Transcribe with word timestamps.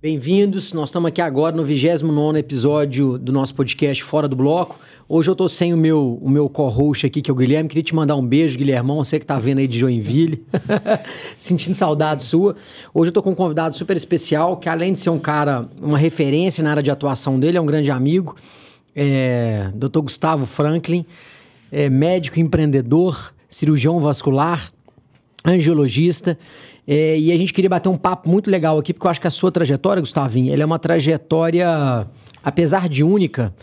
Bem-vindos, 0.00 0.72
nós 0.72 0.90
estamos 0.90 1.08
aqui 1.08 1.20
agora 1.20 1.56
no 1.56 1.64
29 1.64 2.38
episódio 2.38 3.18
do 3.18 3.32
nosso 3.32 3.52
podcast 3.52 4.04
Fora 4.04 4.28
do 4.28 4.36
Bloco. 4.36 4.78
Hoje 5.08 5.28
eu 5.28 5.32
estou 5.32 5.48
sem 5.48 5.74
o 5.74 5.76
meu, 5.76 6.20
o 6.22 6.30
meu 6.30 6.48
co-host 6.48 7.04
aqui, 7.04 7.20
que 7.20 7.28
é 7.28 7.34
o 7.34 7.36
Guilherme. 7.36 7.68
Queria 7.68 7.82
te 7.82 7.92
mandar 7.96 8.14
um 8.14 8.24
beijo, 8.24 8.56
Guilhermão, 8.56 9.02
você 9.02 9.18
que 9.18 9.24
está 9.24 9.40
vendo 9.40 9.58
aí 9.58 9.66
de 9.66 9.76
Joinville, 9.76 10.46
sentindo 11.36 11.74
saudade 11.74 12.22
sua. 12.22 12.54
Hoje 12.94 13.08
eu 13.08 13.10
estou 13.10 13.24
com 13.24 13.30
um 13.30 13.34
convidado 13.34 13.74
super 13.74 13.96
especial, 13.96 14.56
que 14.58 14.68
além 14.68 14.92
de 14.92 15.00
ser 15.00 15.10
um 15.10 15.18
cara, 15.18 15.68
uma 15.82 15.98
referência 15.98 16.62
na 16.62 16.70
área 16.70 16.82
de 16.82 16.92
atuação 16.92 17.40
dele, 17.40 17.58
é 17.58 17.60
um 17.60 17.66
grande 17.66 17.90
amigo, 17.90 18.36
é 18.94 19.72
Dr. 19.74 20.02
Gustavo 20.02 20.46
Franklin, 20.46 21.04
é 21.72 21.90
médico 21.90 22.38
empreendedor, 22.38 23.34
cirurgião 23.48 23.98
vascular, 23.98 24.70
angiologista. 25.44 26.38
É, 26.90 27.18
e 27.18 27.30
a 27.30 27.36
gente 27.36 27.52
queria 27.52 27.68
bater 27.68 27.90
um 27.90 27.98
papo 27.98 28.30
muito 28.30 28.50
legal 28.50 28.78
aqui, 28.78 28.94
porque 28.94 29.06
eu 29.06 29.10
acho 29.10 29.20
que 29.20 29.26
a 29.26 29.30
sua 29.30 29.52
trajetória, 29.52 30.00
Gustavinho, 30.00 30.50
ela 30.50 30.62
é 30.62 30.64
uma 30.64 30.78
trajetória, 30.78 32.08
apesar 32.42 32.88
de 32.88 33.04
única, 33.04 33.54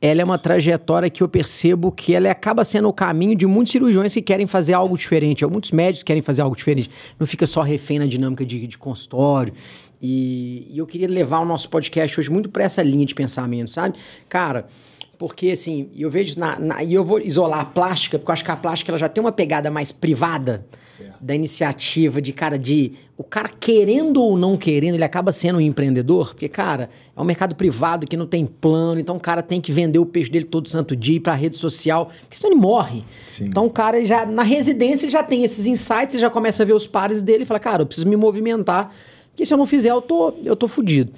ela 0.00 0.20
é 0.20 0.24
uma 0.24 0.36
trajetória 0.36 1.08
que 1.08 1.22
eu 1.22 1.28
percebo 1.28 1.92
que 1.92 2.12
ela 2.12 2.28
acaba 2.28 2.64
sendo 2.64 2.88
o 2.88 2.92
caminho 2.92 3.36
de 3.36 3.46
muitos 3.46 3.70
cirurgiões 3.70 4.12
que 4.12 4.20
querem 4.20 4.48
fazer 4.48 4.74
algo 4.74 4.98
diferente. 4.98 5.46
Muitos 5.46 5.70
médicos 5.70 6.02
querem 6.02 6.20
fazer 6.20 6.42
algo 6.42 6.56
diferente. 6.56 6.90
Não 7.20 7.24
fica 7.24 7.46
só 7.46 7.62
refém 7.62 8.00
na 8.00 8.06
dinâmica 8.06 8.44
de, 8.44 8.66
de 8.66 8.76
consultório. 8.76 9.54
E, 10.02 10.66
e 10.68 10.76
eu 10.76 10.84
queria 10.84 11.06
levar 11.06 11.38
o 11.38 11.44
nosso 11.44 11.70
podcast 11.70 12.18
hoje 12.18 12.28
muito 12.32 12.50
para 12.50 12.64
essa 12.64 12.82
linha 12.82 13.06
de 13.06 13.14
pensamento, 13.14 13.70
sabe? 13.70 13.96
Cara, 14.28 14.66
porque 15.16 15.52
assim, 15.52 15.88
eu 15.96 16.10
vejo 16.10 16.36
na, 16.36 16.58
na, 16.58 16.82
e 16.82 16.92
eu 16.92 17.04
vou 17.04 17.20
isolar 17.20 17.60
a 17.60 17.64
plástica, 17.64 18.18
porque 18.18 18.28
eu 18.28 18.32
acho 18.32 18.44
que 18.44 18.50
a 18.50 18.56
plástica 18.56 18.90
ela 18.90 18.98
já 18.98 19.08
tem 19.08 19.22
uma 19.22 19.30
pegada 19.30 19.70
mais 19.70 19.92
privada. 19.92 20.66
Da 21.20 21.34
iniciativa 21.34 22.20
de 22.20 22.32
cara 22.32 22.58
de 22.58 22.92
o 23.16 23.24
cara 23.24 23.48
querendo 23.48 24.22
ou 24.22 24.36
não 24.36 24.56
querendo, 24.56 24.94
ele 24.94 25.04
acaba 25.04 25.32
sendo 25.32 25.58
um 25.58 25.60
empreendedor, 25.60 26.30
porque 26.30 26.48
cara, 26.48 26.90
é 27.16 27.20
um 27.20 27.24
mercado 27.24 27.54
privado 27.54 28.06
que 28.06 28.16
não 28.16 28.26
tem 28.26 28.44
plano, 28.44 29.00
então 29.00 29.16
o 29.16 29.20
cara 29.20 29.42
tem 29.42 29.60
que 29.60 29.70
vender 29.70 29.98
o 29.98 30.06
peixe 30.06 30.30
dele 30.30 30.44
todo 30.44 30.68
santo 30.68 30.96
dia 30.96 31.20
para 31.20 31.34
rede 31.34 31.56
social, 31.56 32.10
porque 32.22 32.36
senão 32.36 32.52
ele 32.52 32.60
morre. 32.60 33.04
Sim. 33.28 33.44
Então 33.44 33.66
o 33.66 33.70
cara 33.70 34.04
já 34.04 34.26
na 34.26 34.42
residência 34.42 35.04
ele 35.04 35.12
já 35.12 35.22
tem 35.22 35.44
esses 35.44 35.66
insights, 35.66 36.14
ele 36.14 36.20
já 36.20 36.30
começa 36.30 36.62
a 36.62 36.66
ver 36.66 36.72
os 36.72 36.86
pares 36.86 37.22
dele 37.22 37.44
e 37.44 37.46
fala: 37.46 37.60
"Cara, 37.60 37.82
eu 37.82 37.86
preciso 37.86 38.08
me 38.08 38.16
movimentar, 38.16 38.92
porque 39.30 39.44
se 39.44 39.54
eu 39.54 39.58
não 39.58 39.66
fizer 39.66 39.90
eu 39.90 40.02
tô 40.02 40.34
eu 40.44 40.56
tô 40.56 40.66
fudido". 40.66 41.12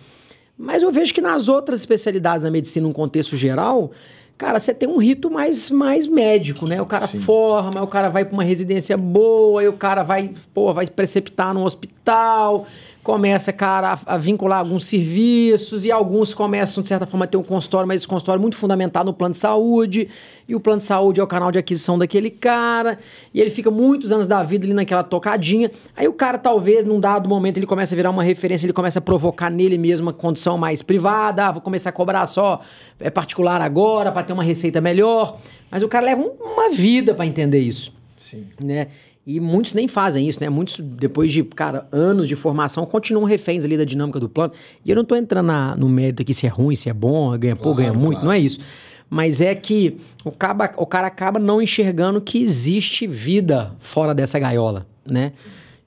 Mas 0.56 0.82
eu 0.82 0.92
vejo 0.92 1.12
que 1.12 1.20
nas 1.20 1.48
outras 1.48 1.80
especialidades 1.80 2.42
da 2.42 2.50
medicina, 2.50 2.86
num 2.86 2.92
contexto 2.92 3.36
geral, 3.36 3.90
cara, 4.36 4.58
você 4.58 4.74
tem 4.74 4.88
um 4.88 4.98
rito 4.98 5.30
mais, 5.30 5.70
mais 5.70 6.06
médico, 6.06 6.66
né? 6.66 6.80
O 6.80 6.86
cara 6.86 7.06
Sim. 7.06 7.20
forma, 7.20 7.82
o 7.82 7.86
cara 7.86 8.08
vai 8.08 8.24
para 8.24 8.32
uma 8.32 8.44
residência 8.44 8.96
boa, 8.96 9.62
e 9.62 9.68
o 9.68 9.72
cara 9.72 10.02
vai, 10.02 10.32
pô, 10.52 10.72
vai 10.72 10.86
preceptar 10.86 11.54
num 11.54 11.64
hospital, 11.64 12.66
começa, 13.04 13.52
cara, 13.52 13.92
a, 14.06 14.14
a, 14.14 14.18
vincular 14.18 14.58
alguns 14.58 14.86
serviços 14.86 15.84
e 15.84 15.92
alguns 15.92 16.32
começam, 16.32 16.82
de 16.82 16.88
certa 16.88 17.04
forma, 17.04 17.26
a 17.26 17.28
ter 17.28 17.36
um 17.36 17.42
consultório, 17.42 17.86
mas 17.86 18.00
esse 18.00 18.08
consultório 18.08 18.40
é 18.40 18.42
muito 18.42 18.56
fundamental 18.56 19.04
no 19.04 19.12
plano 19.12 19.34
de 19.34 19.38
saúde, 19.38 20.08
e 20.48 20.54
o 20.54 20.60
plano 20.60 20.78
de 20.78 20.84
saúde 20.84 21.20
é 21.20 21.22
o 21.22 21.26
canal 21.26 21.52
de 21.52 21.58
aquisição 21.58 21.98
daquele 21.98 22.30
cara, 22.30 22.98
e 23.32 23.40
ele 23.40 23.50
fica 23.50 23.70
muitos 23.70 24.10
anos 24.10 24.26
da 24.26 24.42
vida 24.42 24.64
ali 24.64 24.72
naquela 24.72 25.02
tocadinha. 25.02 25.70
Aí 25.94 26.08
o 26.08 26.14
cara, 26.14 26.38
talvez, 26.38 26.86
num 26.86 26.98
dado 26.98 27.28
momento, 27.28 27.58
ele 27.58 27.66
começa 27.66 27.94
a 27.94 27.96
virar 27.96 28.10
uma 28.10 28.22
referência, 28.22 28.64
ele 28.64 28.72
começa 28.72 28.98
a 28.98 29.02
provocar 29.02 29.50
nele 29.50 29.76
mesmo 29.76 30.06
uma 30.06 30.12
condição 30.14 30.56
mais 30.56 30.80
privada, 30.80 31.46
ah, 31.46 31.52
vou 31.52 31.60
começar 31.60 31.90
a 31.90 31.92
cobrar 31.92 32.26
só 32.26 32.60
é 32.98 33.10
particular 33.10 33.60
agora 33.60 34.10
para 34.10 34.22
ter 34.22 34.32
uma 34.32 34.42
receita 34.42 34.80
melhor. 34.80 35.38
Mas 35.70 35.82
o 35.82 35.88
cara 35.88 36.06
leva 36.06 36.22
uma 36.22 36.70
vida 36.70 37.14
para 37.14 37.26
entender 37.26 37.58
isso. 37.58 37.92
Sim. 38.16 38.48
Né? 38.58 38.88
E 39.26 39.40
muitos 39.40 39.72
nem 39.72 39.88
fazem 39.88 40.28
isso, 40.28 40.38
né? 40.40 40.50
Muitos, 40.50 40.80
depois 40.80 41.32
de, 41.32 41.42
cara, 41.42 41.88
anos 41.90 42.28
de 42.28 42.36
formação, 42.36 42.84
continuam 42.84 43.24
reféns 43.24 43.64
ali 43.64 43.76
da 43.76 43.84
dinâmica 43.84 44.20
do 44.20 44.28
plano. 44.28 44.52
E 44.84 44.90
eu 44.90 44.96
não 44.96 45.04
tô 45.04 45.16
entrando 45.16 45.46
na, 45.46 45.74
no 45.74 45.88
mérito 45.88 46.20
aqui 46.20 46.34
se 46.34 46.46
é 46.46 46.50
ruim, 46.50 46.76
se 46.76 46.90
é 46.90 46.92
bom, 46.92 47.36
ganha 47.38 47.56
pouco, 47.56 47.78
ganha 47.78 47.92
muito, 47.94 48.20
claro. 48.20 48.26
não 48.26 48.32
é 48.32 48.38
isso. 48.38 48.60
Mas 49.08 49.40
é 49.40 49.54
que 49.54 49.96
o, 50.24 50.30
caba, 50.30 50.72
o 50.76 50.84
cara 50.84 51.06
acaba 51.06 51.38
não 51.38 51.62
enxergando 51.62 52.20
que 52.20 52.42
existe 52.42 53.06
vida 53.06 53.74
fora 53.78 54.14
dessa 54.14 54.38
gaiola, 54.38 54.86
né? 55.06 55.32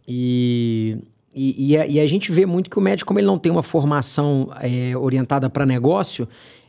E, 0.08 0.98
e, 1.36 1.72
e, 1.72 1.78
a, 1.78 1.86
e, 1.86 2.00
a, 2.00 2.08
gente 2.08 2.32
vê 2.32 2.46
muito 2.46 2.70
que 2.70 2.80
o 2.80 2.82
médico, 2.82 3.08
como 3.08 3.20
ele 3.20 3.28
não 3.28 3.38
tem 3.38 3.52
uma 3.52 3.62
formação 3.62 4.50
é, 4.62 4.98
orientada 4.98 5.50
para 5.50 5.66
negócio, 5.66 6.28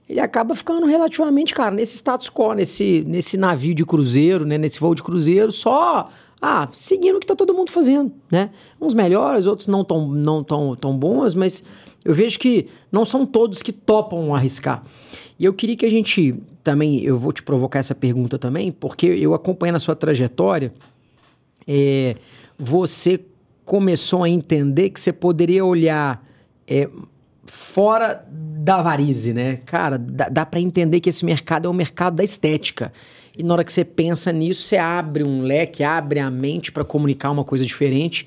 ele 0.08 0.20
acaba 0.20 0.54
ficando 0.54 0.86
relativamente, 0.86 1.54
cara, 1.54 1.74
nesse 1.74 1.94
status 1.94 2.30
quo, 2.30 2.54
nesse, 2.54 3.04
nesse 3.06 3.36
navio 3.36 3.74
de 3.74 3.84
cruzeiro, 3.84 4.46
né? 4.46 4.56
Nesse 4.56 4.80
voo 4.80 4.94
de 4.94 5.02
cruzeiro, 5.02 5.52
só 5.52 6.08
ah, 6.40 6.68
seguindo 6.72 7.16
o 7.16 7.18
que 7.18 7.24
está 7.24 7.36
todo 7.36 7.52
mundo 7.52 7.70
fazendo, 7.70 8.12
né? 8.30 8.50
Uns 8.80 8.94
melhores, 8.94 9.46
outros 9.46 9.68
não 9.68 9.84
tão, 9.84 10.08
não 10.08 10.42
tão, 10.42 10.74
tão 10.76 10.96
bons, 10.96 11.34
mas 11.34 11.62
eu 12.04 12.14
vejo 12.14 12.38
que 12.38 12.68
não 12.90 13.04
são 13.04 13.26
todos 13.26 13.60
que 13.60 13.72
topam 13.72 14.34
arriscar. 14.34 14.82
E 15.38 15.44
eu 15.44 15.52
queria 15.52 15.76
que 15.76 15.84
a 15.84 15.90
gente 15.90 16.34
também, 16.64 17.02
eu 17.02 17.18
vou 17.18 17.32
te 17.32 17.42
provocar 17.42 17.78
essa 17.78 17.94
pergunta 17.94 18.38
também, 18.38 18.72
porque 18.72 19.06
eu 19.06 19.34
acompanhando 19.34 19.76
a 19.76 19.80
sua 19.80 19.94
trajetória, 19.94 20.72
é, 21.66 22.16
você 22.58 23.20
começou 23.64 24.22
a 24.22 24.28
entender 24.28 24.90
que 24.90 25.00
você 25.00 25.12
poderia 25.12 25.64
olhar 25.64 26.24
é, 26.66 26.88
fora 27.48 28.24
da 28.30 28.82
varize, 28.82 29.32
né? 29.32 29.60
Cara, 29.64 29.98
dá, 29.98 30.28
dá 30.28 30.46
para 30.46 30.60
entender 30.60 31.00
que 31.00 31.08
esse 31.08 31.24
mercado 31.24 31.66
é 31.66 31.70
um 31.70 31.74
mercado 31.74 32.16
da 32.16 32.24
estética. 32.24 32.92
E 33.36 33.42
na 33.42 33.54
hora 33.54 33.64
que 33.64 33.72
você 33.72 33.84
pensa 33.84 34.32
nisso, 34.32 34.62
você 34.62 34.76
abre 34.76 35.22
um 35.22 35.42
leque, 35.42 35.84
abre 35.84 36.18
a 36.18 36.30
mente 36.30 36.72
para 36.72 36.84
comunicar 36.84 37.30
uma 37.30 37.44
coisa 37.44 37.64
diferente. 37.64 38.26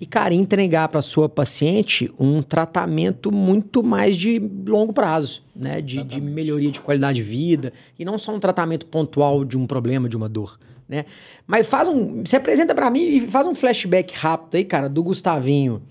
E, 0.00 0.06
cara, 0.06 0.32
entregar 0.32 0.88
para 0.88 1.00
sua 1.00 1.28
paciente 1.28 2.12
um 2.18 2.40
tratamento 2.40 3.32
muito 3.32 3.82
mais 3.82 4.16
de 4.16 4.38
longo 4.66 4.92
prazo, 4.92 5.42
né? 5.54 5.80
De, 5.80 6.02
de, 6.04 6.20
melhoria 6.20 6.70
de 6.70 6.80
qualidade 6.80 7.22
de 7.22 7.28
vida. 7.28 7.72
E 7.98 8.04
não 8.04 8.16
só 8.16 8.34
um 8.34 8.38
tratamento 8.38 8.86
pontual 8.86 9.44
de 9.44 9.58
um 9.58 9.66
problema, 9.66 10.08
de 10.08 10.16
uma 10.16 10.28
dor, 10.28 10.58
né? 10.88 11.04
Mas 11.46 11.66
faz 11.66 11.88
um... 11.88 12.24
Se 12.24 12.36
apresenta 12.36 12.74
para 12.74 12.90
mim 12.90 13.02
e 13.02 13.20
faz 13.22 13.46
um 13.46 13.54
flashback 13.54 14.14
rápido 14.14 14.56
aí, 14.56 14.64
cara, 14.64 14.88
do 14.88 15.02
Gustavinho. 15.02 15.82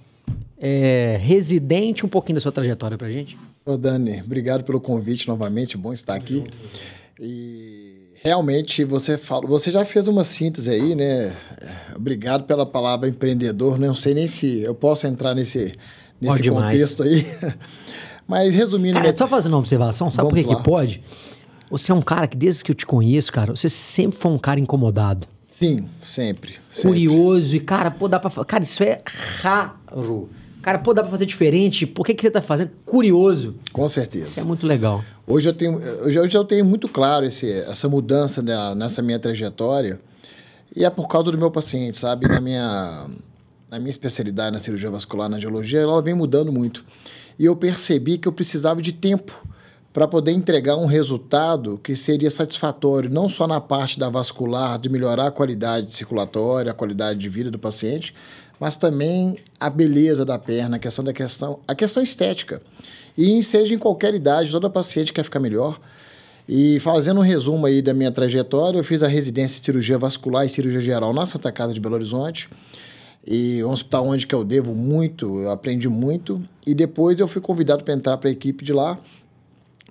É, 0.59 1.19
residente, 1.21 2.05
um 2.05 2.09
pouquinho 2.09 2.35
da 2.35 2.41
sua 2.41 2.51
trajetória 2.51 2.97
pra 2.97 3.11
gente. 3.11 3.37
Ô, 3.65 3.77
Dani, 3.77 4.21
obrigado 4.21 4.63
pelo 4.63 4.79
convite 4.79 5.27
novamente. 5.27 5.77
Bom 5.77 5.93
estar 5.93 6.15
aqui. 6.15 6.45
E 7.19 8.13
realmente 8.23 8.83
você 8.83 9.17
fala, 9.17 9.45
você 9.45 9.69
já 9.71 9.85
fez 9.85 10.07
uma 10.07 10.23
síntese 10.23 10.71
aí, 10.71 10.95
né? 10.95 11.35
Obrigado 11.95 12.45
pela 12.45 12.65
palavra 12.65 13.07
empreendedor. 13.07 13.77
Não 13.77 13.95
sei 13.95 14.13
nem 14.13 14.27
se 14.27 14.61
eu 14.61 14.73
posso 14.73 15.05
entrar 15.05 15.35
nesse, 15.35 15.73
nesse 16.19 16.49
contexto 16.49 17.03
aí. 17.03 17.25
Mas 18.27 18.53
resumindo. 18.53 18.93
Cara, 18.93 19.05
minha... 19.05 19.17
só 19.17 19.27
fazendo 19.27 19.53
uma 19.53 19.59
observação, 19.59 20.11
sabe 20.11 20.29
Vamos 20.29 20.43
por 20.43 20.49
que, 20.49 20.55
que 20.55 20.63
pode? 20.63 21.01
Você 21.69 21.91
é 21.91 21.95
um 21.95 22.01
cara 22.01 22.27
que, 22.27 22.35
desde 22.35 22.63
que 22.63 22.71
eu 22.71 22.75
te 22.75 22.85
conheço, 22.85 23.31
cara, 23.31 23.55
você 23.55 23.69
sempre 23.69 24.17
foi 24.17 24.31
um 24.31 24.37
cara 24.37 24.59
incomodado. 24.59 25.27
Sim, 25.49 25.87
sempre. 26.01 26.55
Curioso 26.81 27.47
sempre. 27.47 27.57
e, 27.57 27.59
cara, 27.61 27.89
pô, 27.89 28.07
dá 28.07 28.19
pra. 28.19 28.45
Cara, 28.45 28.63
isso 28.63 28.83
é 28.83 29.01
raro. 29.41 30.29
Cara, 30.61 30.79
pô, 30.79 30.93
dá 30.93 31.01
pra 31.01 31.11
fazer 31.11 31.25
diferente? 31.25 31.85
Por 31.85 32.05
que, 32.05 32.13
que 32.13 32.21
você 32.21 32.31
tá 32.31 32.41
fazendo? 32.41 32.71
Curioso. 32.85 33.55
Com 33.71 33.87
certeza. 33.87 34.25
Isso 34.25 34.39
é 34.39 34.43
muito 34.43 34.65
legal. 34.65 35.03
Hoje 35.25 35.49
eu 35.49 35.53
tenho, 35.53 35.77
hoje, 36.03 36.19
hoje 36.19 36.37
eu 36.37 36.43
tenho 36.43 36.65
muito 36.65 36.87
claro 36.87 37.25
esse, 37.25 37.49
essa 37.51 37.87
mudança 37.87 38.41
né, 38.41 38.75
nessa 38.75 39.01
minha 39.01 39.19
trajetória. 39.19 39.99
E 40.75 40.83
é 40.83 40.89
por 40.89 41.07
causa 41.07 41.31
do 41.31 41.37
meu 41.37 41.49
paciente, 41.49 41.97
sabe? 41.97 42.27
Na 42.27 42.41
minha, 42.41 43.07
na 43.69 43.79
minha 43.79 43.89
especialidade 43.89 44.51
na 44.51 44.59
cirurgia 44.59 44.89
vascular, 44.89 45.29
na 45.29 45.37
angiologia, 45.37 45.79
ela 45.79 46.01
vem 46.01 46.13
mudando 46.13 46.51
muito. 46.51 46.83
E 47.39 47.45
eu 47.45 47.55
percebi 47.55 48.17
que 48.17 48.27
eu 48.27 48.31
precisava 48.31 48.81
de 48.81 48.91
tempo 48.91 49.47
para 49.93 50.07
poder 50.07 50.31
entregar 50.31 50.75
um 50.75 50.85
resultado 50.85 51.79
que 51.83 51.95
seria 51.95 52.29
satisfatório, 52.29 53.09
não 53.09 53.27
só 53.27 53.47
na 53.47 53.59
parte 53.59 53.97
da 53.97 54.09
vascular, 54.09 54.77
de 54.77 54.89
melhorar 54.89 55.27
a 55.27 55.31
qualidade 55.31 55.95
circulatória, 55.95 56.71
a 56.71 56.75
qualidade 56.75 57.17
de 57.19 57.27
vida 57.27 57.49
do 57.49 57.57
paciente, 57.57 58.13
mas 58.59 58.75
também 58.75 59.37
a 59.59 59.69
beleza 59.69 60.25
da 60.25 60.37
perna, 60.37 60.77
a 60.77 60.79
questão 60.79 61.03
da 61.03 61.13
questão, 61.13 61.59
a 61.67 61.75
questão 61.75 62.01
estética. 62.01 62.61
E 63.17 63.43
seja 63.43 63.73
em 63.73 63.77
qualquer 63.77 64.13
idade, 64.13 64.51
toda 64.51 64.69
paciente 64.69 65.13
quer 65.13 65.23
ficar 65.23 65.39
melhor. 65.39 65.79
E 66.47 66.79
fazendo 66.79 67.19
um 67.19 67.23
resumo 67.23 67.65
aí 67.65 67.81
da 67.81 67.93
minha 67.93 68.11
trajetória, 68.11 68.79
eu 68.79 68.83
fiz 68.83 69.03
a 69.03 69.07
residência 69.07 69.59
de 69.59 69.65
cirurgia 69.65 69.97
vascular 69.97 70.45
e 70.45 70.49
cirurgia 70.49 70.79
geral 70.79 71.13
na 71.13 71.25
Santa 71.25 71.51
Casa 71.51 71.73
de 71.73 71.79
Belo 71.79 71.95
Horizonte. 71.95 72.49
E 73.25 73.61
um 73.63 73.69
hospital 73.69 74.07
onde 74.07 74.25
que 74.25 74.33
eu 74.33 74.43
devo 74.43 74.73
muito, 74.73 75.39
eu 75.39 75.51
aprendi 75.51 75.89
muito. 75.89 76.41
E 76.65 76.73
depois 76.73 77.19
eu 77.19 77.27
fui 77.27 77.41
convidado 77.41 77.83
para 77.83 77.93
entrar 77.93 78.17
para 78.17 78.29
a 78.29 78.31
equipe 78.31 78.63
de 78.63 78.71
lá. 78.71 78.97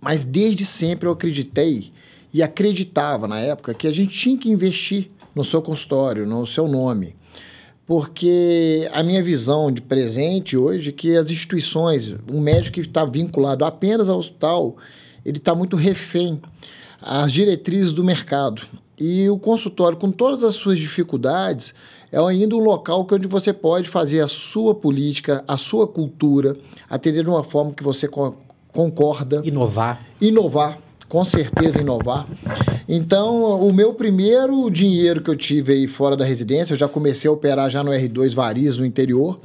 Mas 0.01 0.25
desde 0.25 0.65
sempre 0.65 1.07
eu 1.07 1.13
acreditei 1.13 1.93
e 2.33 2.43
acreditava 2.43 3.29
na 3.29 3.39
época 3.39 3.75
que 3.75 3.87
a 3.87 3.93
gente 3.93 4.19
tinha 4.19 4.39
que 4.39 4.51
investir 4.51 5.11
no 5.35 5.45
seu 5.45 5.61
consultório, 5.61 6.27
no 6.27 6.47
seu 6.47 6.67
nome 6.67 7.15
porque 7.87 8.89
a 8.93 9.03
minha 9.03 9.23
visão 9.23 9.71
de 9.71 9.81
presente 9.81 10.57
hoje 10.57 10.91
é 10.91 10.93
que 10.93 11.17
as 11.17 11.31
instituições, 11.31 12.15
um 12.31 12.41
médico 12.41 12.75
que 12.75 12.81
está 12.81 13.05
vinculado 13.05 13.65
apenas 13.65 14.09
ao 14.09 14.19
hospital, 14.19 14.77
ele 15.25 15.39
está 15.39 15.55
muito 15.55 15.77
refém 15.77 16.41
às 17.01 17.31
diretrizes 17.31 17.93
do 17.93 18.03
mercado. 18.03 18.63
E 18.99 19.29
o 19.29 19.39
consultório, 19.39 19.97
com 19.97 20.11
todas 20.11 20.43
as 20.43 20.57
suas 20.57 20.79
dificuldades, 20.79 21.75
é 22.11 22.19
ainda 22.19 22.57
um 22.57 22.61
local 22.61 23.07
onde 23.11 23.29
você 23.29 23.53
pode 23.53 23.89
fazer 23.89 24.21
a 24.21 24.29
sua 24.29 24.75
política, 24.75 25.45
a 25.47 25.57
sua 25.57 25.87
cultura, 25.87 26.57
atender 26.91 27.23
de 27.23 27.31
uma 27.31 27.45
forma 27.45 27.73
que 27.73 27.85
você 27.85 28.09
concorda. 28.73 29.43
Inovar. 29.45 30.01
Inovar, 30.21 30.79
com 31.09 31.25
certeza 31.25 31.81
inovar. 31.81 32.27
Então, 32.89 33.61
o 33.61 33.73
meu 33.73 33.95
primeiro 33.95 34.71
dinheiro 34.71 35.21
que 35.21 35.31
eu 35.31 35.37
tive 35.37 35.73
aí 35.73 35.89
fora 35.89 36.17
da 36.17 36.25
residência, 36.25 36.75
eu 36.75 36.79
já 36.79 36.89
comecei 36.89 37.29
a 37.29 37.33
operar 37.33 37.71
já 37.71 37.83
no 37.83 37.91
R2 37.91 38.35
Variz, 38.35 38.79
no 38.79 38.87
interior, 38.87 39.41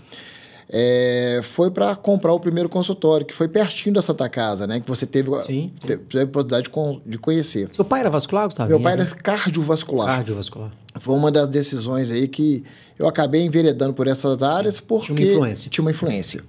é, 0.74 1.42
foi 1.44 1.69
para 1.69 1.96
comprar 1.98 2.31
o 2.31 2.40
primeiro 2.40 2.69
consultório, 2.69 3.25
que 3.25 3.34
foi 3.34 3.50
pertinho 3.50 3.94
da 3.94 4.02
Santa 4.02 4.30
Casa, 4.30 4.66
né? 4.66 4.80
Que 4.80 4.88
você 4.88 5.06
teve, 5.06 5.30
Sim. 5.44 5.69
teve, 5.86 6.04
teve 6.04 6.24
a 6.24 6.25
oportunidade 6.25 6.69
de, 6.69 7.12
de, 7.12 7.18
conhecer. 7.18 7.68
Seu 7.74 7.84
pai 7.84 8.00
era 8.00 8.10
vascular, 8.10 8.46
Gustavo? 8.46 8.69
Meu 8.69 8.80
pai 8.80 8.94
era 8.94 9.06
cardiovascular. 9.06 10.08
Cardiovascular. 10.08 10.72
Foi 10.98 11.13
uma 11.13 11.30
das 11.30 11.50
decisões 11.50 12.10
aí 12.10 12.25
que 12.25 12.63
eu 12.98 13.06
acabei 13.06 13.44
enveredando 13.44 13.94
por 13.94 14.08
essas 14.08 14.42
áreas 14.42 14.75
Sim. 14.78 14.84
porque 14.88 15.13
tinha 15.13 15.28
uma 15.28 15.34
influência. 15.34 15.69
Tinha 15.69 15.84
uma 15.84 15.92
influência. 15.92 16.44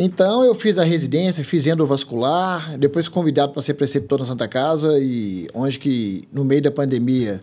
Então 0.00 0.44
eu 0.44 0.54
fiz 0.54 0.78
a 0.78 0.84
residência, 0.84 1.44
fiz 1.44 1.66
endovascular, 1.66 2.78
depois 2.78 3.08
convidado 3.08 3.52
para 3.52 3.60
ser 3.60 3.74
preceptor 3.74 4.20
na 4.20 4.24
Santa 4.24 4.46
Casa 4.46 4.96
e 4.96 5.48
onde 5.52 5.76
que 5.76 6.28
no 6.32 6.44
meio 6.44 6.62
da 6.62 6.70
pandemia 6.70 7.42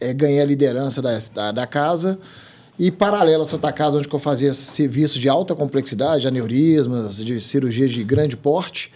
é, 0.00 0.14
ganhei 0.14 0.40
a 0.40 0.46
liderança 0.46 1.02
da, 1.02 1.18
da, 1.34 1.52
da 1.52 1.66
casa. 1.66 2.18
E 2.80 2.90
paralelo 2.90 3.42
a 3.42 3.44
Santa 3.44 3.70
Casa, 3.70 3.98
onde 3.98 4.08
eu 4.10 4.18
fazia 4.18 4.54
serviços 4.54 5.20
de 5.20 5.28
alta 5.28 5.54
complexidade, 5.54 6.26
aneurismas, 6.26 7.18
de 7.18 7.38
cirurgias 7.38 7.90
de 7.90 8.02
grande 8.02 8.38
porte, 8.38 8.90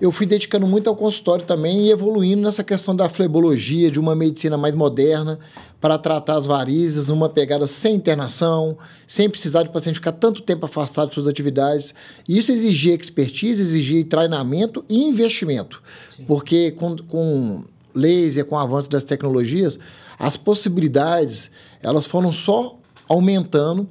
eu 0.00 0.10
fui 0.10 0.26
dedicando 0.26 0.66
muito 0.66 0.90
ao 0.90 0.96
consultório 0.96 1.44
também 1.44 1.86
e 1.86 1.92
evoluindo 1.92 2.42
nessa 2.42 2.64
questão 2.64 2.94
da 2.94 3.08
flebologia, 3.08 3.88
de 3.88 4.00
uma 4.00 4.16
medicina 4.16 4.56
mais 4.58 4.74
moderna, 4.74 5.38
para 5.80 5.96
tratar 5.96 6.38
as 6.38 6.44
varizes 6.44 7.06
numa 7.06 7.28
pegada 7.28 7.68
sem 7.68 7.94
internação, 7.94 8.76
sem 9.06 9.30
precisar 9.30 9.62
de 9.62 9.70
paciente 9.70 9.94
ficar 9.94 10.10
tanto 10.10 10.42
tempo 10.42 10.66
afastado 10.66 11.10
de 11.10 11.14
suas 11.14 11.28
atividades. 11.28 11.94
E 12.28 12.36
isso 12.36 12.50
exigia 12.50 12.96
expertise, 12.96 13.62
exigia 13.62 14.04
treinamento 14.04 14.84
e 14.88 15.04
investimento. 15.04 15.80
Sim. 16.16 16.24
Porque 16.24 16.72
com, 16.72 16.96
com 16.96 17.62
laser, 17.94 18.44
com 18.44 18.56
o 18.56 18.58
avanço 18.58 18.90
das 18.90 19.04
tecnologias, 19.04 19.78
as 20.18 20.36
possibilidades 20.36 21.48
elas 21.80 22.06
foram 22.06 22.32
só 22.32 22.79
aumentando 23.10 23.88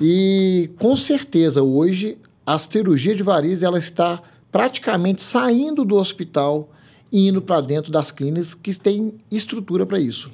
e 0.00 0.70
com 0.78 0.96
certeza 0.96 1.60
hoje 1.60 2.16
a 2.46 2.56
cirurgia 2.56 3.16
de 3.16 3.22
varizes 3.22 3.64
ela 3.64 3.80
está 3.80 4.22
praticamente 4.52 5.24
saindo 5.24 5.84
do 5.84 5.96
hospital 5.96 6.70
e 7.10 7.28
indo 7.28 7.42
para 7.42 7.60
dentro 7.60 7.90
das 7.90 8.12
clínicas 8.12 8.54
que 8.54 8.72
têm 8.78 9.14
estrutura 9.28 9.84
para 9.84 9.98
isso. 9.98 10.30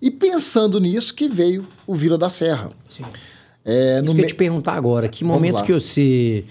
E 0.00 0.10
pensando 0.10 0.80
nisso 0.80 1.12
que 1.14 1.28
veio 1.28 1.68
o 1.86 1.94
Vila 1.94 2.16
da 2.16 2.30
Serra. 2.30 2.70
Sim. 2.88 3.04
É, 3.62 4.00
Isso 4.02 4.14
que 4.14 4.20
eu 4.20 4.22
ia 4.22 4.26
te 4.26 4.34
perguntar 4.34 4.74
agora, 4.74 5.08
que 5.08 5.22
momento 5.22 5.62
que 5.62 5.72
você 5.72 6.44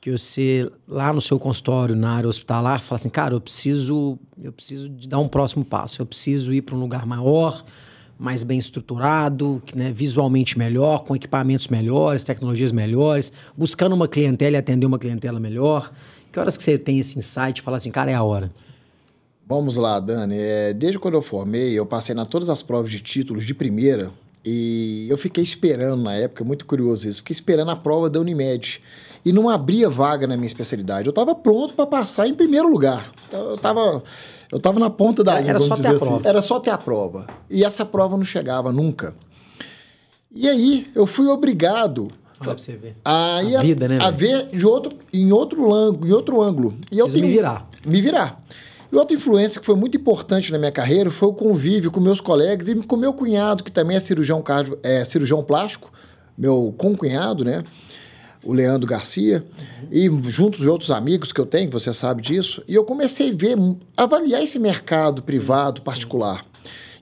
que 0.00 0.10
você 0.12 0.70
lá 0.86 1.12
no 1.12 1.20
seu 1.20 1.38
consultório, 1.38 1.96
na 1.96 2.12
área 2.12 2.28
hospitalar, 2.28 2.82
fala 2.82 2.96
assim, 2.96 3.08
cara, 3.08 3.34
eu 3.34 3.40
preciso 3.40 4.18
eu 4.42 4.52
preciso 4.52 4.88
de 4.88 5.08
dar 5.08 5.18
um 5.18 5.28
próximo 5.28 5.64
passo, 5.64 6.02
eu 6.02 6.06
preciso 6.06 6.52
ir 6.52 6.60
para 6.62 6.74
um 6.74 6.80
lugar 6.80 7.06
maior, 7.06 7.64
mais 8.18 8.42
bem 8.42 8.58
estruturado, 8.58 9.62
né, 9.74 9.92
visualmente 9.92 10.58
melhor, 10.58 11.04
com 11.04 11.14
equipamentos 11.14 11.68
melhores, 11.68 12.24
tecnologias 12.24 12.72
melhores, 12.72 13.32
buscando 13.56 13.94
uma 13.94 14.08
clientela 14.08 14.56
e 14.56 14.58
atender 14.58 14.86
uma 14.86 14.98
clientela 14.98 15.38
melhor? 15.38 15.92
Que 16.32 16.40
horas 16.40 16.56
que 16.56 16.62
você 16.62 16.76
tem 16.76 16.98
esse 16.98 17.18
insight 17.18 17.60
e 17.60 17.62
fala 17.62 17.76
assim, 17.76 17.90
cara, 17.90 18.10
é 18.10 18.14
a 18.14 18.22
hora? 18.22 18.50
Vamos 19.46 19.76
lá, 19.76 19.98
Dani. 19.98 20.36
É, 20.36 20.74
desde 20.74 20.98
quando 20.98 21.14
eu 21.14 21.22
formei, 21.22 21.72
eu 21.72 21.86
passei 21.86 22.14
na 22.14 22.26
todas 22.26 22.50
as 22.50 22.62
provas 22.62 22.90
de 22.90 23.00
títulos 23.00 23.46
de 23.46 23.54
primeira 23.54 24.10
e 24.44 25.06
eu 25.08 25.16
fiquei 25.16 25.42
esperando 25.42 26.02
na 26.02 26.14
época, 26.14 26.44
muito 26.44 26.66
curioso 26.66 27.08
isso, 27.08 27.18
fiquei 27.18 27.34
esperando 27.34 27.70
a 27.70 27.76
prova 27.76 28.10
da 28.10 28.20
Unimed 28.20 28.80
e 29.24 29.32
não 29.32 29.48
abria 29.48 29.88
vaga 29.88 30.26
na 30.26 30.36
minha 30.36 30.46
especialidade. 30.46 31.06
Eu 31.06 31.10
estava 31.10 31.34
pronto 31.34 31.74
para 31.74 31.86
passar 31.86 32.26
em 32.26 32.34
primeiro 32.34 32.68
lugar. 32.68 33.12
Eu 33.32 33.54
estava 33.54 34.02
eu 34.50 34.58
tava 34.58 34.78
na 34.80 34.90
ponta 34.90 35.22
da 35.22 35.38
linha, 35.38 35.50
Era 35.50 35.60
só 35.60 35.74
ter 35.74 35.86
a 35.86 35.90
assim. 35.90 36.06
prova. 36.06 36.28
Era 36.28 36.42
só 36.42 36.60
ter 36.60 36.70
a 36.70 36.78
prova. 36.78 37.26
E 37.50 37.64
essa 37.64 37.84
prova 37.84 38.16
não 38.16 38.24
chegava 38.24 38.72
nunca. 38.72 39.14
E 40.34 40.48
aí 40.48 40.86
eu 40.94 41.06
fui 41.06 41.26
obrigado 41.26 42.10
Olha 42.40 42.54
pra 42.54 42.58
você 42.58 42.76
ver. 42.76 42.96
A, 43.04 43.38
a 43.38 43.60
vida, 43.60 43.88
né? 43.88 43.98
A 44.00 44.10
ver 44.10 44.46
de 44.46 44.64
outro, 44.64 44.96
em 45.12 45.32
outro 45.32 45.72
ângulo, 45.72 46.06
em 46.06 46.12
outro 46.12 46.40
ângulo. 46.40 46.74
E 46.90 46.98
eu 46.98 47.10
tenho, 47.10 47.26
me 47.26 47.32
virar. 47.32 47.68
Me 47.84 48.00
virar. 48.00 48.42
E 48.90 48.96
outra 48.96 49.14
influência 49.16 49.60
que 49.60 49.66
foi 49.66 49.74
muito 49.74 49.96
importante 49.96 50.50
na 50.50 50.58
minha 50.58 50.72
carreira 50.72 51.10
foi 51.10 51.28
o 51.28 51.32
convívio 51.32 51.90
com 51.90 52.00
meus 52.00 52.20
colegas 52.20 52.68
e 52.68 52.74
com 52.74 52.96
meu 52.96 53.12
cunhado, 53.12 53.62
que 53.62 53.70
também 53.70 53.96
é 53.96 54.00
cirurgião, 54.00 54.40
cardio, 54.40 54.78
é, 54.82 55.04
cirurgião 55.04 55.42
plástico, 55.42 55.92
meu 56.36 56.74
concunhado, 56.78 57.44
né? 57.44 57.64
O 58.44 58.52
Leandro 58.52 58.86
Garcia, 58.86 59.44
uhum. 59.58 59.88
e 59.90 60.30
juntos 60.30 60.60
de 60.60 60.68
outros 60.68 60.90
amigos 60.90 61.32
que 61.32 61.40
eu 61.40 61.46
tenho, 61.46 61.70
você 61.70 61.92
sabe 61.92 62.22
disso, 62.22 62.62
e 62.66 62.74
eu 62.74 62.84
comecei 62.84 63.30
a 63.30 63.34
ver, 63.34 63.56
avaliar 63.96 64.42
esse 64.42 64.58
mercado 64.58 65.22
privado, 65.22 65.82
particular. 65.82 66.44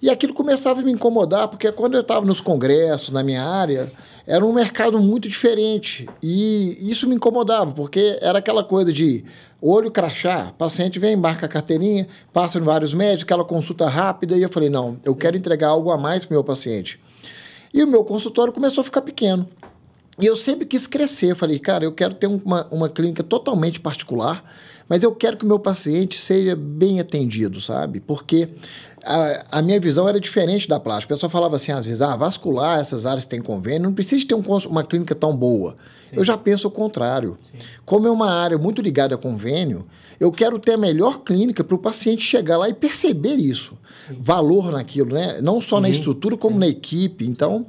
E 0.00 0.10
aquilo 0.10 0.34
começava 0.34 0.80
a 0.80 0.82
me 0.82 0.92
incomodar, 0.92 1.48
porque 1.48 1.70
quando 1.72 1.94
eu 1.94 2.02
estava 2.02 2.24
nos 2.24 2.40
congressos, 2.40 3.10
na 3.10 3.22
minha 3.22 3.42
área, 3.42 3.90
era 4.26 4.44
um 4.44 4.52
mercado 4.52 4.98
muito 4.98 5.28
diferente. 5.28 6.06
E 6.22 6.76
isso 6.80 7.08
me 7.08 7.14
incomodava, 7.14 7.72
porque 7.72 8.18
era 8.20 8.38
aquela 8.38 8.62
coisa 8.62 8.92
de 8.92 9.24
olho 9.60 9.90
crachá, 9.90 10.52
paciente 10.58 10.98
vem, 10.98 11.14
embarca 11.14 11.46
a 11.46 11.48
carteirinha, 11.48 12.06
passa 12.32 12.58
em 12.58 12.62
vários 12.62 12.92
médicos, 12.92 13.24
aquela 13.24 13.44
consulta 13.44 13.88
rápida, 13.88 14.36
e 14.36 14.42
eu 14.42 14.48
falei, 14.50 14.68
não, 14.68 14.98
eu 15.04 15.14
quero 15.14 15.36
entregar 15.36 15.68
algo 15.68 15.90
a 15.90 15.96
mais 15.96 16.24
para 16.24 16.34
o 16.34 16.36
meu 16.36 16.44
paciente. 16.44 17.00
E 17.72 17.82
o 17.82 17.86
meu 17.86 18.04
consultório 18.04 18.52
começou 18.52 18.80
a 18.82 18.84
ficar 18.84 19.02
pequeno. 19.02 19.48
E 20.18 20.26
eu 20.26 20.36
sempre 20.36 20.64
quis 20.64 20.86
crescer. 20.86 21.32
Eu 21.32 21.36
falei, 21.36 21.58
cara, 21.58 21.84
eu 21.84 21.92
quero 21.92 22.14
ter 22.14 22.26
uma, 22.26 22.66
uma 22.70 22.88
clínica 22.88 23.22
totalmente 23.22 23.80
particular, 23.80 24.44
mas 24.88 25.02
eu 25.02 25.14
quero 25.14 25.36
que 25.36 25.44
o 25.44 25.48
meu 25.48 25.58
paciente 25.58 26.16
seja 26.18 26.56
bem 26.56 27.00
atendido, 27.00 27.60
sabe? 27.60 28.00
Porque 28.00 28.48
a, 29.04 29.58
a, 29.58 29.62
minha 29.62 29.78
visão 29.78 30.08
era 30.08 30.18
diferente 30.18 30.66
da 30.66 30.80
plástica. 30.80 31.12
O 31.12 31.16
pessoal 31.16 31.30
falava 31.30 31.56
assim, 31.56 31.70
às 31.70 31.84
vezes, 31.84 32.00
ah, 32.00 32.16
vascular, 32.16 32.80
essas 32.80 33.04
áreas 33.04 33.26
têm 33.26 33.42
convênio, 33.42 33.82
não 33.82 33.94
precisa 33.94 34.26
ter 34.26 34.34
um, 34.34 34.42
uma 34.68 34.82
clínica 34.82 35.14
tão 35.14 35.36
boa. 35.36 35.76
Sim. 36.08 36.16
Eu 36.16 36.24
já 36.24 36.36
penso 36.38 36.68
o 36.68 36.70
contrário. 36.70 37.36
Sim. 37.42 37.58
Como 37.84 38.06
é 38.08 38.10
uma 38.10 38.30
área 38.30 38.56
muito 38.56 38.80
ligada 38.80 39.14
a 39.14 39.18
convênio, 39.18 39.86
eu 40.18 40.32
quero 40.32 40.58
ter 40.58 40.72
a 40.72 40.78
melhor 40.78 41.20
clínica 41.20 41.62
para 41.62 41.74
o 41.74 41.78
paciente 41.78 42.22
chegar 42.22 42.56
lá 42.56 42.68
e 42.68 42.74
perceber 42.74 43.36
isso. 43.36 43.76
Sim. 44.08 44.16
Valor 44.20 44.72
naquilo, 44.72 45.12
né? 45.12 45.40
Não 45.42 45.60
só 45.60 45.80
na 45.80 45.90
estrutura, 45.90 46.36
como 46.36 46.58
na 46.58 46.66
equipe. 46.66 47.26
Então. 47.26 47.66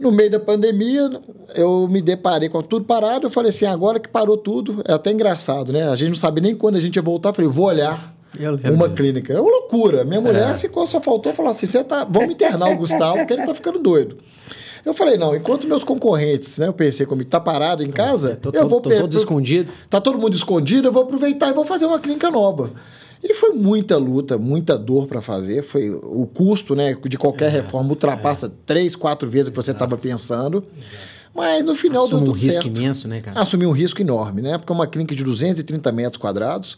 No 0.00 0.10
meio 0.10 0.30
da 0.30 0.40
pandemia, 0.40 1.20
eu 1.54 1.86
me 1.86 2.00
deparei 2.00 2.48
com 2.48 2.62
tudo 2.62 2.86
parado. 2.86 3.26
Eu 3.26 3.30
falei 3.30 3.50
assim, 3.50 3.66
agora 3.66 4.00
que 4.00 4.08
parou 4.08 4.36
tudo, 4.36 4.82
é 4.88 4.94
até 4.94 5.12
engraçado, 5.12 5.72
né? 5.72 5.88
A 5.88 5.94
gente 5.94 6.08
não 6.08 6.14
sabe 6.14 6.40
nem 6.40 6.54
quando 6.54 6.76
a 6.76 6.80
gente 6.80 6.96
ia 6.96 7.02
voltar. 7.02 7.28
Eu 7.28 7.34
falei, 7.34 7.50
vou 7.50 7.66
olhar 7.66 8.14
uma 8.72 8.88
clínica. 8.88 9.34
É 9.34 9.40
uma 9.40 9.50
loucura. 9.50 10.02
Minha 10.04 10.20
mulher 10.20 10.54
é. 10.54 10.56
ficou, 10.56 10.86
só 10.86 11.00
faltou 11.00 11.34
falar 11.34 11.50
assim: 11.50 11.66
você 11.66 11.84
tá, 11.84 12.04
vamos 12.04 12.30
internar 12.30 12.70
o 12.70 12.76
Gustavo, 12.76 13.18
porque 13.18 13.34
ele 13.34 13.44
tá 13.44 13.54
ficando 13.54 13.78
doido. 13.78 14.16
Eu 14.84 14.94
falei, 14.94 15.18
não, 15.18 15.36
enquanto 15.36 15.66
meus 15.66 15.84
concorrentes, 15.84 16.56
né, 16.56 16.66
eu 16.66 16.72
pensei 16.72 17.04
comigo, 17.04 17.28
tá 17.28 17.38
parado 17.38 17.82
em 17.82 17.90
casa, 17.90 18.38
tô, 18.40 18.50
eu 18.50 18.66
vou... 18.66 18.80
Tô, 18.80 18.88
tô 18.88 18.96
todo 18.96 19.14
escondido. 19.14 19.70
Tá 19.90 20.00
todo 20.00 20.18
mundo 20.18 20.34
escondido, 20.34 20.88
eu 20.88 20.92
vou 20.92 21.02
aproveitar 21.02 21.50
e 21.50 21.52
vou 21.52 21.66
fazer 21.66 21.84
uma 21.84 21.98
clínica 21.98 22.30
nova. 22.30 22.70
E 23.22 23.34
foi 23.34 23.50
muita 23.50 23.96
luta, 23.98 24.38
muita 24.38 24.78
dor 24.78 25.06
para 25.06 25.20
fazer. 25.20 25.62
Foi 25.62 25.90
o 25.90 26.26
custo, 26.26 26.74
né, 26.74 26.94
de 26.94 27.18
qualquer 27.18 27.46
é, 27.46 27.60
reforma 27.60 27.90
ultrapassa 27.90 28.46
é. 28.46 28.50
três, 28.64 28.96
quatro 28.96 29.28
vezes 29.28 29.48
o 29.48 29.50
que 29.50 29.56
você 29.56 29.72
estava 29.72 29.96
pensando. 29.96 30.64
Exato. 30.76 31.20
Mas 31.34 31.64
no 31.64 31.74
final 31.74 32.04
Assume 32.04 32.24
deu 32.24 32.32
tudo 32.32 32.36
um 32.36 32.40
risco 32.40 32.66
imenso, 32.66 33.08
né, 33.08 33.20
cara? 33.20 33.40
Assumi 33.40 33.64
um 33.66 33.72
risco 33.72 34.00
enorme, 34.00 34.42
né? 34.42 34.58
Porque 34.58 34.72
é 34.72 34.74
uma 34.74 34.86
clínica 34.86 35.14
de 35.14 35.22
230 35.22 35.92
metros 35.92 36.20
quadrados. 36.20 36.76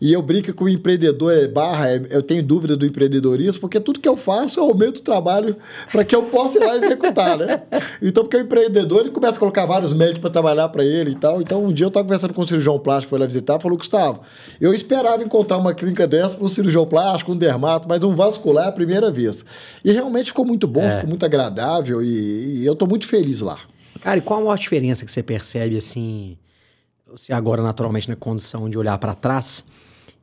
E 0.00 0.12
eu 0.12 0.20
brinco 0.20 0.52
com 0.52 0.64
o 0.64 0.68
empreendedor 0.68 1.32
é 1.32 1.48
barra, 1.48 1.90
é, 1.90 2.06
eu 2.10 2.22
tenho 2.22 2.42
dúvida 2.42 2.76
do 2.76 2.84
empreendedorismo, 2.84 3.60
porque 3.60 3.80
tudo 3.80 3.98
que 3.98 4.08
eu 4.08 4.16
faço 4.16 4.60
eu 4.60 4.64
aumento 4.64 4.98
o 4.98 5.02
trabalho 5.02 5.56
para 5.90 6.04
que 6.04 6.14
eu 6.14 6.24
possa 6.24 6.58
ir 6.58 6.66
lá 6.66 6.76
executar, 6.76 7.38
né? 7.38 7.62
Então, 8.02 8.22
porque 8.22 8.36
o 8.36 8.40
empreendedor 8.40 9.00
ele 9.00 9.10
começa 9.10 9.36
a 9.36 9.38
colocar 9.38 9.64
vários 9.64 9.94
médicos 9.94 10.20
para 10.20 10.30
trabalhar 10.30 10.68
para 10.68 10.84
ele 10.84 11.12
e 11.12 11.14
tal. 11.14 11.40
Então, 11.40 11.64
um 11.64 11.72
dia 11.72 11.86
eu 11.86 11.88
estava 11.88 12.04
conversando 12.04 12.34
com 12.34 12.42
o 12.42 12.46
cirurgião 12.46 12.78
plástico, 12.78 13.10
foi 13.10 13.18
lá 13.18 13.26
visitar, 13.26 13.58
falou: 13.58 13.78
Gustavo, 13.78 14.20
eu 14.60 14.74
esperava 14.74 15.22
encontrar 15.22 15.56
uma 15.56 15.72
clínica 15.72 16.06
dessa 16.06 16.36
para 16.36 16.44
um 16.44 16.48
cirurgião 16.48 16.86
plástico, 16.86 17.32
um 17.32 17.36
dermato, 17.36 17.88
mas 17.88 18.04
um 18.04 18.14
vascular 18.14 18.66
é 18.66 18.68
a 18.68 18.72
primeira 18.72 19.10
vez. 19.10 19.44
E 19.82 19.92
realmente 19.92 20.26
ficou 20.26 20.44
muito 20.44 20.66
bom, 20.66 20.82
é. 20.82 20.90
ficou 20.90 21.08
muito 21.08 21.24
agradável 21.24 22.02
e, 22.02 22.60
e 22.60 22.66
eu 22.66 22.74
estou 22.74 22.86
muito 22.86 23.06
feliz 23.06 23.40
lá. 23.40 23.58
Cara, 24.02 24.18
e 24.18 24.22
qual 24.22 24.50
a 24.50 24.56
diferença 24.56 25.04
que 25.04 25.10
você 25.10 25.22
percebe 25.22 25.76
assim? 25.76 26.36
Você 27.10 27.32
agora, 27.32 27.62
naturalmente, 27.62 28.08
na 28.08 28.16
condição 28.16 28.68
de 28.68 28.76
olhar 28.76 28.98
para 28.98 29.14
trás 29.14 29.64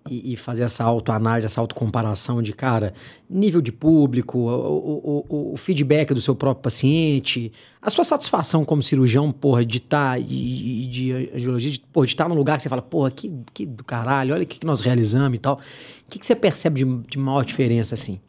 e, 0.09 0.33
e, 0.33 0.35
fazer 0.35 0.63
essa 0.63 0.83
autoanálise, 0.83 1.45
essa 1.45 1.61
autocomparação 1.61 2.41
de, 2.41 2.51
cara, 2.51 2.93
nível 3.29 3.61
de 3.61 3.71
público, 3.71 4.37
o, 4.37 5.25
o, 5.29 5.53
o, 5.53 5.57
feedback 5.57 6.13
do 6.13 6.19
seu 6.19 6.35
próprio 6.35 6.61
paciente, 6.61 7.51
a 7.81 7.89
sua 7.89 8.03
satisfação 8.03 8.65
como 8.65 8.81
cirurgião, 8.81 9.31
porra, 9.31 9.65
de 9.65 9.77
estar, 9.77 10.13
tá, 10.13 10.19
e, 10.19 10.87
de 10.87 11.11
angiologia, 11.33 11.71
de, 11.71 11.79
porra, 11.79 12.05
de 12.05 12.13
estar 12.13 12.25
tá 12.25 12.29
num 12.29 12.35
lugar 12.35 12.57
que 12.57 12.63
você 12.63 12.69
fala, 12.69 12.81
porra, 12.81 13.11
que, 13.11 13.31
que 13.53 13.65
do 13.65 13.83
caralho, 13.83 14.33
olha 14.33 14.43
o 14.43 14.45
que, 14.45 14.59
que 14.59 14.65
nós 14.65 14.81
realizamos 14.81 15.35
e 15.35 15.39
tal. 15.39 15.55
O 15.55 16.09
que, 16.09 16.19
que 16.19 16.25
você 16.25 16.35
percebe 16.35 16.83
de, 16.83 16.97
de 17.09 17.17
maior 17.17 17.45
diferença, 17.45 17.95
assim? 17.95 18.19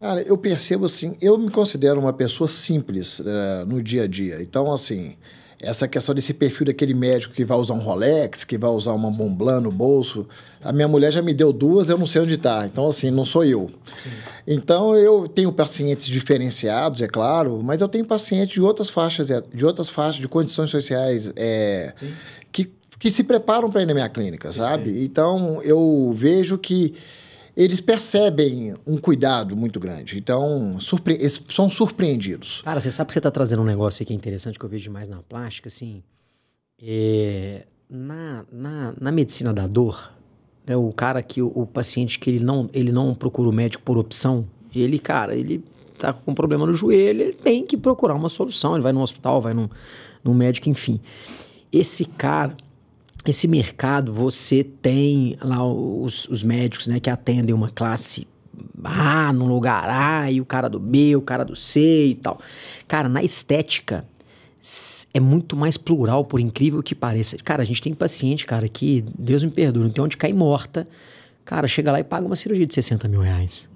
Cara, 0.00 0.22
eu 0.22 0.36
percebo 0.36 0.84
assim, 0.84 1.16
eu 1.20 1.38
me 1.38 1.50
considero 1.50 1.98
uma 1.98 2.12
pessoa 2.12 2.48
simples 2.48 3.20
uh, 3.20 3.64
no 3.66 3.82
dia 3.82 4.04
a 4.04 4.06
dia. 4.06 4.42
Então, 4.42 4.72
assim, 4.72 5.16
essa 5.60 5.88
questão 5.88 6.14
desse 6.14 6.34
perfil 6.34 6.66
daquele 6.66 6.94
médico 6.94 7.34
que 7.34 7.44
vai 7.44 7.56
usar 7.56 7.74
um 7.74 7.80
Rolex, 7.80 8.44
que 8.44 8.58
vai 8.58 8.70
usar 8.70 8.92
uma 8.92 9.10
Montblanc 9.10 9.62
no 9.62 9.72
bolso. 9.72 10.26
A 10.62 10.72
minha 10.72 10.88
mulher 10.88 11.12
já 11.12 11.22
me 11.22 11.34
deu 11.34 11.52
duas, 11.52 11.88
eu 11.88 11.98
não 11.98 12.06
sei 12.06 12.22
onde 12.22 12.34
está. 12.34 12.66
Então, 12.66 12.86
assim, 12.86 13.10
não 13.10 13.24
sou 13.24 13.44
eu. 13.44 13.70
Sim. 14.02 14.10
Então, 14.46 14.96
eu 14.96 15.28
tenho 15.28 15.52
pacientes 15.52 16.06
diferenciados, 16.06 17.00
é 17.00 17.08
claro, 17.08 17.62
mas 17.62 17.80
eu 17.80 17.88
tenho 17.88 18.04
pacientes 18.04 18.54
de 18.54 18.60
outras 18.60 18.90
faixas, 18.90 19.28
de 19.52 19.64
outras 19.64 19.88
faixas, 19.88 20.20
de 20.20 20.28
condições 20.28 20.70
sociais 20.70 21.32
é, 21.36 21.92
que, 22.52 22.70
que 22.98 23.10
se 23.10 23.22
preparam 23.24 23.70
para 23.70 23.82
ir 23.82 23.86
na 23.86 23.94
minha 23.94 24.08
clínica, 24.08 24.52
sabe? 24.52 25.04
Então, 25.04 25.62
eu 25.62 26.12
vejo 26.16 26.58
que 26.58 26.94
eles 27.56 27.80
percebem 27.80 28.74
um 28.86 28.96
cuidado 28.96 29.56
muito 29.56 29.78
grande. 29.78 30.18
Então, 30.18 30.78
surpre 30.80 31.18
são 31.48 31.70
surpreendidos. 31.70 32.62
Cara, 32.62 32.80
você 32.80 32.90
sabe 32.90 33.08
que 33.08 33.14
você 33.14 33.20
está 33.20 33.30
trazendo 33.30 33.62
um 33.62 33.66
negócio 33.66 34.02
aqui 34.02 34.12
interessante 34.12 34.58
que 34.58 34.64
eu 34.64 34.68
vejo 34.68 34.84
demais 34.84 35.08
na 35.08 35.22
plástica, 35.22 35.68
assim. 35.68 36.02
É, 36.82 37.64
na, 37.88 38.44
na, 38.50 38.94
na 39.00 39.12
medicina 39.12 39.52
da 39.52 39.66
dor, 39.66 40.12
né, 40.66 40.76
o 40.76 40.92
cara 40.92 41.22
que 41.22 41.40
o, 41.40 41.52
o, 41.54 41.66
paciente 41.66 42.18
que 42.18 42.30
ele 42.30 42.44
não, 42.44 42.68
ele 42.72 42.90
não 42.90 43.14
procura 43.14 43.48
o 43.48 43.52
médico 43.52 43.82
por 43.84 43.96
opção, 43.96 44.46
ele, 44.74 44.98
cara, 44.98 45.36
ele 45.36 45.62
tá 45.98 46.12
com 46.12 46.32
um 46.32 46.34
problema 46.34 46.66
no 46.66 46.74
joelho, 46.74 47.22
ele 47.22 47.32
tem 47.32 47.64
que 47.64 47.76
procurar 47.76 48.14
uma 48.14 48.28
solução. 48.28 48.74
Ele 48.74 48.82
vai 48.82 48.92
no 48.92 49.00
hospital, 49.00 49.40
vai 49.40 49.54
num, 49.54 49.68
num 50.22 50.34
médico, 50.34 50.68
enfim. 50.68 51.00
Esse 51.72 52.04
cara, 52.04 52.56
esse 53.26 53.48
mercado, 53.48 54.12
você 54.12 54.62
tem 54.62 55.36
lá 55.40 55.64
os, 55.66 56.28
os 56.28 56.42
médicos 56.42 56.86
né, 56.86 57.00
que 57.00 57.08
atendem 57.08 57.54
uma 57.54 57.70
classe 57.70 58.26
A 58.82 59.32
no 59.32 59.46
lugar 59.46 59.88
A, 59.88 60.30
e 60.30 60.40
o 60.40 60.44
cara 60.44 60.68
do 60.68 60.78
B, 60.78 61.16
o 61.16 61.22
cara 61.22 61.44
do 61.44 61.56
C 61.56 62.08
e 62.08 62.14
tal. 62.14 62.38
Cara, 62.86 63.08
na 63.08 63.22
estética 63.22 64.04
é 65.12 65.20
muito 65.20 65.56
mais 65.56 65.76
plural, 65.76 66.24
por 66.24 66.40
incrível 66.40 66.82
que 66.82 66.94
pareça. 66.94 67.36
Cara, 67.38 67.62
a 67.62 67.66
gente 67.66 67.82
tem 67.82 67.94
paciente, 67.94 68.46
cara, 68.46 68.68
que, 68.68 69.04
Deus 69.18 69.42
me 69.42 69.50
perdoe, 69.50 69.84
não 69.84 69.90
tem 69.90 70.04
onde 70.04 70.16
cair 70.16 70.34
morta. 70.34 70.86
Cara, 71.44 71.68
chega 71.68 71.92
lá 71.92 72.00
e 72.00 72.04
paga 72.04 72.26
uma 72.26 72.36
cirurgia 72.36 72.66
de 72.66 72.74
60 72.74 73.08
mil 73.08 73.20
reais 73.20 73.73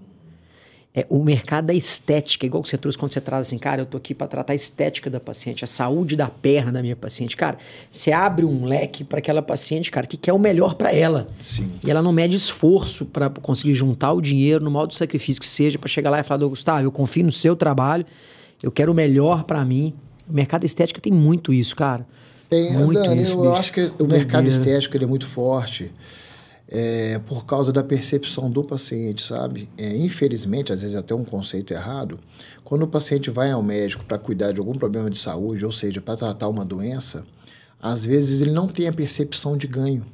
é, 0.99 1.07
o 1.09 1.23
mercado 1.23 1.67
da 1.67 1.75
estética, 1.75 2.45
igual 2.45 2.61
que 2.61 2.69
você 2.69 2.77
trouxe 2.77 2.99
quando 2.99 3.13
você 3.13 3.21
traz 3.21 3.47
assim, 3.47 3.57
cara, 3.57 3.83
eu 3.83 3.87
tô 3.87 3.97
aqui 3.97 4.13
para 4.13 4.27
tratar 4.27 4.53
a 4.53 4.57
estética 4.57 5.09
da 5.09 5.21
paciente, 5.21 5.63
a 5.63 5.67
saúde 5.67 6.17
da 6.17 6.29
perna 6.29 6.73
da 6.73 6.83
minha 6.83 6.97
paciente. 6.97 7.37
Cara, 7.37 7.57
você 7.89 8.11
abre 8.11 8.45
um 8.45 8.65
leque 8.65 9.05
para 9.05 9.21
aquela 9.21 9.41
paciente, 9.41 9.93
cara, 9.93 10.09
que 10.09 10.17
quer 10.17 10.33
o 10.33 10.39
melhor 10.41 10.75
para 10.75 10.93
ela. 10.93 11.29
Sim. 11.39 11.71
E 11.85 11.91
ela 11.91 12.03
não 12.03 12.13
mede 12.13 12.35
esforço 12.35 13.07
para 13.07 13.31
conseguir 13.31 13.75
juntar 13.75 14.13
o 14.13 14.21
dinheiro 14.21 14.65
no 14.65 14.73
modo 14.73 14.89
de 14.89 14.97
sacrifício 14.97 15.41
que 15.41 15.47
seja 15.47 15.79
para 15.79 15.89
chegar 15.89 16.11
lá 16.11 16.19
e 16.19 16.25
falar, 16.25 16.45
Gustavo, 16.47 16.83
eu 16.83 16.91
confio 16.91 17.25
no 17.25 17.33
seu 17.33 17.55
trabalho, 17.55 18.05
eu 18.61 18.73
quero 18.73 18.91
o 18.91 18.95
melhor 18.95 19.45
para 19.45 19.65
mim. 19.65 19.95
O 20.29 20.33
mercado 20.33 20.65
estético 20.65 21.01
tem 21.01 21.13
muito 21.13 21.53
isso, 21.53 21.77
cara. 21.77 22.05
Tem, 22.51 22.73
muito 22.73 23.01
Dani, 23.01 23.23
isso, 23.23 23.33
eu 23.33 23.43
bicho. 23.43 23.53
acho 23.53 23.73
que 23.73 23.93
o 24.01 24.07
mercado 24.07 24.49
estético 24.49 24.97
ele 24.97 25.05
é 25.05 25.09
muito 25.09 25.29
forte 25.29 25.93
é, 26.71 27.19
por 27.21 27.47
causa 27.47 27.73
da 27.73 27.83
percepção 27.83 28.51
do 28.51 28.63
paciente, 28.63 29.23
sabe? 29.23 29.69
É, 29.79 29.97
infelizmente, 29.97 30.73
às 30.73 30.83
vezes 30.83 30.95
até 30.95 31.15
um 31.15 31.25
conceito 31.25 31.73
errado, 31.73 32.19
quando 32.63 32.83
o 32.83 32.89
paciente 32.89 33.31
vai 33.31 33.51
ao 33.51 33.63
médico 33.63 34.05
para 34.05 34.19
cuidar 34.19 34.53
de 34.53 34.59
algum 34.59 34.75
problema 34.75 35.09
de 35.09 35.19
saúde, 35.19 35.65
ou 35.65 35.73
seja, 35.73 36.01
para 36.01 36.17
tratar 36.17 36.49
uma 36.49 36.65
doença, 36.65 37.25
às 37.81 38.05
vezes 38.05 38.41
ele 38.43 38.51
não 38.51 38.69
tem 38.69 38.87
a 38.87 38.93
percepção 38.93 39.57
de 39.57 39.67
ganho. 39.67 40.05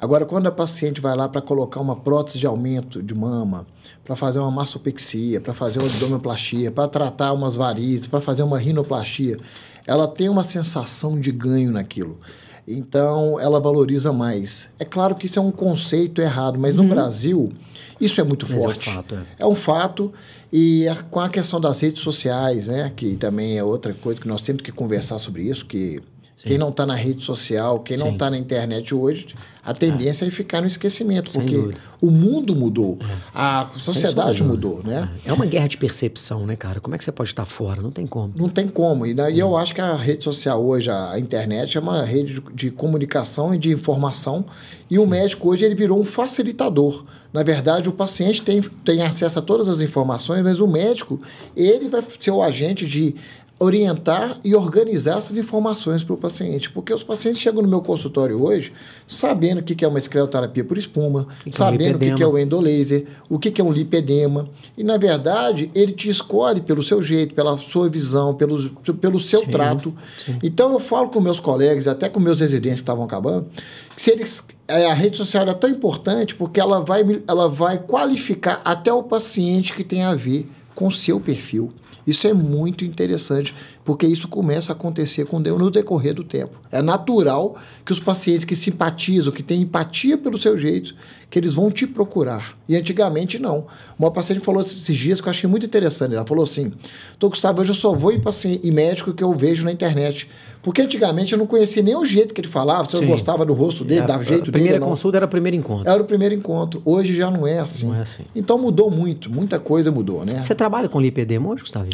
Agora, 0.00 0.24
quando 0.24 0.48
a 0.48 0.50
paciente 0.50 1.00
vai 1.00 1.14
lá 1.14 1.28
para 1.28 1.40
colocar 1.40 1.78
uma 1.78 1.94
prótese 1.94 2.38
de 2.38 2.46
aumento 2.46 3.00
de 3.00 3.14
mama, 3.14 3.66
para 4.04 4.16
fazer 4.16 4.40
uma 4.40 4.50
mastopexia, 4.50 5.40
para 5.40 5.54
fazer 5.54 5.78
uma 5.78 5.86
abdominoplastia, 5.86 6.72
para 6.72 6.88
tratar 6.88 7.32
umas 7.32 7.54
varizes, 7.54 8.08
para 8.08 8.20
fazer 8.20 8.42
uma 8.42 8.58
rinoplastia, 8.58 9.38
ela 9.86 10.08
tem 10.08 10.28
uma 10.28 10.42
sensação 10.42 11.20
de 11.20 11.30
ganho 11.30 11.70
naquilo. 11.70 12.18
Então, 12.66 13.40
ela 13.40 13.58
valoriza 13.58 14.12
mais. 14.12 14.68
É 14.78 14.84
claro 14.84 15.14
que 15.14 15.26
isso 15.26 15.38
é 15.38 15.42
um 15.42 15.50
conceito 15.50 16.20
errado, 16.20 16.58
mas 16.58 16.76
uhum. 16.76 16.84
no 16.84 16.88
Brasil, 16.88 17.52
isso 18.00 18.20
é 18.20 18.24
muito 18.24 18.46
mas 18.48 18.62
forte. 18.62 18.88
É 18.88 18.92
um 18.92 18.94
fato. 18.94 19.14
É. 19.14 19.26
é 19.38 19.46
um 19.46 19.54
fato. 19.54 20.12
E 20.52 20.86
é 20.86 20.94
com 21.10 21.18
a 21.18 21.28
questão 21.28 21.60
das 21.60 21.80
redes 21.80 22.02
sociais, 22.02 22.66
né, 22.66 22.92
que 22.94 23.16
também 23.16 23.58
é 23.58 23.64
outra 23.64 23.94
coisa 23.94 24.20
que 24.20 24.28
nós 24.28 24.42
temos 24.42 24.62
que 24.62 24.70
conversar 24.70 25.18
sobre 25.18 25.42
isso, 25.42 25.64
que 25.64 26.00
Sim. 26.42 26.48
quem 26.48 26.58
não 26.58 26.70
está 26.70 26.84
na 26.84 26.96
rede 26.96 27.24
social, 27.24 27.78
quem 27.80 27.96
Sim. 27.96 28.02
não 28.02 28.12
está 28.12 28.28
na 28.28 28.36
internet 28.36 28.92
hoje, 28.92 29.28
a 29.64 29.72
tendência 29.72 30.24
é, 30.24 30.28
é 30.28 30.30
ficar 30.30 30.60
no 30.60 30.66
esquecimento, 30.66 31.30
Sem 31.30 31.40
porque 31.40 31.56
dúvida. 31.56 31.80
o 32.00 32.10
mundo 32.10 32.56
mudou, 32.56 32.98
é. 33.00 33.16
a 33.32 33.70
sociedade 33.76 34.42
mudou, 34.42 34.82
né? 34.82 35.08
É. 35.24 35.30
é 35.30 35.32
uma 35.32 35.46
guerra 35.46 35.68
de 35.68 35.76
percepção, 35.76 36.44
né, 36.44 36.56
cara? 36.56 36.80
Como 36.80 36.96
é 36.96 36.98
que 36.98 37.04
você 37.04 37.12
pode 37.12 37.30
estar 37.30 37.46
fora? 37.46 37.80
Não 37.80 37.92
tem 37.92 38.04
como. 38.04 38.32
Não 38.36 38.48
tem 38.48 38.66
como. 38.66 39.06
E 39.06 39.14
daí 39.14 39.38
eu 39.38 39.56
acho 39.56 39.72
que 39.72 39.80
a 39.80 39.94
rede 39.94 40.24
social 40.24 40.64
hoje, 40.64 40.90
a 40.90 41.16
internet, 41.16 41.78
é 41.78 41.80
uma 41.80 42.02
rede 42.02 42.34
de, 42.34 42.42
de 42.52 42.70
comunicação 42.72 43.54
e 43.54 43.58
de 43.58 43.70
informação, 43.70 44.44
e 44.90 44.98
o 44.98 45.06
médico 45.06 45.48
hoje 45.48 45.64
ele 45.64 45.76
virou 45.76 46.00
um 46.00 46.04
facilitador. 46.04 47.04
Na 47.32 47.42
verdade, 47.42 47.88
o 47.88 47.92
paciente 47.92 48.42
tem, 48.42 48.60
tem 48.84 49.02
acesso 49.02 49.38
a 49.38 49.42
todas 49.42 49.68
as 49.68 49.80
informações, 49.80 50.42
mas 50.42 50.60
o 50.60 50.66
médico, 50.66 51.20
ele 51.56 51.88
vai 51.88 52.04
ser 52.20 52.30
o 52.30 52.42
agente 52.42 52.84
de 52.84 53.14
orientar 53.58 54.40
e 54.42 54.54
organizar 54.54 55.18
essas 55.18 55.36
informações 55.36 56.02
para 56.02 56.14
o 56.14 56.16
paciente. 56.16 56.68
Porque 56.70 56.92
os 56.92 57.04
pacientes 57.04 57.40
chegam 57.40 57.62
no 57.62 57.68
meu 57.68 57.80
consultório 57.80 58.42
hoje 58.42 58.72
sabendo 59.06 59.58
o 59.58 59.62
que 59.62 59.84
é 59.84 59.88
uma 59.88 59.98
escleroterapia 59.98 60.64
por 60.64 60.76
espuma, 60.76 61.28
que 61.44 61.56
sabendo 61.56 62.02
é 62.02 62.08
um 62.08 62.12
o 62.12 62.16
que 62.16 62.22
é 62.22 62.26
o 62.26 62.38
endolaser, 62.38 63.06
o 63.28 63.38
que 63.38 63.60
é 63.60 63.64
um 63.64 63.72
lipedema. 63.72 64.48
E, 64.76 64.82
na 64.82 64.96
verdade, 64.96 65.70
ele 65.74 65.92
te 65.92 66.08
escolhe 66.08 66.60
pelo 66.60 66.82
seu 66.82 67.00
jeito, 67.00 67.34
pela 67.34 67.56
sua 67.58 67.88
visão, 67.88 68.34
pelo, 68.34 68.68
pelo 68.70 69.20
seu 69.20 69.40
sim, 69.40 69.50
trato. 69.50 69.94
Sim. 70.24 70.38
Então, 70.42 70.72
eu 70.72 70.80
falo 70.80 71.08
com 71.08 71.20
meus 71.20 71.38
colegas, 71.38 71.86
até 71.86 72.08
com 72.08 72.18
meus 72.18 72.40
residentes 72.40 72.80
que 72.80 72.84
estavam 72.84 73.04
acabando, 73.04 73.46
que 73.94 74.02
se 74.02 74.10
eles 74.10 74.42
é, 74.66 74.86
a 74.86 74.94
rede 74.94 75.16
social 75.16 75.46
é 75.46 75.54
tão 75.54 75.68
importante 75.68 76.34
porque 76.34 76.58
ela 76.58 76.80
vai, 76.80 77.04
ela 77.28 77.48
vai 77.48 77.78
qualificar 77.78 78.60
até 78.64 78.92
o 78.92 79.02
paciente 79.02 79.72
que 79.72 79.84
tem 79.84 80.02
a 80.02 80.14
ver 80.14 80.48
com 80.74 80.88
o 80.88 80.92
seu 80.92 81.20
perfil. 81.20 81.72
Isso 82.06 82.26
é 82.26 82.34
muito 82.34 82.84
interessante, 82.84 83.54
porque 83.84 84.06
isso 84.06 84.28
começa 84.28 84.72
a 84.72 84.76
acontecer 84.76 85.26
com 85.26 85.42
Deus 85.42 85.58
no 85.58 85.70
decorrer 85.70 86.14
do 86.14 86.22
tempo. 86.22 86.60
É 86.70 86.80
natural 86.80 87.56
que 87.84 87.92
os 87.92 87.98
pacientes 87.98 88.44
que 88.44 88.54
simpatizam, 88.54 89.32
que 89.32 89.42
têm 89.42 89.62
empatia 89.62 90.16
pelo 90.16 90.40
seu 90.40 90.56
jeito, 90.56 90.94
que 91.28 91.38
eles 91.38 91.54
vão 91.54 91.70
te 91.70 91.86
procurar. 91.86 92.56
E 92.68 92.76
antigamente 92.76 93.38
não. 93.38 93.66
Uma 93.98 94.10
paciente 94.10 94.40
falou 94.40 94.62
esses 94.62 94.96
dias 94.96 95.20
que 95.20 95.26
eu 95.26 95.30
achei 95.30 95.50
muito 95.50 95.66
interessante. 95.66 96.14
Ela 96.14 96.24
falou 96.24 96.44
assim: 96.44 96.72
Tô 97.18 97.28
Gustavo, 97.28 97.60
hoje 97.60 97.72
eu 97.72 97.74
só 97.74 97.92
vou 97.92 98.12
em, 98.12 98.20
paciente, 98.20 98.66
em 98.66 98.70
médico 98.70 99.12
que 99.12 99.24
eu 99.24 99.32
vejo 99.34 99.64
na 99.64 99.72
internet. 99.72 100.28
Porque 100.62 100.80
antigamente 100.80 101.32
eu 101.32 101.38
não 101.38 101.46
conhecia 101.46 101.82
nem 101.82 101.96
o 101.96 102.04
jeito 102.04 102.32
que 102.32 102.40
ele 102.40 102.48
falava, 102.48 102.88
se 102.88 102.96
eu 102.96 103.04
gostava 103.04 103.44
do 103.44 103.52
rosto 103.52 103.84
dele, 103.84 104.02
é, 104.02 104.06
dava 104.06 104.22
jeito 104.22 104.44
dele. 104.44 104.50
A 104.50 104.52
primeira 104.52 104.80
consulta 104.80 105.18
era 105.18 105.26
o 105.26 105.28
primeiro 105.28 105.56
encontro. 105.56 105.90
Era 105.90 106.00
o 106.00 106.04
primeiro 106.04 106.34
encontro. 106.34 106.80
Hoje 106.84 107.16
já 107.16 107.28
não 107.32 107.44
é 107.48 107.58
assim. 107.58 107.88
Não 107.88 107.96
é 107.96 108.02
assim. 108.02 108.22
Então 108.32 108.58
mudou 108.58 108.88
muito, 108.88 109.28
muita 109.28 109.58
coisa 109.58 109.90
mudou, 109.90 110.24
né? 110.24 110.40
Você 110.40 110.54
trabalha 110.54 110.88
com 110.88 111.00
lipedema 111.00 111.48
hoje, 111.48 111.62
Gustavo? 111.62 111.88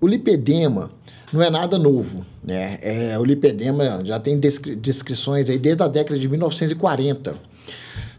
O 0.00 0.06
lipedema 0.06 0.90
não 1.32 1.42
é 1.42 1.50
nada 1.50 1.78
novo, 1.78 2.24
né? 2.42 2.78
É, 2.82 3.18
o 3.18 3.24
lipedema 3.24 4.02
já 4.04 4.18
tem 4.18 4.38
descri 4.38 4.74
descrições 4.74 5.48
aí 5.48 5.58
desde 5.58 5.82
a 5.82 5.88
década 5.88 6.18
de 6.18 6.28
1940. 6.28 7.34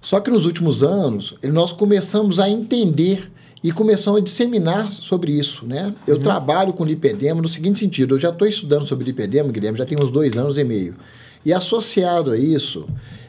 Só 0.01 0.20
que 0.20 0.32
nos 0.32 0.46
últimos 0.46 0.84
anos, 0.84 1.36
nós 1.44 1.72
começamos 1.72 2.39
a 2.39 2.50
entender 2.50 3.32
e 3.63 3.72
começamos 3.72 4.20
a 4.20 4.24
disseminar 4.24 4.91
sobre 4.91 5.32
isso, 5.32 5.65
né? 5.65 5.94
Eu 6.08 6.15
uhum. 6.15 6.22
trabalho 6.22 6.74
com 6.74 6.84
lipedema 6.84 7.41
no 7.41 7.48
seguinte 7.48 7.80
sentido, 7.80 8.15
eu 8.15 8.20
já 8.20 8.30
estou 8.30 8.48
estudando 8.48 8.88
sobre 8.88 9.06
lipedema, 9.06 9.51
Guilherme, 9.51 9.77
já 9.77 9.86
tem 9.86 10.01
uns 10.01 10.10
dois 10.10 10.36
anos 10.36 10.58
e 10.58 10.63
meio. 10.63 10.96
E 11.46 11.53
associado 11.53 12.32
a 12.32 12.38
isso, 12.38 12.88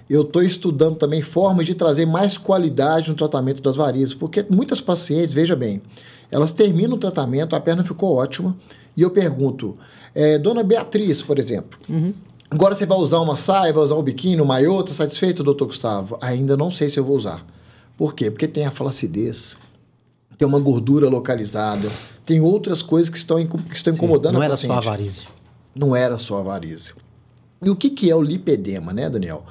eu 0.08 0.22
estou 0.22 0.42
estudando 0.42 0.96
também 0.96 1.20
formas 1.20 1.66
de 1.66 1.74
trazer 1.74 2.06
mais 2.06 2.38
qualidade 2.38 3.10
no 3.10 3.16
tratamento 3.16 3.62
das 3.62 3.76
varizes, 3.76 4.14
porque 4.14 4.44
muitas 4.48 4.80
pacientes, 4.80 5.34
veja 5.34 5.54
bem, 5.54 5.82
elas 6.30 6.50
terminam 6.50 6.94
o 6.94 6.98
tratamento, 6.98 7.54
a 7.54 7.60
perna 7.60 7.84
ficou 7.84 8.14
ótima, 8.16 8.56
e 8.96 9.02
eu 9.02 9.10
pergunto, 9.10 9.76
é, 10.14 10.38
dona 10.38 10.62
Beatriz, 10.62 11.22
por 11.22 11.38
exemplo, 11.38 11.78
uhum. 11.88 12.12
agora 12.50 12.74
você 12.74 12.84
vai 12.84 12.98
usar 12.98 13.20
uma 13.20 13.36
saia, 13.36 13.72
vai 13.72 13.82
usar 13.82 13.96
um 13.96 14.02
biquíni, 14.02 14.40
um 14.40 14.44
maiô, 14.44 14.80
está 14.80 14.92
satisfeito, 14.92 15.42
doutor 15.42 15.66
Gustavo? 15.66 16.18
Ainda 16.20 16.56
não 16.56 16.70
sei 16.70 16.88
se 16.88 16.98
eu 16.98 17.04
vou 17.04 17.16
usar. 17.16 17.44
Por 17.96 18.14
quê? 18.14 18.30
Porque 18.30 18.48
tem 18.48 18.66
a 18.66 18.70
flacidez, 18.70 19.56
tem 20.36 20.46
uma 20.46 20.58
gordura 20.58 21.08
localizada, 21.08 21.88
tem 22.26 22.40
outras 22.40 22.82
coisas 22.82 23.08
que 23.08 23.18
estão, 23.18 23.44
que 23.46 23.74
estão 23.74 23.92
incomodando 23.92 24.38
Sim, 24.38 24.44
a 24.44 24.48
paciente. 24.48 24.68
Não 24.68 24.74
era 24.74 24.82
só 24.82 24.88
a 24.88 24.92
varize. 24.92 25.26
Não 25.74 25.96
era 25.96 26.18
só 26.18 26.38
a 26.38 26.42
varize. 26.42 26.92
E 27.62 27.70
o 27.70 27.76
que, 27.76 27.90
que 27.90 28.10
é 28.10 28.16
o 28.16 28.20
lipedema, 28.20 28.92
né, 28.92 29.08
Daniel? 29.08 29.44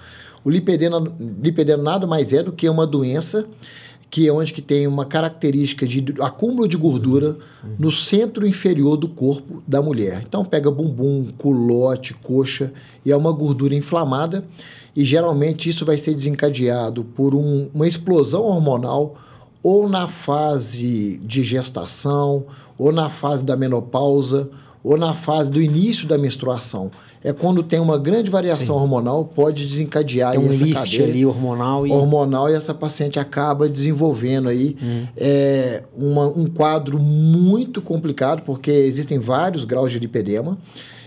O 0.44 0.50
lipedema, 0.50 1.02
lipedema 1.20 1.82
nada 1.82 2.06
mais 2.06 2.34
é 2.34 2.44
do 2.44 2.52
que 2.52 2.68
uma 2.68 2.86
doença 2.86 3.48
que 4.12 4.28
é 4.28 4.34
onde 4.34 4.52
que 4.52 4.62
tem 4.62 4.86
uma 4.86 5.06
característica 5.06 5.88
de 5.88 6.04
acúmulo 6.20 6.68
de 6.68 6.76
gordura 6.76 7.38
no 7.80 7.90
centro 7.90 8.46
inferior 8.46 8.98
do 8.98 9.08
corpo 9.08 9.64
da 9.66 9.82
mulher. 9.82 10.22
Então 10.28 10.44
pega 10.44 10.70
bumbum, 10.70 11.30
culote, 11.38 12.14
coxa 12.16 12.74
e 13.06 13.12
é 13.12 13.16
uma 13.16 13.32
gordura 13.32 13.74
inflamada 13.74 14.44
e 14.94 15.06
geralmente 15.06 15.70
isso 15.70 15.86
vai 15.86 15.98
ser 15.98 16.14
desencadeado 16.14 17.06
por 17.06 17.34
um, 17.34 17.70
uma 17.74 17.88
explosão 17.88 18.44
hormonal 18.44 19.16
ou 19.64 19.88
na 19.88 20.10
fase 20.10 21.18
de 21.24 21.42
gestação, 21.44 22.46
ou 22.78 22.92
na 22.92 23.10
fase 23.10 23.44
da 23.44 23.56
menopausa, 23.56 24.50
ou 24.84 24.98
na 24.98 25.14
fase 25.14 25.52
do 25.52 25.62
início 25.62 26.08
da 26.08 26.18
menstruação. 26.18 26.92
É 27.24 27.32
quando 27.32 27.62
tem 27.62 27.80
uma 27.80 28.00
grande 28.00 28.32
variação 28.32 28.76
Sim. 28.76 28.82
hormonal, 28.82 29.26
pode 29.26 29.66
desencadear 29.68 30.32
tem 30.32 30.40
um 30.40 30.50
essa 30.50 30.68
cadeia 30.68 31.04
ali 31.04 31.26
hormonal 31.26 31.86
e 31.86 31.92
hormonal 31.92 32.50
e 32.50 32.54
essa 32.54 32.74
paciente 32.74 33.20
acaba 33.20 33.70
desenvolvendo 33.70 34.50
aí 34.50 34.76
hum. 34.82 35.06
é, 35.16 35.84
uma, 35.96 36.28
um 36.28 36.46
quadro 36.46 36.98
muito 36.98 37.82
complicado, 37.82 38.42
porque 38.44 38.72
existem 38.72 39.20
vários 39.20 39.66
graus 39.66 39.92
de 39.92 40.00
lipedema. 40.00 40.58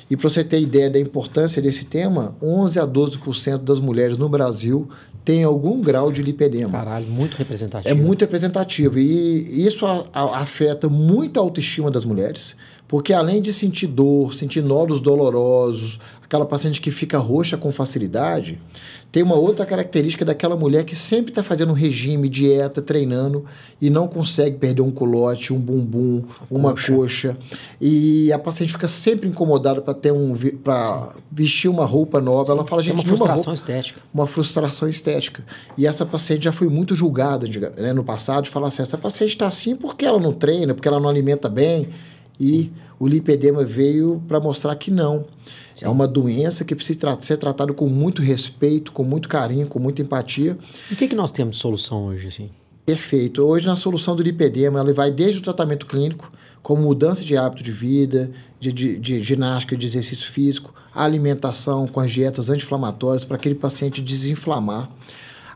E 0.09 0.17
para 0.17 0.29
você 0.29 0.45
ter 0.45 0.61
ideia 0.61 0.91
da 0.91 1.01
importância 1.01 1.61
desse 1.61 1.85
tema, 1.85 2.37
11 2.41 2.79
a 2.79 2.87
12% 2.87 3.59
das 3.59 3.81
mulheres 3.81 4.19
no 4.19 4.29
Brasil 4.29 4.89
têm 5.25 5.43
algum 5.43 5.81
grau 5.81 6.13
de 6.13 6.23
lipedema. 6.23 6.71
Caralho, 6.71 7.07
muito 7.07 7.35
representativo. 7.37 7.93
É 7.93 7.95
muito 7.95 8.21
representativo. 8.21 8.99
E 8.99 9.67
isso 9.67 9.87
afeta 10.13 10.89
muito 10.89 11.41
a 11.41 11.43
autoestima 11.43 11.91
das 11.91 12.05
mulheres. 12.05 12.55
Porque 12.87 13.13
além 13.13 13.41
de 13.41 13.53
sentir 13.53 13.87
dor, 13.87 14.35
sentir 14.35 14.63
nódulos 14.63 15.01
dolorosos, 15.01 15.99
aquela 16.23 16.45
paciente 16.45 16.81
que 16.81 16.91
fica 16.91 17.19
roxa 17.19 17.57
com 17.57 17.73
facilidade, 17.73 18.61
tem 19.15 19.23
uma 19.23 19.37
outra 19.37 19.65
característica 19.65 20.25
daquela 20.25 20.57
mulher 20.57 20.85
que 20.85 20.97
sempre 20.97 21.31
está 21.31 21.41
fazendo 21.41 21.73
regime, 21.73 22.29
dieta, 22.29 22.83
treinando 22.83 23.45
e 23.81 23.89
não 23.89 24.09
consegue 24.09 24.57
perder 24.59 24.83
um 24.83 24.91
culote, 24.91 25.53
um 25.53 25.59
bumbum, 25.61 26.25
uma 26.51 26.73
coxa. 26.73 26.93
coxa. 26.93 27.37
E 27.81 28.33
a 28.33 28.39
paciente 28.41 28.73
fica 28.73 28.89
sempre 28.89 29.29
incomodada 29.29 29.81
para 29.81 29.95
ter 29.95 30.13
um 30.13 30.35
para 30.65 31.15
vestir 31.31 31.69
uma 31.69 31.85
roupa 31.85 32.21
nova. 32.21 32.47
Sim. 32.47 32.53
Ela 32.53 32.65
fala, 32.65 32.83
gente, 32.83 32.95
é 32.95 32.97
uma 32.97 33.05
frustração 33.05 33.37
roupa, 33.37 33.55
estética. 33.55 34.01
Uma 34.13 34.27
frustração 34.27 34.89
estética. 34.89 35.45
E 35.79 35.87
essa 35.87 36.05
paciente 36.05 36.43
já 36.43 36.53
foi 36.53 36.69
muito 36.69 36.97
julgada 36.97 37.47
né, 37.77 37.93
no 37.93 38.03
passado 38.03 38.45
de 38.45 38.51
falar 38.51 38.67
assim, 38.67 38.83
essa 38.83 38.99
paciente 38.99 39.31
está 39.31 39.47
assim 39.47 39.77
porque 39.77 40.05
ela 40.05 40.19
não 40.19 40.33
treina, 40.33 40.75
porque 40.75 40.89
ela 40.89 40.99
não 40.99 41.09
alimenta 41.09 41.49
bem. 41.49 41.89
E 42.39 42.71
o 42.99 43.07
lipedema 43.07 43.65
veio 43.65 44.23
para 44.27 44.41
mostrar 44.41 44.75
que 44.77 44.91
não. 44.91 45.27
Sim. 45.75 45.87
É 45.87 45.89
uma 45.89 46.07
doença 46.07 46.65
que 46.65 46.75
precisa 46.75 47.19
ser 47.21 47.37
tratada 47.37 47.73
com 47.73 47.89
muito 47.89 48.23
respeito, 48.23 48.93
com 48.93 49.05
muito 49.05 49.29
carinho, 49.29 49.67
com 49.67 49.79
muita 49.79 50.03
empatia. 50.03 50.57
E 50.91 50.95
o 50.95 50.97
que, 50.97 51.09
que 51.09 51.15
nós 51.15 51.33
temos 51.33 51.57
de 51.57 51.63
solução 51.63 52.07
hoje, 52.07 52.29
assim? 52.29 52.51
Perfeito. 52.87 53.43
Hoje, 53.43 53.67
na 53.67 53.77
solução 53.77 54.15
do 54.15 54.23
lipedema, 54.23 54.79
ela 54.79 54.93
vai 54.93 55.11
desde 55.11 55.39
o 55.39 55.43
tratamento 55.43 55.87
clínico, 55.87 56.31
como 56.63 56.83
mudança 56.83 57.25
de 57.25 57.37
hábito 57.37 57.63
de 57.63 57.73
vida, 57.73 58.31
de, 58.61 58.73
de, 58.73 58.99
de 58.99 59.23
ginástica, 59.23 59.77
de 59.77 59.87
exercício 59.87 60.31
físico, 60.31 60.73
a 60.95 61.05
alimentação 61.05 61.87
com 61.87 62.01
as 62.01 62.11
dietas 62.11 62.49
anti-inflamatórias 62.51 63.25
para 63.25 63.37
aquele 63.37 63.55
paciente 63.55 64.03
desinflamar, 64.03 64.91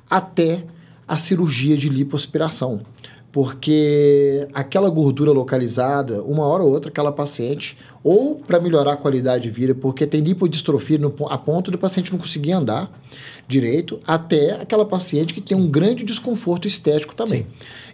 até 0.09 0.65
a 1.07 1.17
cirurgia 1.19 1.77
de 1.77 1.89
lipoaspiração 1.89 2.83
porque 3.31 4.49
aquela 4.55 4.89
gordura 4.89 5.31
localizada, 5.33 6.23
uma 6.23 6.45
hora 6.47 6.63
ou 6.63 6.71
outra, 6.71 6.91
aquela 6.91 7.13
paciente, 7.13 7.77
ou 8.03 8.37
para 8.37 8.59
melhorar 8.59 8.95
a 8.95 8.97
qualidade 8.97 9.45
de 9.45 9.51
vida, 9.51 9.75
porque 9.75 10.07
tem 10.07 10.21
lipodistrofia 10.21 10.99
no, 10.99 11.15
a 11.29 11.37
ponto 11.37 11.71
do 11.71 11.77
paciente 11.77 12.11
não 12.11 12.19
conseguir 12.19 12.53
andar 12.53 12.91
direito, 13.47 14.01
até 14.07 14.53
aquela 14.53 14.85
paciente 14.85 15.35
que 15.35 15.41
tem 15.41 15.57
um 15.57 15.67
grande 15.67 16.05
desconforto 16.05 16.67
estético 16.67 17.15
também. 17.15 17.43
Sim. 17.43 17.47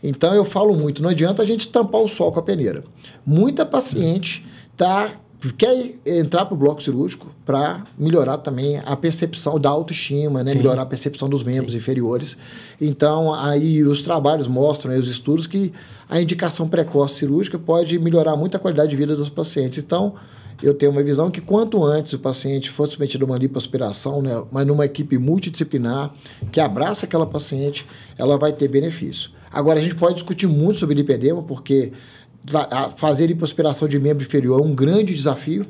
Então 0.02 0.34
eu 0.34 0.44
falo 0.44 0.74
muito, 0.74 1.02
não 1.02 1.10
adianta 1.10 1.42
a 1.42 1.46
gente 1.46 1.68
tampar 1.68 2.00
o 2.00 2.08
sol 2.08 2.30
com 2.30 2.38
a 2.38 2.42
peneira. 2.42 2.84
Muita 3.26 3.66
paciente 3.66 4.44
está 4.72 5.12
quer 5.56 5.94
entrar 6.06 6.46
para 6.46 6.54
o 6.54 6.56
bloco 6.56 6.82
cirúrgico 6.82 7.26
para 7.44 7.84
melhorar 7.98 8.38
também 8.38 8.80
a 8.84 8.96
percepção 8.96 9.58
da 9.58 9.68
autoestima, 9.68 10.42
né? 10.42 10.54
melhorar 10.54 10.82
a 10.82 10.86
percepção 10.86 11.28
dos 11.28 11.44
membros 11.44 11.72
Sim. 11.72 11.78
inferiores. 11.78 12.36
Então, 12.80 13.32
aí 13.32 13.82
os 13.82 14.02
trabalhos 14.02 14.48
mostram, 14.48 14.92
aí, 14.92 14.98
os 14.98 15.08
estudos, 15.08 15.46
que 15.46 15.72
a 16.08 16.20
indicação 16.20 16.68
precoce 16.68 17.16
cirúrgica 17.16 17.58
pode 17.58 17.98
melhorar 17.98 18.36
muito 18.36 18.56
a 18.56 18.60
qualidade 18.60 18.90
de 18.90 18.96
vida 18.96 19.14
dos 19.14 19.28
pacientes. 19.28 19.78
Então, 19.78 20.14
eu 20.62 20.72
tenho 20.72 20.92
uma 20.92 21.02
visão 21.02 21.30
que 21.30 21.40
quanto 21.40 21.84
antes 21.84 22.12
o 22.12 22.18
paciente 22.18 22.70
for 22.70 22.88
submetido 22.88 23.24
a 23.24 23.28
uma 23.28 23.36
lipoaspiração, 23.36 24.22
né, 24.22 24.42
mas 24.50 24.66
numa 24.66 24.84
equipe 24.84 25.18
multidisciplinar 25.18 26.14
que 26.50 26.60
abraça 26.60 27.04
aquela 27.06 27.26
paciente, 27.26 27.86
ela 28.16 28.38
vai 28.38 28.52
ter 28.52 28.68
benefício. 28.68 29.30
Agora, 29.52 29.78
a 29.78 29.82
gente 29.82 29.94
pode 29.94 30.14
discutir 30.14 30.46
muito 30.46 30.80
sobre 30.80 30.94
lipedema, 30.94 31.42
porque 31.42 31.92
fazer 32.96 33.26
lipoaspiração 33.26 33.88
de 33.88 33.98
membro 33.98 34.24
inferior 34.24 34.60
é 34.60 34.62
um 34.62 34.74
grande 34.74 35.14
desafio. 35.14 35.66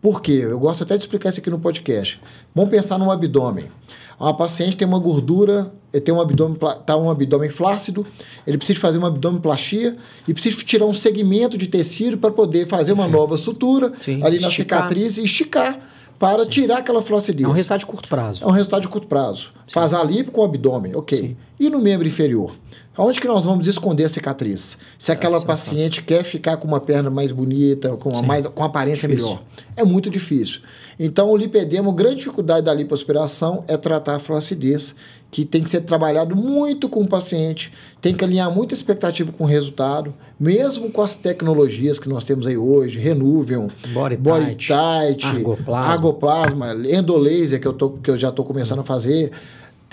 Por 0.00 0.20
quê? 0.20 0.40
Eu 0.44 0.58
gosto 0.58 0.82
até 0.82 0.96
de 0.96 1.04
explicar 1.04 1.30
isso 1.30 1.40
aqui 1.40 1.48
no 1.48 1.58
podcast. 1.58 2.20
Vamos 2.54 2.70
pensar 2.70 2.98
no 2.98 3.10
abdômen. 3.10 3.70
Uma 4.18 4.34
paciente 4.34 4.76
tem 4.76 4.86
uma 4.86 4.98
gordura, 4.98 5.72
tem 6.04 6.14
um 6.14 6.20
abdômen, 6.20 6.58
tá 6.86 6.96
um 6.96 7.10
abdômen 7.10 7.50
flácido, 7.50 8.06
ele 8.46 8.56
precisa 8.56 8.78
fazer 8.78 8.98
uma 8.98 9.08
abdominoplastia 9.08 9.96
e 10.26 10.32
precisa 10.32 10.56
tirar 10.58 10.86
um 10.86 10.94
segmento 10.94 11.58
de 11.58 11.66
tecido 11.66 12.18
para 12.18 12.30
poder 12.30 12.66
fazer 12.68 12.92
uma 12.92 13.08
nova 13.08 13.36
sutura 13.36 13.92
Sim, 13.98 14.22
ali 14.22 14.38
na 14.38 14.48
esticar. 14.48 14.82
cicatriz 14.82 15.16
e 15.18 15.24
esticar 15.24 15.80
para 16.18 16.44
Sim. 16.44 16.50
tirar 16.50 16.78
aquela 16.78 17.02
flacidez. 17.02 17.46
É 17.46 17.50
um 17.50 17.54
resultado 17.54 17.80
de 17.80 17.86
curto 17.86 18.08
prazo. 18.08 18.44
É 18.44 18.46
um 18.46 18.50
resultado 18.50 18.82
de 18.82 18.88
curto 18.88 19.06
prazo. 19.08 19.48
Sim. 19.66 19.72
Faz 19.72 19.92
a 19.92 20.04
lipo 20.04 20.30
com 20.30 20.42
o 20.42 20.44
abdômen, 20.44 20.94
ok. 20.94 21.18
Sim. 21.18 21.36
E 21.58 21.70
no 21.70 21.80
membro 21.80 22.06
inferior? 22.06 22.54
Aonde 22.96 23.20
que 23.20 23.26
nós 23.26 23.44
vamos 23.44 23.66
esconder 23.66 24.04
a 24.04 24.08
cicatriz? 24.08 24.78
Se 24.96 25.10
aquela 25.10 25.38
é 25.38 25.44
paciente 25.44 26.02
quer 26.02 26.22
ficar 26.22 26.56
com 26.58 26.68
uma 26.68 26.80
perna 26.80 27.10
mais 27.10 27.32
bonita, 27.32 27.96
com, 27.96 28.10
uma 28.10 28.22
mais, 28.22 28.46
com 28.46 28.62
aparência 28.62 29.08
difícil. 29.08 29.30
melhor. 29.30 29.44
É 29.76 29.84
muito 29.84 30.08
difícil. 30.08 30.60
Então, 30.98 31.28
o 31.30 31.36
lipedema, 31.36 31.90
a 31.90 31.94
grande 31.94 32.16
dificuldade 32.16 32.66
da 32.66 32.72
lipoaspiração 32.72 33.64
é 33.66 33.76
tratar 33.76 34.16
a 34.16 34.18
flacidez, 34.20 34.94
que 35.28 35.44
tem 35.44 35.64
que 35.64 35.70
ser 35.70 35.80
trabalhado 35.80 36.36
muito 36.36 36.88
com 36.88 37.02
o 37.02 37.08
paciente, 37.08 37.72
tem 38.00 38.14
que 38.14 38.24
alinhar 38.24 38.48
muita 38.52 38.74
expectativa 38.74 39.32
com 39.32 39.42
o 39.42 39.46
resultado, 39.46 40.14
mesmo 40.38 40.88
com 40.92 41.02
as 41.02 41.16
tecnologias 41.16 41.98
que 41.98 42.08
nós 42.08 42.22
temos 42.22 42.46
aí 42.46 42.56
hoje, 42.56 43.00
Renuvium, 43.00 43.68
Body, 43.92 44.16
body 44.16 44.54
tight, 44.54 44.68
tight 44.68 45.26
argoplasma. 45.26 45.92
argoplasma, 45.92 46.74
endolaser, 46.88 47.60
que 47.60 47.66
eu, 47.66 47.72
tô, 47.72 47.90
que 47.90 48.12
eu 48.12 48.16
já 48.16 48.28
estou 48.28 48.44
começando 48.44 48.78
a 48.78 48.84
fazer 48.84 49.32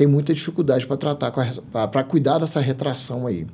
tem 0.01 0.07
muita 0.07 0.33
dificuldade 0.33 0.87
para 0.87 0.97
tratar, 0.97 1.31
para 1.31 2.03
cuidar 2.03 2.39
dessa 2.39 2.59
retração 2.59 3.27
aí. 3.27 3.45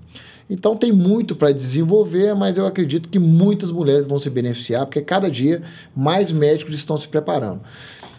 Então 0.50 0.78
tem 0.78 0.94
muito 0.94 1.36
para 1.36 1.52
desenvolver, 1.52 2.34
mas 2.36 2.58
eu 2.58 2.66
acredito 2.66 3.10
que 3.10 3.20
muitas 3.20 3.70
mulheres 3.70 4.08
vão 4.08 4.18
se 4.18 4.30
beneficiar, 4.30 4.86
porque 4.86 5.02
cada 5.02 5.30
dia 5.30 5.62
mais 5.94 6.32
médicos 6.32 6.74
estão 6.76 6.98
se 6.98 7.06
preparando. 7.06 7.60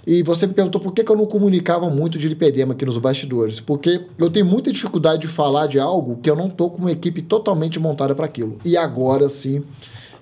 E 0.06 0.22
você 0.22 0.46
me 0.46 0.52
perguntou 0.52 0.78
por 0.78 0.92
que, 0.92 1.02
que 1.02 1.10
eu 1.10 1.16
não 1.16 1.24
comunicava 1.24 1.88
muito 1.88 2.18
de 2.18 2.28
lipedema 2.28 2.74
aqui 2.74 2.84
nos 2.84 2.98
bastidores. 2.98 3.60
Porque 3.60 4.04
eu 4.18 4.28
tenho 4.28 4.44
muita 4.44 4.70
dificuldade 4.70 5.22
de 5.22 5.28
falar 5.28 5.66
de 5.66 5.80
algo 5.80 6.18
que 6.22 6.28
eu 6.28 6.36
não 6.36 6.48
estou 6.48 6.68
com 6.70 6.78
uma 6.78 6.92
equipe 6.92 7.22
totalmente 7.22 7.80
montada 7.80 8.14
para 8.14 8.26
aquilo. 8.26 8.58
E 8.62 8.76
agora 8.76 9.26
sim, 9.30 9.64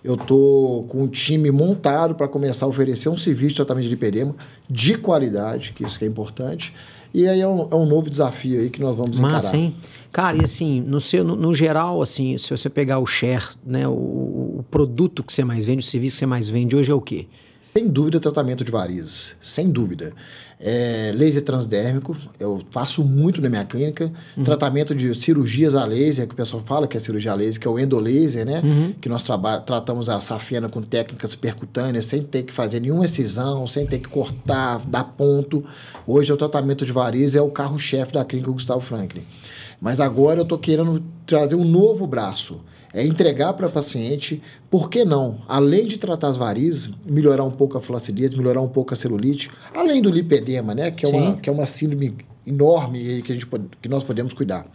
eu 0.07 0.15
estou 0.15 0.85
com 0.85 1.03
um 1.03 1.09
time 1.09 1.51
montado 1.51 2.15
para 2.15 2.29
começar 2.29 2.65
a 2.65 2.69
oferecer 2.69 3.09
um 3.09 3.19
serviço 3.19 3.51
de 3.51 3.57
tratamento 3.57 3.85
de 3.85 3.91
lipedema 3.91 4.37
de 4.71 4.97
qualidade, 4.97 5.73
que 5.73 5.85
isso 5.85 5.99
que 5.99 6.05
é 6.05 6.09
importante, 6.09 6.73
e 7.13 7.27
aí 7.27 7.41
é 7.41 7.49
um, 7.49 7.69
é 7.71 7.75
um 7.75 7.85
novo 7.85 8.09
desafio 8.09 8.61
aí 8.61 8.71
que 8.71 8.81
nós 8.81 8.97
vamos 8.97 9.19
encarar. 9.19 9.35
Massa, 9.35 9.57
hein? 9.57 9.75
Cara, 10.13 10.37
e 10.37 10.45
assim, 10.45 10.81
no, 10.81 11.01
seu, 11.01 11.25
no, 11.25 11.35
no, 11.35 11.53
geral, 11.53 12.01
assim, 12.01 12.37
se 12.39 12.51
você 12.51 12.71
pegar 12.71 13.01
o 13.01 13.07
share, 13.07 13.45
né, 13.65 13.89
o, 13.89 13.91
o, 13.91 14.65
produto 14.71 15.25
que 15.25 15.33
você 15.33 15.43
mais 15.43 15.65
vende, 15.65 15.81
o 15.81 15.83
serviço 15.83 16.15
que 16.15 16.19
você 16.21 16.27
mais 16.27 16.49
vende 16.49 16.77
hoje 16.77 16.91
é 16.91 16.95
o 16.95 17.01
quê? 17.01 17.27
Sem 17.77 17.89
dúvida, 17.89 18.19
tratamento 18.19 18.65
de 18.65 18.73
varizes. 18.73 19.37
Sem 19.39 19.71
dúvida. 19.71 20.15
É, 20.59 21.13
laser 21.15 21.43
transdérmico, 21.43 22.17
eu 22.41 22.63
faço 22.71 23.05
muito 23.05 23.39
na 23.43 23.51
minha 23.51 23.67
clínica. 23.67 24.11
Uhum. 24.35 24.45
Tratamento 24.45 24.95
de 24.95 25.15
cirurgias 25.15 25.75
a 25.75 25.85
laser, 25.85 26.27
que 26.27 26.33
o 26.33 26.37
pessoal 26.37 26.63
fala 26.65 26.89
que 26.89 26.97
é 26.97 27.01
cirurgia 27.01 27.33
a 27.33 27.35
laser, 27.35 27.61
que 27.61 27.69
é 27.69 27.71
o 27.71 27.79
endolaser, 27.79 28.47
né? 28.47 28.63
Uhum. 28.65 28.95
Que 28.99 29.11
nós 29.11 29.23
tratamos 29.67 30.09
a 30.09 30.19
safena 30.21 30.71
com 30.71 30.81
técnicas 30.81 31.35
percutâneas, 31.35 32.07
sem 32.07 32.23
ter 32.23 32.45
que 32.45 32.53
fazer 32.55 32.81
nenhuma 32.81 33.05
excisão, 33.05 33.67
sem 33.67 33.87
ter 33.87 33.99
que 33.99 34.09
cortar, 34.09 34.79
dar 34.87 35.05
ponto. 35.05 35.63
Hoje 36.07 36.33
o 36.33 36.37
tratamento 36.39 36.87
de 36.87 36.93
varizes 36.93 37.35
é 37.35 37.43
o 37.43 37.51
carro-chefe 37.51 38.15
da 38.15 38.25
clínica 38.25 38.51
Gustavo 38.51 38.81
Franklin. 38.81 39.25
Mas 39.79 40.01
agora 40.01 40.41
eu 40.41 40.45
estou 40.45 40.59
querendo 40.59 41.03
trazer 41.27 41.57
um 41.57 41.65
novo 41.65 42.07
braço 42.07 42.59
é 42.93 43.05
entregar 43.05 43.53
para 43.55 43.67
o 43.67 43.71
paciente, 43.71 44.43
por 44.71 44.89
que 44.89 45.05
não, 45.05 45.39
além 45.49 45.87
de 45.87 45.99
tratar 45.99 46.29
as 46.29 46.37
varizes, 46.37 46.91
melhorar 47.05 47.45
um 47.45 47.51
pouco 47.51 47.77
a 47.77 47.81
flacidez, 47.81 48.35
melhorar 48.35 48.61
um 48.61 48.69
pouco 48.69 48.95
a 48.95 48.97
celulite, 48.97 49.51
além 49.75 50.01
do 50.01 50.11
lipedema, 50.11 50.75
né, 50.75 50.91
que 50.91 51.07
é, 51.07 51.09
uma, 51.09 51.37
que 51.37 51.49
é 51.49 51.53
uma 51.53 51.67
síndrome 51.67 52.17
enorme 52.47 53.23
que, 53.23 53.33
a 53.33 53.35
gente, 53.35 53.47
que 53.83 53.89
nós 53.89 54.05
podemos 54.05 54.33
cuidar. 54.33 54.67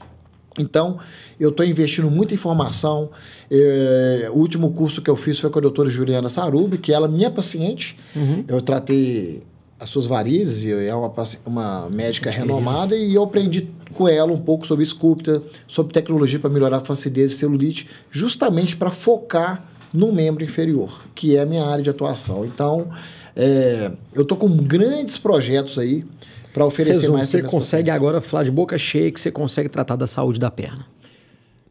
Então, 0.60 1.00
eu 1.40 1.50
estou 1.50 1.66
investindo 1.66 2.12
muita 2.12 2.34
informação. 2.34 3.10
É, 3.50 4.30
o 4.34 4.38
último 4.38 4.72
curso 4.72 5.02
que 5.02 5.10
eu 5.10 5.16
fiz 5.16 5.40
foi 5.40 5.50
com 5.50 5.60
a 5.60 5.62
doutora 5.62 5.90
Juliana 5.90 6.28
Sarubi, 6.28 6.78
que 6.78 6.92
ela 6.92 7.08
é 7.08 7.10
minha 7.10 7.32
paciente. 7.32 7.98
Uhum. 8.16 8.44
Eu 8.48 8.62
tratei 8.62 9.44
as 9.82 9.90
suas 9.90 10.06
varizes, 10.06 10.72
é 10.72 10.94
uma, 10.94 11.12
uma 11.44 11.90
médica 11.90 12.30
renomada, 12.30 12.96
e 12.96 13.16
eu 13.16 13.24
aprendi 13.24 13.68
com 13.96 14.08
ela 14.08 14.32
um 14.32 14.38
pouco 14.38 14.68
sobre 14.68 14.86
sculpta, 14.86 15.42
sobre 15.68 15.92
tecnologia 15.92 16.40
para 16.40 16.52
melhorar 16.52 16.78
a 16.78 16.82
flacidez 16.82 17.32
e 17.32 17.36
celulite, 17.36 17.88
justamente 18.12 18.78
para 18.78 18.92
focar 18.92 19.66
no 19.92 20.14
membro 20.14 20.44
inferior, 20.44 21.02
que 21.16 21.36
é 21.36 21.42
a 21.42 21.48
minha 21.48 21.66
área 21.66 21.84
de 21.84 21.90
atuação. 21.90 22.46
Então, 22.46 22.90
é, 23.36 23.92
eu 24.14 24.22
estou 24.22 24.38
com 24.38 24.56
grandes 24.56 25.18
projetos 25.18 25.80
aí 25.80 26.06
para 26.54 26.64
oferecer 26.64 27.00
Resumo, 27.00 27.18
mais. 27.18 27.30
Você 27.30 27.42
consegue 27.42 27.90
agora 27.90 28.22
falar 28.22 28.44
de 28.44 28.52
boca 28.52 28.78
cheia 28.78 29.12
que 29.12 29.20
você 29.20 29.32
consegue 29.32 29.68
tratar 29.68 29.96
da 29.96 30.06
saúde 30.06 30.40
da 30.40 30.52
perna. 30.52 30.86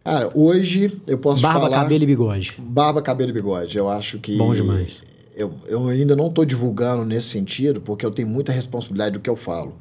Cara, 0.03 0.31
hoje 0.35 1.01
eu 1.07 1.17
posso 1.17 1.41
Barba, 1.41 1.61
falar... 1.61 1.77
cabelo 1.77 2.03
e 2.03 2.07
bigode. 2.09 2.55
Barba, 2.59 3.01
cabelo 3.01 3.31
e 3.31 3.35
bigode. 3.35 3.79
Eu 3.79 3.89
acho 3.89 4.19
que... 4.19 4.37
Bom 4.37 4.53
demais. 4.53 5.10
Eu, 5.35 5.55
eu 5.67 5.89
ainda 5.89 6.17
não 6.17 6.27
estou 6.27 6.45
divulgando 6.45 7.05
nesse 7.05 7.29
sentido, 7.29 7.81
porque 7.81 8.05
eu 8.05 8.11
tenho 8.11 8.29
muita 8.29 8.53
responsabilidade 8.53 9.15
do 9.15 9.21
que 9.21 9.31
eu 9.31 9.37
falo. 9.37 9.77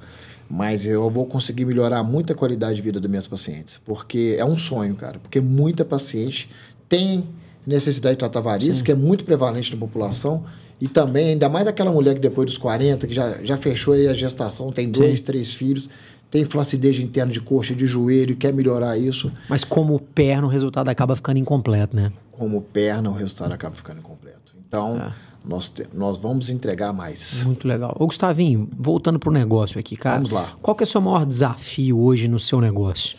Mas 0.49 0.85
eu 0.85 1.09
vou 1.09 1.25
conseguir 1.25 1.65
melhorar 1.65 2.03
muita 2.03 2.33
qualidade 2.33 2.75
de 2.75 2.81
vida 2.81 2.99
das 2.99 3.09
minhas 3.09 3.27
pacientes. 3.27 3.79
Porque 3.85 4.35
é 4.37 4.45
um 4.45 4.57
sonho, 4.57 4.95
cara. 4.95 5.19
Porque 5.19 5.39
muita 5.39 5.85
paciente 5.85 6.49
tem 6.87 7.27
necessidade 7.65 8.15
de 8.15 8.19
tratar 8.19 8.41
varizes, 8.41 8.81
que 8.81 8.91
é 8.91 8.95
muito 8.95 9.23
prevalente 9.25 9.71
na 9.71 9.79
população. 9.79 10.43
E 10.81 10.87
também, 10.87 11.31
ainda 11.31 11.49
mais 11.49 11.67
aquela 11.67 11.91
mulher 11.91 12.15
que 12.15 12.21
depois 12.21 12.47
dos 12.47 12.57
40, 12.57 13.05
que 13.05 13.13
já, 13.13 13.43
já 13.43 13.57
fechou 13.57 13.93
aí 13.93 14.07
a 14.07 14.13
gestação, 14.13 14.71
tem 14.71 14.89
dois, 14.89 15.19
Sim. 15.19 15.25
três 15.25 15.53
filhos, 15.53 15.89
tem 16.31 16.45
flacidez 16.45 16.99
interna 16.99 17.31
de 17.31 17.41
coxa, 17.41 17.73
de 17.75 17.85
joelho, 17.87 18.31
e 18.33 18.35
quer 18.35 18.53
melhorar 18.53 18.97
isso. 18.97 19.31
Mas 19.49 19.63
como 19.63 19.99
perna, 19.99 20.45
o 20.47 20.49
resultado 20.49 20.89
acaba 20.89 21.15
ficando 21.15 21.37
incompleto, 21.39 21.95
né? 21.95 22.11
Como 22.31 22.61
perna, 22.61 23.09
o 23.09 23.13
resultado 23.13 23.51
acaba 23.53 23.75
ficando 23.75 23.99
incompleto. 23.99 24.53
Então, 24.67 24.97
É. 24.97 25.11
nós, 25.43 25.67
te- 25.69 25.87
nós 25.93 26.17
vamos 26.17 26.49
entregar 26.49 26.93
mais. 26.93 27.43
Muito 27.43 27.67
legal. 27.67 27.95
Ô, 27.99 28.05
Gustavinho, 28.05 28.69
voltando 28.77 29.17
pro 29.19 29.31
negócio 29.31 29.79
aqui, 29.79 29.95
cara. 29.97 30.17
Vamos 30.17 30.31
lá. 30.31 30.53
Qual 30.61 30.75
que 30.75 30.83
é 30.83 30.85
o 30.85 30.87
seu 30.87 31.01
maior 31.01 31.25
desafio 31.25 31.99
hoje 31.99 32.27
no 32.27 32.37
seu 32.39 32.61
negócio? 32.61 33.17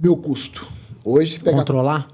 Meu 0.00 0.16
custo. 0.16 0.66
Hoje, 1.04 1.38
pegar 1.38 1.58
Controlar? 1.58 2.08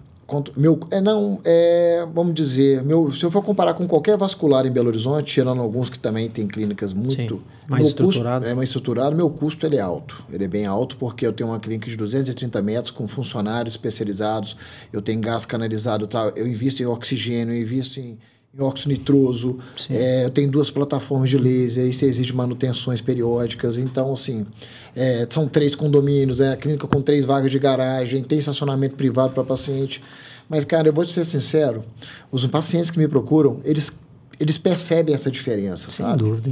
Meu, 0.57 0.81
é, 0.91 1.01
não, 1.01 1.41
é, 1.45 2.07
vamos 2.13 2.35
dizer, 2.35 2.83
meu, 2.83 3.13
se 3.13 3.23
eu 3.25 3.31
for 3.31 3.43
comparar 3.43 3.75
com 3.75 3.87
qualquer 3.87 4.17
vascular 4.17 4.67
em 4.67 4.71
Belo 4.71 4.89
Horizonte, 4.89 5.33
tirando 5.33 5.61
alguns 5.61 5.91
que 5.91 5.99
também 5.99 6.29
têm 6.31 6.47
clínicas 6.47 6.95
muito 6.95 7.15
Sim, 7.15 7.43
mais 7.69 7.87
estruturado. 7.87 8.41
Custo, 8.41 8.53
é 8.53 8.55
mais 8.55 8.69
estruturado, 8.69 9.17
meu 9.17 9.29
custo 9.29 9.67
ele 9.67 9.77
é 9.77 9.81
alto. 9.81 10.25
Ele 10.33 10.45
é 10.45 10.49
bem 10.49 10.65
alto 10.65 10.97
porque 10.97 11.27
eu 11.27 11.33
tenho 11.33 11.51
uma 11.51 11.61
clínica 11.61 11.91
de 11.91 11.97
230 11.97 12.63
metros 12.63 12.91
com 12.91 13.07
funcionários 13.07 13.75
especializados, 13.75 14.57
eu 14.93 15.03
tenho 15.03 15.21
gás 15.21 15.45
canalizado, 15.45 16.09
eu 16.35 16.47
invisto 16.47 16.83
em 16.83 16.87
oxigênio, 16.87 17.55
eu 17.55 17.61
invisto 17.61 18.01
em, 18.01 18.19
em 18.57 18.63
óxido 18.63 18.91
nitroso, 18.91 19.59
Sim. 19.77 19.95
é, 19.95 20.25
eu 20.25 20.31
tenho 20.31 20.49
duas 20.49 20.71
plataformas 20.71 21.29
de 21.29 21.37
laser, 21.37 21.87
isso 21.89 22.05
exige 22.05 22.33
manutenções 22.33 23.01
periódicas. 23.01 23.79
Então, 23.79 24.13
assim, 24.13 24.47
é, 24.95 25.27
são 25.29 25.49
três 25.49 25.75
condomínios, 25.75 26.41
é 26.41 26.53
a 26.53 26.57
clínica 26.57 26.87
com 26.87 27.03
três 27.03 27.25
vagas 27.25 27.51
de 27.51 27.59
garagem, 27.59 28.23
tem 28.23 28.39
estacionamento 28.39 28.95
privado 28.95 29.35
para 29.35 29.43
paciente. 29.43 30.01
Mas, 30.49 30.65
cara, 30.65 30.89
eu 30.89 30.93
vou 30.93 31.05
te 31.05 31.13
ser 31.13 31.25
sincero, 31.25 31.85
os 32.31 32.47
pacientes 32.47 32.91
que 32.91 32.99
me 32.99 33.09
procuram, 33.09 33.61
eles, 33.65 33.91
eles 34.39 34.57
percebem 34.57 35.15
essa 35.15 35.31
diferença, 35.31 35.91
Sem 35.91 36.07
sabe? 36.07 36.19
dúvida. 36.19 36.51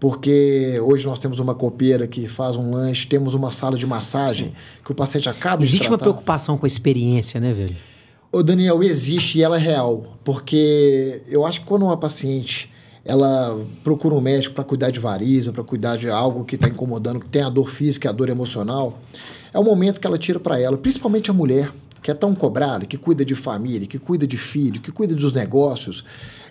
Porque 0.00 0.80
hoje 0.80 1.06
nós 1.06 1.20
temos 1.20 1.38
uma 1.38 1.54
copeira 1.54 2.08
que 2.08 2.28
faz 2.28 2.56
um 2.56 2.72
lanche, 2.72 3.06
temos 3.06 3.32
uma 3.32 3.52
sala 3.52 3.78
de 3.78 3.86
massagem 3.86 4.52
que 4.84 4.90
o 4.90 4.94
paciente 4.94 5.28
acaba 5.28 5.62
de 5.62 5.68
Existe 5.68 5.88
uma 5.88 5.98
preocupação 5.98 6.58
com 6.58 6.66
a 6.66 6.68
experiência, 6.68 7.38
né, 7.38 7.52
velho? 7.52 7.76
Ô, 8.34 8.42
Daniel, 8.42 8.82
existe 8.82 9.38
e 9.38 9.44
ela 9.44 9.54
é 9.54 9.60
real. 9.60 10.18
Porque 10.24 11.22
eu 11.28 11.46
acho 11.46 11.60
que 11.60 11.66
quando 11.66 11.84
uma 11.84 11.96
paciente 11.96 12.68
ela 13.04 13.64
procura 13.84 14.12
um 14.12 14.20
médico 14.20 14.56
para 14.56 14.64
cuidar 14.64 14.90
de 14.90 14.98
variz, 14.98 15.46
para 15.46 15.62
cuidar 15.62 15.96
de 15.96 16.10
algo 16.10 16.44
que 16.44 16.56
está 16.56 16.66
incomodando, 16.66 17.20
que 17.20 17.28
tem 17.28 17.42
a 17.42 17.48
dor 17.48 17.70
física, 17.70 18.08
a 18.08 18.12
dor 18.12 18.28
emocional, 18.28 18.98
é 19.52 19.58
o 19.58 19.62
momento 19.62 20.00
que 20.00 20.06
ela 20.08 20.18
tira 20.18 20.40
para 20.40 20.58
ela, 20.58 20.76
principalmente 20.76 21.30
a 21.30 21.32
mulher, 21.32 21.72
que 22.02 22.10
é 22.10 22.14
tão 22.14 22.34
cobrada, 22.34 22.84
que 22.86 22.98
cuida 22.98 23.24
de 23.24 23.36
família, 23.36 23.86
que 23.86 24.00
cuida 24.00 24.26
de 24.26 24.36
filho, 24.36 24.80
que 24.80 24.90
cuida 24.90 25.14
dos 25.14 25.32
negócios. 25.32 26.04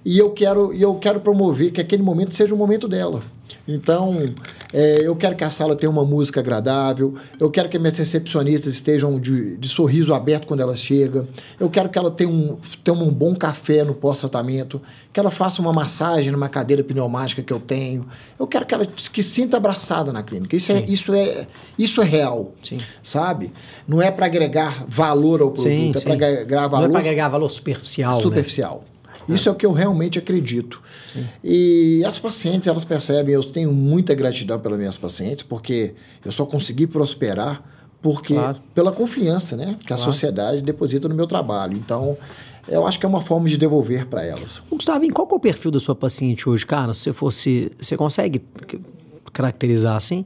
E 0.06 0.18
eu 0.18 0.30
quero, 0.30 0.74
e 0.74 0.82
eu 0.82 0.96
quero 0.96 1.20
promover 1.20 1.72
que 1.74 1.82
aquele 1.82 2.02
momento 2.02 2.34
seja 2.34 2.56
o 2.56 2.58
momento 2.58 2.88
dela. 2.88 3.22
Então, 3.68 4.34
é, 4.72 5.02
eu 5.02 5.16
quero 5.16 5.36
que 5.36 5.44
a 5.44 5.50
sala 5.50 5.76
tenha 5.76 5.90
uma 5.90 6.04
música 6.04 6.40
agradável, 6.40 7.16
eu 7.40 7.50
quero 7.50 7.70
que 7.70 7.80
minhas 7.80 7.98
recepcionistas 7.98 8.74
estejam 8.74 9.20
de, 9.20 9.58
de 9.58 9.70
sorriso 9.70 10.14
aberto 10.14 10.48
quando 10.48 10.60
ela 10.60 10.76
chega, 10.76 11.28
eu 11.60 11.70
quero 11.70 11.90
que 11.90 11.98
ela 11.98 12.12
tenha 12.12 12.30
um, 12.30 12.58
tenha 12.84 12.98
um 12.98 13.12
bom 13.12 13.36
café 13.36 13.84
no 13.84 13.94
pós-tratamento, 13.94 14.82
que 15.12 15.20
ela 15.20 15.32
faça 15.32 15.62
uma 15.62 15.72
massagem 15.72 16.32
numa 16.32 16.50
cadeira 16.50 16.84
pneumática 16.84 17.42
que 17.42 17.54
eu 17.54 17.60
tenho, 17.60 18.06
eu 18.40 18.48
quero 18.48 18.66
que 18.66 18.74
ela 18.74 18.86
que 18.86 19.24
sinta 19.24 19.58
abraçada 19.58 20.12
na 20.12 20.24
clínica. 20.24 20.56
Isso 20.56 20.72
é, 20.72 20.84
isso 20.88 21.14
é, 21.14 21.48
isso 21.78 22.02
é 22.02 22.06
real, 22.06 22.52
Sim. 22.64 22.78
sabe? 23.02 23.52
Não 23.88 24.02
é 24.02 24.12
para 24.12 24.26
agregar 24.26 24.86
valor 24.88 25.42
ao 25.42 25.52
produto, 25.52 25.64
Sim, 25.70 25.92
é 25.96 26.02
para 26.02 26.14
agregar 26.14 26.62
Não 26.62 26.66
é 26.66 26.70
valor 26.70 26.90
pra 26.90 27.00
agregar 27.00 27.30
valor 27.30 27.50
superficial, 27.50 28.78
né? 28.80 28.93
Superficial. 29.26 29.36
Isso 29.36 29.50
é 29.50 29.52
o 29.52 29.56
que 29.56 29.66
eu 29.66 29.72
realmente 29.72 30.20
acredito. 30.20 30.82
E 31.44 32.04
as 32.06 32.20
pacientes, 32.20 32.68
elas 32.68 32.86
percebem, 32.86 33.34
eu 33.34 33.44
tenho 33.44 33.72
muita 33.72 34.14
gratidão 34.16 34.60
pelas 34.60 34.78
minhas 34.80 34.98
pacientes, 34.98 35.44
porque 35.44 35.94
eu 36.24 36.32
só 36.32 36.46
consegui 36.46 36.88
prosperar 36.88 37.64
porque 38.02 38.34
Claro. 38.34 38.60
pela 38.76 38.92
confiança, 38.92 39.56
né, 39.56 39.78
que 39.86 39.94
a 39.94 39.96
Claro. 39.96 40.02
sociedade 40.12 40.62
deposita 40.62 41.08
no 41.08 41.16
meu 41.16 41.26
trabalho. 41.26 41.78
Então, 41.78 42.18
eu 42.68 42.86
acho 42.86 43.00
que 43.00 43.06
é 43.06 43.10
uma 43.10 43.22
forma 43.22 43.48
de 43.48 43.58
devolver 43.58 44.06
para 44.08 44.24
elas. 44.26 44.62
Ô, 44.70 44.76
Gustavinho, 44.76 45.14
qual 45.14 45.28
é 45.32 45.34
o 45.36 45.40
perfil 45.40 45.72
da 45.72 45.80
sua 45.80 45.96
paciente 45.96 46.50
hoje, 46.50 46.66
cara? 46.66 46.94
Se 46.94 47.02
você 47.04 47.14
fosse... 47.14 47.72
Você 47.80 47.96
consegue 47.96 48.42
caracterizar 49.32 49.96
assim? 49.96 50.26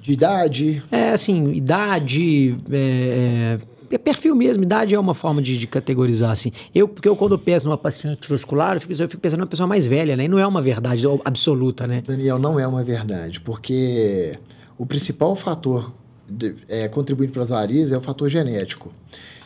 De 0.00 0.12
idade, 0.12 0.82
É, 0.90 1.10
assim, 1.10 1.52
idade... 1.52 2.56
É, 2.70 3.58
é 3.72 3.75
perfil 3.86 4.34
mesmo, 4.34 4.62
idade 4.62 4.94
é 4.94 4.98
uma 4.98 5.14
forma 5.14 5.40
de, 5.40 5.58
de 5.58 5.66
categorizar, 5.66 6.30
assim. 6.30 6.52
Eu, 6.74 6.88
porque 6.88 7.08
eu, 7.08 7.16
quando 7.16 7.32
eu 7.32 7.38
penso 7.38 7.64
numa 7.66 7.78
paciente 7.78 8.28
vascular, 8.28 8.76
eu 8.76 8.80
fico, 8.80 8.92
eu 8.92 9.08
fico 9.08 9.20
pensando 9.20 9.40
numa 9.40 9.46
pessoa 9.46 9.66
mais 9.66 9.86
velha, 9.86 10.16
né? 10.16 10.24
E 10.24 10.28
não 10.28 10.38
é 10.38 10.46
uma 10.46 10.62
verdade 10.62 11.04
absoluta, 11.24 11.86
né? 11.86 12.02
Daniel, 12.06 12.38
não 12.38 12.58
é 12.58 12.66
uma 12.66 12.82
verdade, 12.82 13.40
porque 13.40 14.38
o 14.76 14.84
principal 14.84 15.34
fator 15.36 15.94
de, 16.28 16.54
é, 16.68 16.88
contribuindo 16.88 17.32
para 17.32 17.42
as 17.42 17.48
varizes 17.48 17.92
é 17.92 17.98
o 17.98 18.00
fator 18.00 18.28
genético. 18.28 18.92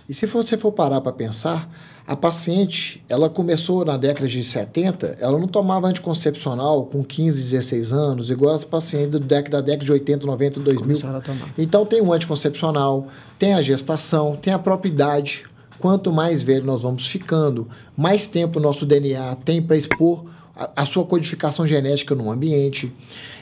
E 0.09 0.15
se 0.15 0.27
você 0.27 0.57
for 0.57 0.73
parar 0.73 1.01
para 1.01 1.13
pensar, 1.13 1.71
a 2.11 2.17
paciente, 2.17 3.01
ela 3.09 3.31
começou 3.31 3.85
na 3.85 3.97
década 3.97 4.27
de 4.27 4.43
70, 4.43 5.19
ela 5.21 5.39
não 5.39 5.47
tomava 5.47 5.87
anticoncepcional 5.87 6.87
com 6.87 7.05
15, 7.05 7.41
16 7.41 7.93
anos, 7.93 8.31
igual 8.31 8.53
as 8.53 8.65
pacientes 8.65 9.11
do 9.11 9.21
década, 9.21 9.59
da 9.59 9.67
década 9.67 9.85
de 9.85 9.93
80, 9.93 10.27
90, 10.27 10.59
2000. 10.59 10.83
Começaram 10.83 11.19
a 11.19 11.21
tomar. 11.21 11.55
Então 11.57 11.87
tem 11.87 12.03
o 12.03 12.13
anticoncepcional, 12.13 13.07
tem 13.39 13.55
a 13.55 13.63
gestação, 13.63 14.35
tem 14.35 14.53
a 14.53 14.59
própria 14.59 14.91
idade. 14.91 15.45
Quanto 15.79 16.13
mais 16.13 16.43
velho 16.43 16.65
nós 16.65 16.83
vamos 16.83 17.07
ficando, 17.07 17.69
mais 17.97 18.27
tempo 18.27 18.59
o 18.59 18.63
nosso 18.63 18.85
DNA 18.85 19.37
tem 19.45 19.63
para 19.63 19.77
expor 19.77 20.25
a, 20.57 20.83
a 20.83 20.85
sua 20.85 21.05
codificação 21.05 21.65
genética 21.65 22.13
no 22.13 22.29
ambiente. 22.29 22.93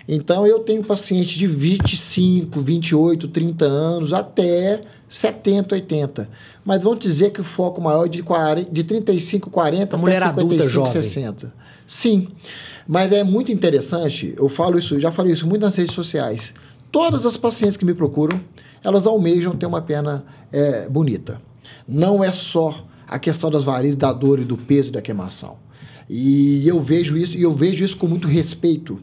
Então 0.07 0.47
eu 0.47 0.59
tenho 0.59 0.85
paciente 0.85 1.39
de 1.39 1.47
25, 1.47 2.61
28, 2.61 3.29
30 3.29 3.65
anos 3.65 4.13
até 4.13 4.83
70, 5.09 5.75
80. 5.75 6.29
Mas 6.65 6.83
vamos 6.83 6.99
dizer 6.99 7.31
que 7.31 7.41
o 7.41 7.45
foco 7.45 7.81
maior 7.81 8.07
é 8.07 8.09
de, 8.09 8.23
40, 8.23 8.71
de 8.71 8.85
35, 8.85 9.51
40 9.51 9.83
A 9.83 9.85
até 9.85 9.97
mulher 9.97 10.23
adulta 10.23 10.63
55, 10.63 10.71
jovem. 10.71 11.03
60. 11.03 11.55
Sim. 11.87 12.29
Mas 12.87 13.13
é 13.13 13.23
muito 13.25 13.53
interessante, 13.53 14.35
eu 14.37 14.49
falo 14.49 14.79
isso, 14.79 14.99
já 14.99 15.11
falei 15.11 15.33
isso 15.33 15.47
muito 15.47 15.63
nas 15.63 15.77
redes 15.77 15.95
sociais. 15.95 16.55
Todas 16.91 17.27
as 17.27 17.37
pacientes 17.37 17.77
que 17.77 17.85
me 17.85 17.93
procuram, 17.93 18.41
elas 18.83 19.07
almejam 19.07 19.55
ter 19.57 19.67
uma 19.67 19.83
perna 19.83 20.25
é, 20.51 20.89
bonita. 20.89 21.41
Não 21.87 22.25
é 22.25 22.33
só 22.33 22.85
a 23.07 23.19
questão 23.19 23.51
das 23.51 23.65
varizes, 23.65 23.97
da 23.97 24.13
dor 24.13 24.39
e 24.39 24.45
do 24.45 24.57
peso 24.57 24.89
e 24.89 24.93
da 24.93 25.03
queimação. 25.03 25.57
E 26.09 26.67
eu 26.67 26.81
vejo 26.81 27.17
isso, 27.17 27.37
e 27.37 27.43
eu 27.43 27.53
vejo 27.53 27.85
isso 27.85 27.97
com 27.97 28.07
muito 28.07 28.27
respeito, 28.27 28.99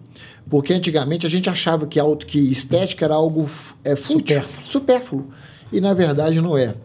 porque 0.49 0.73
antigamente 0.73 1.25
a 1.27 1.29
gente 1.29 1.49
achava 1.49 1.85
que, 1.85 1.99
que 2.25 2.39
estética 2.51 3.05
era 3.05 3.13
algo 3.13 3.47
é, 3.83 3.95
fútil, 3.95 4.19
Supérfluo. 4.19 4.67
supérfluo. 4.71 5.29
E 5.71 5.81
na 5.81 5.93
verdade 5.93 6.39
não 6.41 6.57
é. 6.57 6.75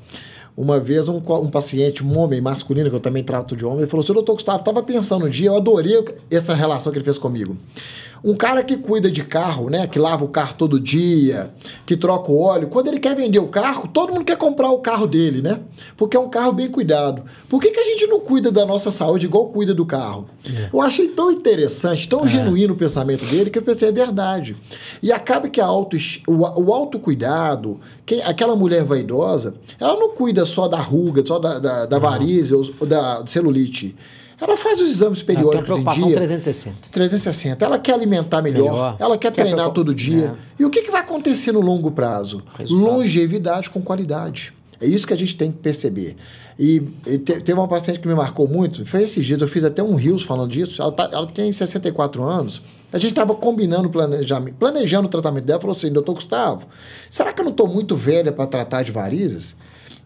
Uma 0.56 0.78
vez 0.78 1.08
um, 1.08 1.16
um 1.16 1.50
paciente, 1.50 2.04
um 2.04 2.18
homem 2.18 2.40
masculino, 2.40 2.90
que 2.90 2.96
eu 2.96 3.00
também 3.00 3.24
trato 3.24 3.56
de 3.56 3.64
homem, 3.64 3.86
falou 3.86 4.04
assim, 4.04 4.12
doutor 4.12 4.34
Gustavo, 4.34 4.58
estava 4.58 4.82
pensando 4.82 5.26
um 5.26 5.28
dia, 5.28 5.48
eu 5.48 5.56
adorei 5.56 6.04
essa 6.30 6.54
relação 6.54 6.92
que 6.92 6.98
ele 6.98 7.04
fez 7.04 7.16
comigo. 7.16 7.56
Um 8.22 8.34
cara 8.34 8.62
que 8.62 8.76
cuida 8.76 9.10
de 9.10 9.24
carro, 9.24 9.70
né, 9.70 9.86
que 9.86 9.98
lava 9.98 10.24
o 10.24 10.28
carro 10.28 10.54
todo 10.54 10.78
dia, 10.78 11.50
que 11.86 11.96
troca 11.96 12.30
o 12.30 12.38
óleo, 12.40 12.68
quando 12.68 12.88
ele 12.88 13.00
quer 13.00 13.16
vender 13.16 13.38
o 13.38 13.48
carro, 13.48 13.88
todo 13.88 14.12
mundo 14.12 14.24
quer 14.24 14.36
comprar 14.36 14.70
o 14.70 14.78
carro 14.78 15.06
dele, 15.06 15.40
né? 15.40 15.60
Porque 15.96 16.16
é 16.16 16.20
um 16.20 16.28
carro 16.28 16.52
bem 16.52 16.68
cuidado. 16.68 17.22
Por 17.48 17.60
que, 17.60 17.70
que 17.70 17.80
a 17.80 17.84
gente 17.84 18.06
não 18.06 18.20
cuida 18.20 18.52
da 18.52 18.66
nossa 18.66 18.90
saúde 18.90 19.26
igual 19.26 19.46
cuida 19.48 19.72
do 19.74 19.86
carro? 19.86 20.26
É. 20.46 20.68
Eu 20.72 20.80
achei 20.80 21.08
tão 21.08 21.30
interessante, 21.30 22.08
tão 22.08 22.24
É. 22.24 22.28
genuíno 22.28 22.74
o 22.74 22.76
pensamento 22.76 23.24
dele, 23.24 23.50
que 23.50 23.58
eu 23.58 23.62
pensei, 23.62 23.88
é 23.88 23.92
verdade. 23.92 24.56
E 25.02 25.10
acaba 25.12 25.48
que 25.48 25.60
a 25.60 25.66
auto, 25.66 25.96
o, 26.26 26.32
o 26.62 26.74
autocuidado, 26.74 27.80
quem, 28.04 28.22
aquela 28.22 28.54
mulher 28.54 28.84
vaidosa, 28.84 29.54
ela 29.78 29.96
não 29.96 30.10
cuida 30.10 30.44
só 30.44 30.68
da 30.68 30.78
ruga, 30.80 31.24
só 31.24 31.38
da, 31.38 31.58
da, 31.58 31.86
da 31.86 31.98
varize 31.98 32.54
ou, 32.54 32.68
ou 32.80 32.86
da 32.86 33.22
celulite. 33.26 33.96
Ela 34.40 34.56
faz 34.56 34.80
os 34.80 34.90
exames 34.90 35.18
Ela 35.20 35.26
tem 35.26 35.36
periódicos 35.36 35.64
preocupação 35.66 36.06
dia. 36.08 36.16
360. 36.16 36.88
360. 36.90 37.64
Ela 37.64 37.78
quer 37.78 37.92
alimentar 37.94 38.40
melhor, 38.42 38.62
Melhor. 38.72 38.96
ela 38.98 39.18
quer, 39.18 39.30
Quer 39.32 39.42
treinar 39.42 39.70
preocup- 39.70 39.74
todo 39.74 39.94
dia. 39.94 40.34
É. 40.58 40.62
E 40.62 40.64
o 40.64 40.70
que, 40.70 40.82
que 40.82 40.90
vai 40.90 41.00
acontecer 41.02 41.52
no 41.52 41.60
longo 41.60 41.90
prazo? 41.90 42.42
Resultado. 42.58 42.90
Longevidade 42.96 43.68
com 43.70 43.82
qualidade. 43.82 44.52
É 44.80 44.86
isso 44.86 45.06
que 45.06 45.12
a 45.12 45.16
gente 45.18 45.36
tem 45.36 45.52
que 45.52 45.58
perceber. 45.58 46.16
E, 46.58 46.82
e 47.06 47.18
te- 47.18 47.40
teve 47.40 47.52
uma 47.52 47.68
paciente 47.68 48.00
que 48.00 48.08
me 48.08 48.14
marcou 48.14 48.48
muito, 48.48 48.84
foi 48.86 49.02
esses 49.02 49.24
dias, 49.26 49.40
eu 49.40 49.48
fiz 49.48 49.62
até 49.62 49.82
um 49.82 49.94
Rios 49.94 50.22
falando 50.22 50.50
disso. 50.50 50.80
Ela, 50.80 50.92
tá- 50.92 51.10
ela 51.12 51.26
tem 51.26 51.52
64 51.52 52.22
anos. 52.22 52.62
A 52.92 52.98
gente 52.98 53.10
estava 53.12 53.34
combinando, 53.34 53.88
planejamento, 53.90 54.54
planejando 54.56 55.06
o 55.06 55.10
tratamento 55.10 55.44
dela. 55.44 55.60
Falou 55.60 55.76
assim: 55.76 55.92
doutor 55.92 56.14
Gustavo, 56.14 56.62
será 57.10 57.32
que 57.32 57.40
eu 57.40 57.44
não 57.44 57.52
estou 57.52 57.68
muito 57.68 57.94
velha 57.94 58.32
para 58.32 58.46
tratar 58.46 58.82
de 58.82 58.90
varizes? 58.90 59.54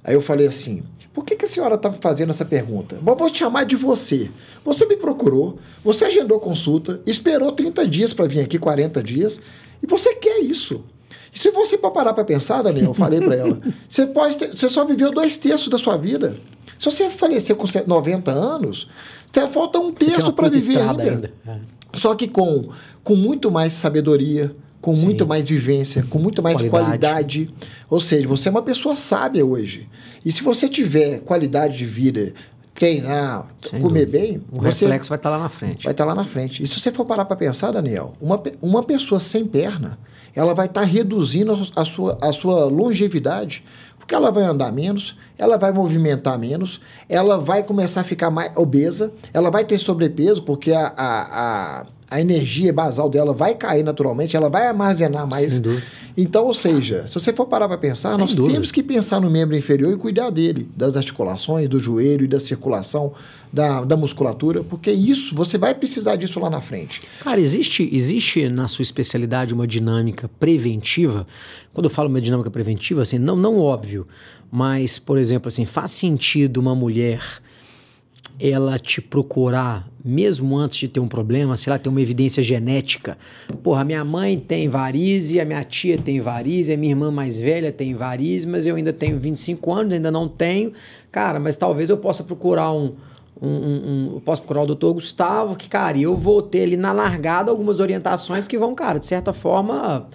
Aí 0.05 0.15
eu 0.15 0.21
falei 0.21 0.47
assim: 0.47 0.83
por 1.13 1.25
que, 1.25 1.35
que 1.35 1.45
a 1.45 1.49
senhora 1.49 1.77
está 1.77 1.91
fazendo 1.93 2.31
essa 2.31 2.45
pergunta? 2.45 2.99
Bom, 3.01 3.15
vou 3.15 3.31
te 3.31 3.39
chamar 3.39 3.65
de 3.65 3.77
você. 3.77 4.31
Você 4.65 4.85
me 4.85 4.97
procurou, 4.97 5.59
você 5.83 6.05
agendou 6.05 6.39
consulta, 6.39 7.01
esperou 7.07 7.51
30 7.53 7.89
dias 7.89 8.13
para 8.13 8.27
vir 8.27 8.41
aqui, 8.41 8.59
40 8.59 9.03
dias, 9.03 9.41
e 9.83 9.87
você 9.87 10.15
quer 10.15 10.41
isso. 10.41 10.85
E 11.33 11.39
se 11.39 11.51
você 11.51 11.79
for 11.79 11.91
parar 11.91 12.13
para 12.13 12.25
pensar, 12.25 12.63
Daniel, 12.63 12.87
eu 12.87 12.95
falei 12.95 13.21
para 13.21 13.35
ela, 13.35 13.61
você, 13.89 14.07
pode 14.07 14.37
ter, 14.37 14.57
você 14.57 14.69
só 14.69 14.85
viveu 14.85 15.11
dois 15.11 15.37
terços 15.37 15.69
da 15.69 15.79
sua 15.79 15.97
vida. 15.97 16.37
Se 16.79 16.85
você 16.87 17.09
falecer 17.09 17.57
com 17.57 17.67
90 17.87 18.31
anos, 18.31 18.89
falta 19.53 19.79
um 19.79 19.93
terço 19.93 20.33
para 20.33 20.49
viver 20.49 20.79
ainda. 20.79 21.03
ainda. 21.03 21.33
É. 21.47 21.59
Só 21.95 22.15
que 22.15 22.27
com, 22.27 22.71
com 23.03 23.15
muito 23.15 23.51
mais 23.51 23.73
sabedoria, 23.73 24.55
com 24.85 24.95
Sim. 24.95 25.07
muito 25.07 25.27
mais 25.27 25.49
vivência, 25.49 26.05
com 26.11 26.19
muito 26.19 26.43
mais 26.43 26.57
qualidade. 26.57 27.49
qualidade. 27.49 27.51
Ou 27.89 27.99
seja, 27.99 28.29
você 28.29 28.49
é 28.49 28.51
uma 28.51 28.61
pessoa 28.61 28.95
sábia 28.95 29.43
hoje. 29.45 29.89
E 30.23 30.31
se 30.31 30.43
você 30.43 30.69
tiver 30.69 31.21
qualidade 31.21 31.79
de 31.79 31.87
vida, 31.87 32.35
treinar, 32.75 33.47
Sem 33.63 33.81
comer 33.81 34.05
dúvida. 34.05 34.19
bem, 34.19 34.43
o 34.53 34.61
você 34.61 34.85
reflexo 34.85 35.09
vai 35.09 35.17
estar 35.17 35.31
tá 35.31 35.37
lá 35.39 35.43
na 35.43 35.49
frente. 35.49 35.85
Vai 35.85 35.95
estar 35.95 36.05
tá 36.05 36.13
lá 36.13 36.15
na 36.15 36.29
frente. 36.29 36.63
E 36.63 36.67
se 36.67 36.79
você 36.79 36.93
for 36.93 37.07
parar 37.07 37.25
para 37.25 37.35
pensar, 37.35 37.73
Daniel, 37.73 38.13
uma, 38.21 38.43
uma 38.61 38.83
pessoa 38.83 39.19
sem 39.19 39.47
perna, 39.47 39.99
ela 40.35 40.53
vai 40.53 40.67
estar 40.67 40.83
tá 40.83 40.87
reduzindo 40.87 41.59
a 41.75 41.85
sua, 41.87 42.19
a 42.21 42.31
sua 42.31 42.67
longevidade, 42.67 43.65
porque 43.99 44.15
ela 44.15 44.31
vai 44.31 44.45
andar 44.45 44.71
menos, 44.71 45.17
ela 45.39 45.57
vai 45.57 45.73
movimentar 45.73 46.39
menos, 46.39 46.79
ela 47.09 47.39
vai 47.39 47.63
começar 47.63 48.03
a 48.03 48.05
ficar 48.05 48.31
mais 48.31 48.55
obesa, 48.55 49.11
ela 49.33 49.51
vai 49.51 49.65
ter 49.65 49.79
sobrepeso, 49.79 50.43
porque 50.43 50.73
a, 50.73 50.93
a, 50.95 51.81
a, 51.81 51.87
a 52.15 52.21
energia 52.21 52.73
basal 52.73 53.11
dela 53.11 53.35
vai 53.35 53.57
cair 53.57 53.83
naturalmente, 53.83 54.37
ela 54.37 54.49
vai 54.49 54.69
armazenar 54.69 55.27
mais. 55.27 55.61
Então, 56.17 56.47
ou 56.47 56.55
seja, 56.55 57.09
se 57.09 57.15
você 57.15 57.33
for 57.33 57.45
parar 57.45 57.67
para 57.67 57.77
pensar, 57.77 58.11
Sem 58.11 58.19
nós 58.21 58.37
dúvida. 58.37 58.55
temos 58.55 58.71
que 58.71 58.85
pensar 58.85 59.21
no 59.21 59.29
membro 59.29 59.57
inferior 59.57 59.93
e 59.93 59.97
cuidar 59.97 60.31
dele, 60.31 60.71
das 60.77 60.97
articulações, 60.97 61.69
do 61.69 61.81
joelho 61.81 62.25
e 62.25 62.29
da 62.29 62.39
circulação, 62.39 63.13
da, 63.53 63.83
da 63.83 63.97
musculatura, 63.97 64.63
porque 64.63 64.93
isso, 64.93 65.35
você 65.35 65.59
vai 65.59 65.75
precisar 65.75 66.15
disso 66.15 66.39
lá 66.39 66.49
na 66.49 66.61
frente. 66.61 67.03
Cara, 67.21 67.41
existe, 67.41 67.89
existe 67.93 68.49
na 68.49 68.69
sua 68.69 68.85
especialidade 68.85 69.53
uma 69.53 69.67
dinâmica 69.67 70.31
preventiva? 70.39 71.27
Quando 71.73 71.87
eu 71.87 71.91
falo 71.91 72.09
uma 72.09 72.21
dinâmica 72.21 72.51
preventiva, 72.51 73.03
assim, 73.03 73.19
não, 73.19 73.35
não 73.35 73.59
óbvio, 73.59 74.07
mas, 74.53 75.01
por 75.01 75.19
exemplo, 75.19 75.49
assim, 75.49 75.65
faz 75.65 75.91
sentido 75.91 76.59
uma 76.59 76.77
mulher 76.77 77.21
ela 78.39 78.79
te 78.79 79.01
procurar, 79.01 79.89
mesmo 80.05 80.57
antes 80.57 80.79
de 80.79 80.89
ter 80.89 81.01
um 81.01 81.09
problema, 81.09 81.57
se 81.57 81.69
ela 81.69 81.79
tem 81.79 81.91
uma 81.91 82.01
evidência 82.01 82.43
genética. 82.43 83.17
Porra, 83.63 83.85
minha 83.85 84.05
mãe 84.05 84.39
tem 84.39 84.69
varize, 84.69 85.41
a 85.41 85.45
minha 85.45 85.63
tia 85.65 85.97
tem 85.97 86.21
varize, 86.21 86.73
a 86.73 86.77
minha 86.77 86.93
irmã 86.93 87.11
mais 87.11 87.41
velha 87.41 87.71
tem 87.71 87.95
varize, 87.95 88.47
mas 88.47 88.67
eu 88.67 88.77
ainda 88.77 88.93
tenho 88.93 89.19
25 89.19 89.73
anos, 89.73 89.93
ainda 89.93 90.11
não 90.11 90.29
tenho. 90.29 90.73
Cara, 91.13 91.39
mas 91.39 91.57
talvez 91.57 91.91
eu 91.91 91.97
possa 91.97 92.25
procurar 92.25 92.73
um. 92.73 92.95
um, 93.41 93.49
um, 93.49 94.17
um 94.17 94.21
posso 94.21 94.43
procurar 94.43 94.63
o 94.63 94.67
doutor 94.67 94.95
Gustavo, 94.95 95.55
que, 95.57 95.69
cara, 95.69 95.97
eu 95.97 96.17
vou 96.17 96.43
ter 96.43 96.65
ali 96.65 96.77
na 96.77 96.93
largada 96.93 97.51
algumas 97.51 97.79
orientações 97.79 98.49
que 98.49 98.59
vão, 98.59 98.75
cara, 98.75 98.99
de 98.99 99.07
certa 99.07 99.33
forma 99.33 100.09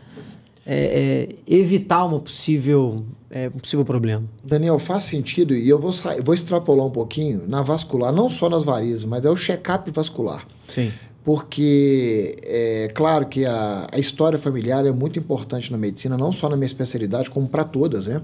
é, 0.72 0.76
é, 0.76 1.36
evitar 1.48 2.06
uma 2.06 2.20
possível, 2.20 3.04
é, 3.30 3.48
um 3.48 3.60
possível 3.60 3.86
problema. 3.86 4.24
Daniel, 4.44 4.80
faz 4.80 5.04
sentido, 5.04 5.54
e 5.54 5.70
eu 5.70 5.80
vou, 5.80 5.92
vou 6.24 6.34
extrapolar 6.34 6.86
um 6.86 6.92
pouquinho 6.92 7.48
na 7.48 7.62
vascular, 7.62 8.12
não 8.12 8.30
só 8.30 8.50
nas 8.50 8.64
varizes, 8.64 9.06
mas 9.06 9.24
é 9.24 9.30
o 9.30 9.36
check-up 9.36 9.90
vascular. 9.92 10.46
Sim. 10.68 10.92
Porque 11.24 12.38
é 12.44 12.92
claro 12.96 13.28
que 13.28 13.46
a, 13.46 13.88
a 13.92 14.00
história 14.00 14.40
familiar 14.40 14.86
é 14.86 14.92
muito 14.92 15.20
importante 15.20 15.72
na 15.72 15.78
medicina, 15.78 16.18
não 16.18 16.32
só 16.32 16.50
na 16.50 16.56
minha 16.56 16.66
especialidade, 16.66 17.30
como 17.30 17.48
para 17.48 17.64
todas, 17.64 18.08
né? 18.08 18.22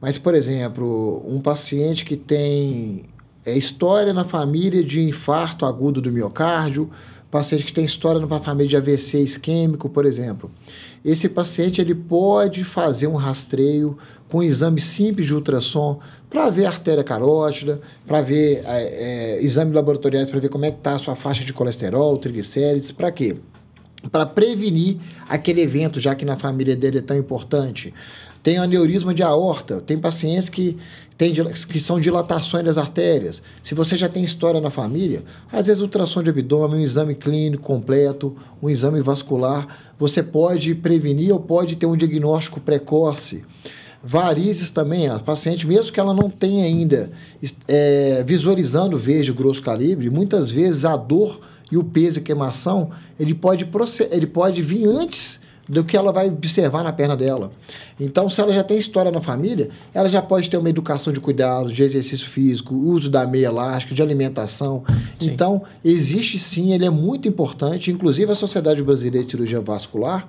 Mas, 0.00 0.18
por 0.18 0.34
exemplo, 0.34 1.24
um 1.26 1.40
paciente 1.40 2.04
que 2.04 2.16
tem 2.16 3.06
é, 3.44 3.56
história 3.56 4.12
na 4.12 4.24
família 4.24 4.84
de 4.84 5.00
infarto 5.00 5.66
agudo 5.66 6.00
do 6.00 6.12
miocárdio, 6.12 6.88
paciente 7.30 7.64
que 7.64 7.72
tem 7.72 7.84
história 7.84 8.20
na 8.20 8.40
família 8.40 8.68
de 8.68 8.76
AVC 8.76 9.20
isquêmico, 9.20 9.88
por 9.88 10.06
exemplo. 10.06 10.50
Esse 11.04 11.28
paciente 11.28 11.80
ele 11.80 11.94
pode 11.94 12.64
fazer 12.64 13.06
um 13.06 13.16
rastreio 13.16 13.98
com 14.28 14.38
um 14.38 14.42
exame 14.42 14.80
simples 14.80 15.26
de 15.26 15.34
ultrassom 15.34 16.00
para 16.28 16.50
ver 16.50 16.66
a 16.66 16.68
artéria 16.68 17.04
carótida, 17.04 17.80
para 18.06 18.20
ver 18.20 18.62
é, 18.64 19.36
é, 19.36 19.42
exame 19.42 19.72
laboratoriais 19.72 20.28
para 20.28 20.40
ver 20.40 20.48
como 20.48 20.64
é 20.64 20.70
que 20.70 20.78
está 20.78 20.94
a 20.94 20.98
sua 20.98 21.14
faixa 21.14 21.44
de 21.44 21.52
colesterol, 21.52 22.16
triglicérides, 22.18 22.92
para 22.92 23.10
quê? 23.10 23.36
Para 24.12 24.26
prevenir 24.26 24.98
aquele 25.28 25.60
evento, 25.60 25.98
já 25.98 26.14
que 26.14 26.24
na 26.24 26.36
família 26.36 26.76
dele 26.76 26.98
é 26.98 27.02
tão 27.02 27.16
importante. 27.16 27.92
Tem 28.42 28.58
aneurisma 28.58 29.12
de 29.12 29.22
aorta, 29.22 29.80
tem 29.80 29.98
pacientes 29.98 30.48
que, 30.48 30.76
tem, 31.16 31.32
que 31.32 31.80
são 31.80 31.98
dilatações 31.98 32.64
das 32.64 32.78
artérias. 32.78 33.42
Se 33.62 33.74
você 33.74 33.96
já 33.96 34.08
tem 34.08 34.22
história 34.22 34.60
na 34.60 34.70
família, 34.70 35.24
às 35.52 35.66
vezes 35.66 35.82
ultrassom 35.82 36.22
de 36.22 36.30
abdômen, 36.30 36.80
um 36.80 36.82
exame 36.82 37.14
clínico 37.14 37.62
completo, 37.62 38.36
um 38.62 38.70
exame 38.70 39.00
vascular, 39.00 39.66
você 39.98 40.22
pode 40.22 40.74
prevenir 40.74 41.32
ou 41.32 41.40
pode 41.40 41.76
ter 41.76 41.86
um 41.86 41.96
diagnóstico 41.96 42.60
precoce. 42.60 43.44
Varizes 44.02 44.70
também, 44.70 45.08
a 45.08 45.18
paciente, 45.18 45.66
mesmo 45.66 45.90
que 45.90 45.98
ela 45.98 46.14
não 46.14 46.30
tenha 46.30 46.64
ainda 46.64 47.10
é, 47.66 48.22
visualizando 48.24 48.96
veja 48.96 49.32
grosso 49.32 49.60
calibre, 49.60 50.08
muitas 50.08 50.52
vezes 50.52 50.84
a 50.84 50.96
dor 50.96 51.40
e 51.70 51.76
o 51.76 51.82
peso 51.82 52.18
e 52.18 52.22
queimação, 52.22 52.90
ele 53.18 53.34
pode, 53.34 53.68
ele 54.10 54.26
pode 54.26 54.62
vir 54.62 54.86
antes 54.86 55.40
do 55.68 55.84
que 55.84 55.96
ela 55.96 56.12
vai 56.12 56.28
observar 56.28 56.82
na 56.82 56.92
perna 56.92 57.16
dela. 57.16 57.52
Então, 58.00 58.30
se 58.30 58.40
ela 58.40 58.52
já 58.52 58.64
tem 58.64 58.78
história 58.78 59.10
na 59.10 59.20
família, 59.20 59.68
ela 59.92 60.08
já 60.08 60.22
pode 60.22 60.48
ter 60.48 60.56
uma 60.56 60.70
educação 60.70 61.12
de 61.12 61.20
cuidados, 61.20 61.74
de 61.74 61.82
exercício 61.82 62.28
físico, 62.28 62.74
uso 62.74 63.10
da 63.10 63.26
meia 63.26 63.46
elástica, 63.46 63.94
de 63.94 64.02
alimentação. 64.02 64.82
Sim. 65.18 65.30
Então, 65.30 65.62
existe 65.84 66.38
sim, 66.38 66.72
ele 66.72 66.86
é 66.86 66.90
muito 66.90 67.28
importante. 67.28 67.90
Inclusive, 67.90 68.32
a 68.32 68.34
Sociedade 68.34 68.82
Brasileira 68.82 69.24
de 69.24 69.30
Cirurgia 69.30 69.60
Vascular, 69.60 70.26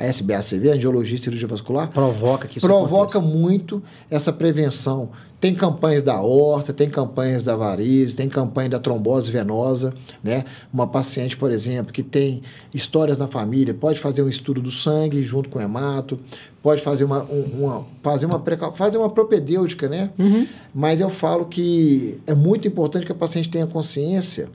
a 0.00 0.06
SBACV, 0.06 0.70
a 0.70 0.74
Angiologia 0.74 1.16
e 1.16 1.18
Cirurgia 1.18 1.46
Vascular, 1.46 1.90
provoca 1.90 2.48
que 2.48 2.56
isso 2.56 2.66
provoca 2.66 3.18
aconteça. 3.18 3.20
muito 3.20 3.82
essa 4.10 4.32
prevenção. 4.32 5.10
Tem 5.38 5.54
campanhas 5.54 6.02
da 6.02 6.20
horta, 6.20 6.72
tem 6.72 6.88
campanhas 6.88 7.42
da 7.42 7.56
varize, 7.56 8.14
tem 8.14 8.28
campanha 8.28 8.70
da 8.70 8.78
trombose 8.78 9.30
venosa, 9.30 9.94
né? 10.22 10.44
Uma 10.72 10.86
paciente, 10.86 11.36
por 11.36 11.50
exemplo, 11.50 11.92
que 11.92 12.02
tem 12.02 12.42
histórias 12.74 13.16
na 13.18 13.26
família, 13.26 13.72
pode 13.72 14.00
fazer 14.00 14.22
um 14.22 14.28
estudo 14.28 14.60
do 14.60 14.70
sangue 14.70 15.22
junto 15.22 15.48
com 15.48 15.58
o 15.58 15.62
hemato, 15.62 16.18
pode 16.62 16.82
fazer 16.82 17.04
uma, 17.04 17.22
uma 17.22 17.86
fazer 18.02 18.26
uma 18.26 18.42
fazer 18.74 18.98
uma 18.98 19.10
propedêutica, 19.10 19.88
né? 19.88 20.10
Uhum. 20.18 20.46
Mas 20.74 21.00
eu 21.00 21.10
falo 21.10 21.46
que 21.46 22.18
é 22.26 22.34
muito 22.34 22.66
importante 22.68 23.04
que 23.04 23.12
a 23.12 23.14
paciente 23.14 23.48
tenha 23.48 23.66
consciência 23.66 24.48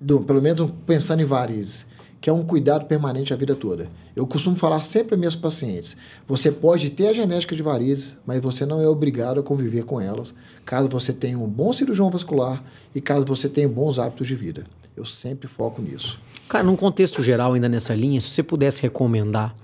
do, 0.00 0.20
pelo 0.20 0.42
menos 0.42 0.70
pensando 0.86 1.22
em 1.22 1.24
varizes, 1.24 1.86
que 2.20 2.30
é 2.30 2.32
um 2.32 2.42
cuidado 2.42 2.86
permanente 2.86 3.32
a 3.32 3.36
vida 3.36 3.54
toda. 3.54 3.88
Eu 4.14 4.26
costumo 4.26 4.56
falar 4.56 4.84
sempre 4.84 5.08
para 5.08 5.16
meus 5.16 5.36
pacientes: 5.36 5.96
você 6.26 6.50
pode 6.50 6.90
ter 6.90 7.08
a 7.08 7.12
genética 7.12 7.54
de 7.54 7.62
varizes, 7.62 8.16
mas 8.26 8.40
você 8.40 8.64
não 8.64 8.80
é 8.80 8.88
obrigado 8.88 9.40
a 9.40 9.42
conviver 9.42 9.84
com 9.84 10.00
elas, 10.00 10.34
caso 10.64 10.88
você 10.88 11.12
tenha 11.12 11.38
um 11.38 11.48
bom 11.48 11.72
cirurgião 11.72 12.10
vascular 12.10 12.62
e 12.94 13.00
caso 13.00 13.24
você 13.24 13.48
tenha 13.48 13.68
bons 13.68 13.98
hábitos 13.98 14.26
de 14.26 14.34
vida. 14.34 14.64
Eu 14.96 15.04
sempre 15.04 15.46
foco 15.46 15.82
nisso. 15.82 16.18
Cara, 16.48 16.64
num 16.64 16.76
contexto 16.76 17.22
geral, 17.22 17.52
ainda 17.52 17.68
nessa 17.68 17.94
linha, 17.94 18.20
se 18.20 18.30
você 18.30 18.42
pudesse 18.42 18.80
recomendar 18.80 19.54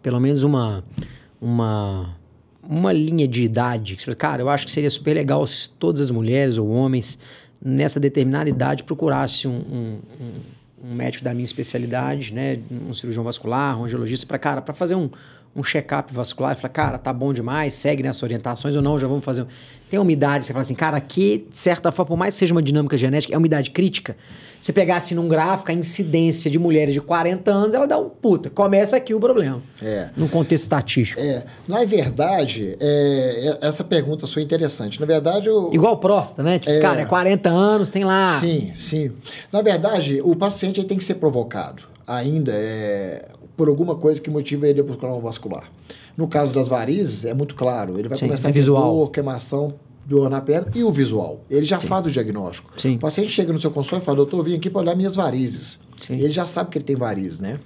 pelo 0.00 0.20
menos 0.20 0.44
uma, 0.44 0.84
uma, 1.40 2.16
uma 2.62 2.92
linha 2.92 3.26
de 3.26 3.42
idade, 3.42 3.96
cara, 4.16 4.42
eu 4.42 4.48
acho 4.48 4.64
que 4.64 4.70
seria 4.70 4.88
super 4.88 5.14
legal 5.14 5.44
se 5.46 5.68
todas 5.70 6.00
as 6.00 6.10
mulheres 6.10 6.58
ou 6.58 6.68
homens 6.70 7.18
nessa 7.60 7.98
determinada 7.98 8.48
idade 8.48 8.84
procurassem 8.84 9.50
um, 9.50 9.98
um 10.20 10.38
um 10.82 10.94
médico 10.94 11.24
da 11.24 11.32
minha 11.32 11.44
especialidade, 11.44 12.32
né, 12.34 12.58
um 12.70 12.92
cirurgião 12.92 13.24
vascular, 13.24 13.78
um 13.78 13.84
angiologista, 13.84 14.26
para 14.26 14.38
cara, 14.38 14.60
para 14.60 14.74
fazer 14.74 14.94
um, 14.94 15.10
um 15.56 15.64
check-up 15.64 16.12
vascular 16.12 16.52
e 16.52 16.60
falar, 16.60 16.72
cara, 16.72 16.98
tá 16.98 17.12
bom 17.12 17.32
demais, 17.32 17.74
segue 17.74 18.02
nessas 18.02 18.22
orientações 18.22 18.76
ou 18.76 18.82
não, 18.82 18.98
já 18.98 19.06
vamos 19.06 19.24
fazer. 19.24 19.46
Tem 19.88 19.98
umidade, 19.98 20.46
você 20.46 20.52
fala 20.52 20.62
assim, 20.62 20.74
cara, 20.74 20.96
aqui, 20.96 21.46
de 21.50 21.56
certa 21.56 21.90
forma, 21.90 22.08
por 22.08 22.16
mais 22.16 22.34
que 22.34 22.40
seja 22.40 22.52
uma 22.52 22.62
dinâmica 22.62 22.96
genética, 22.96 23.34
é 23.34 23.38
umidade 23.38 23.70
crítica. 23.70 24.16
Se 24.60 24.66
você 24.66 24.72
pegar 24.72 24.96
assim 24.96 25.14
num 25.14 25.28
gráfico, 25.28 25.70
a 25.70 25.74
incidência 25.74 26.50
de 26.50 26.58
mulheres 26.58 26.92
de 26.92 27.00
40 27.00 27.50
anos, 27.50 27.74
ela 27.74 27.86
dá 27.86 27.98
um 27.98 28.08
puta. 28.08 28.50
Começa 28.50 28.96
aqui 28.96 29.14
o 29.14 29.20
problema. 29.20 29.62
É. 29.80 30.08
Num 30.16 30.26
contexto 30.26 30.64
estatístico. 30.64 31.20
É. 31.20 31.44
Na 31.68 31.84
verdade, 31.84 32.76
é, 32.80 33.58
é 33.62 33.66
essa 33.66 33.84
pergunta 33.84 34.26
sua 34.26 34.42
interessante. 34.42 34.98
Na 34.98 35.06
verdade, 35.06 35.48
o. 35.48 35.72
Igual 35.72 35.98
próstata, 35.98 36.42
né? 36.42 36.58
Tipo, 36.58 36.72
é... 36.72 36.80
cara, 36.80 37.00
é 37.02 37.04
40 37.04 37.48
anos, 37.48 37.88
tem 37.90 38.02
lá. 38.02 38.40
Sim, 38.40 38.72
sim. 38.74 39.12
Na 39.52 39.62
verdade, 39.62 40.20
o 40.24 40.34
paciente 40.34 40.82
tem 40.84 40.98
que 40.98 41.04
ser 41.04 41.14
provocado 41.14 41.84
ainda 42.06 42.52
é, 42.54 43.28
por 43.56 43.68
alguma 43.68 43.96
coisa 43.96 44.20
que 44.20 44.30
motiva 44.30 44.66
ele 44.66 44.80
a 44.80 44.84
procurar 44.84 45.14
um 45.14 45.20
vascular. 45.20 45.70
No 46.16 46.28
caso 46.28 46.52
das 46.52 46.68
varizes, 46.68 47.24
é 47.24 47.32
muito 47.34 47.54
claro. 47.54 47.98
Ele 47.98 48.08
vai 48.08 48.18
Sim, 48.18 48.26
começar 48.26 48.48
é 48.48 48.50
a 48.50 48.54
ter 48.54 48.64
dor, 48.64 49.10
queimação 49.10 49.74
dor 50.06 50.30
na 50.30 50.40
perna 50.40 50.70
e 50.74 50.84
o 50.84 50.92
visual. 50.92 51.44
Ele 51.50 51.66
já 51.66 51.80
Sim. 51.80 51.88
faz 51.88 52.06
o 52.06 52.10
diagnóstico. 52.10 52.70
Sim. 52.80 52.94
O 52.94 52.98
paciente 53.00 53.28
chega 53.30 53.52
no 53.52 53.60
seu 53.60 53.70
consultório 53.70 54.02
e 54.02 54.06
fala, 54.06 54.16
doutor, 54.16 54.38
eu 54.38 54.44
vim 54.44 54.54
aqui 54.54 54.70
para 54.70 54.80
olhar 54.80 54.94
minhas 54.94 55.16
varizes. 55.16 55.80
Sim. 56.06 56.14
Ele 56.14 56.32
já 56.32 56.46
sabe 56.46 56.70
que 56.70 56.78
ele 56.78 56.84
tem 56.84 56.94
varizes, 56.94 57.40
né? 57.40 57.58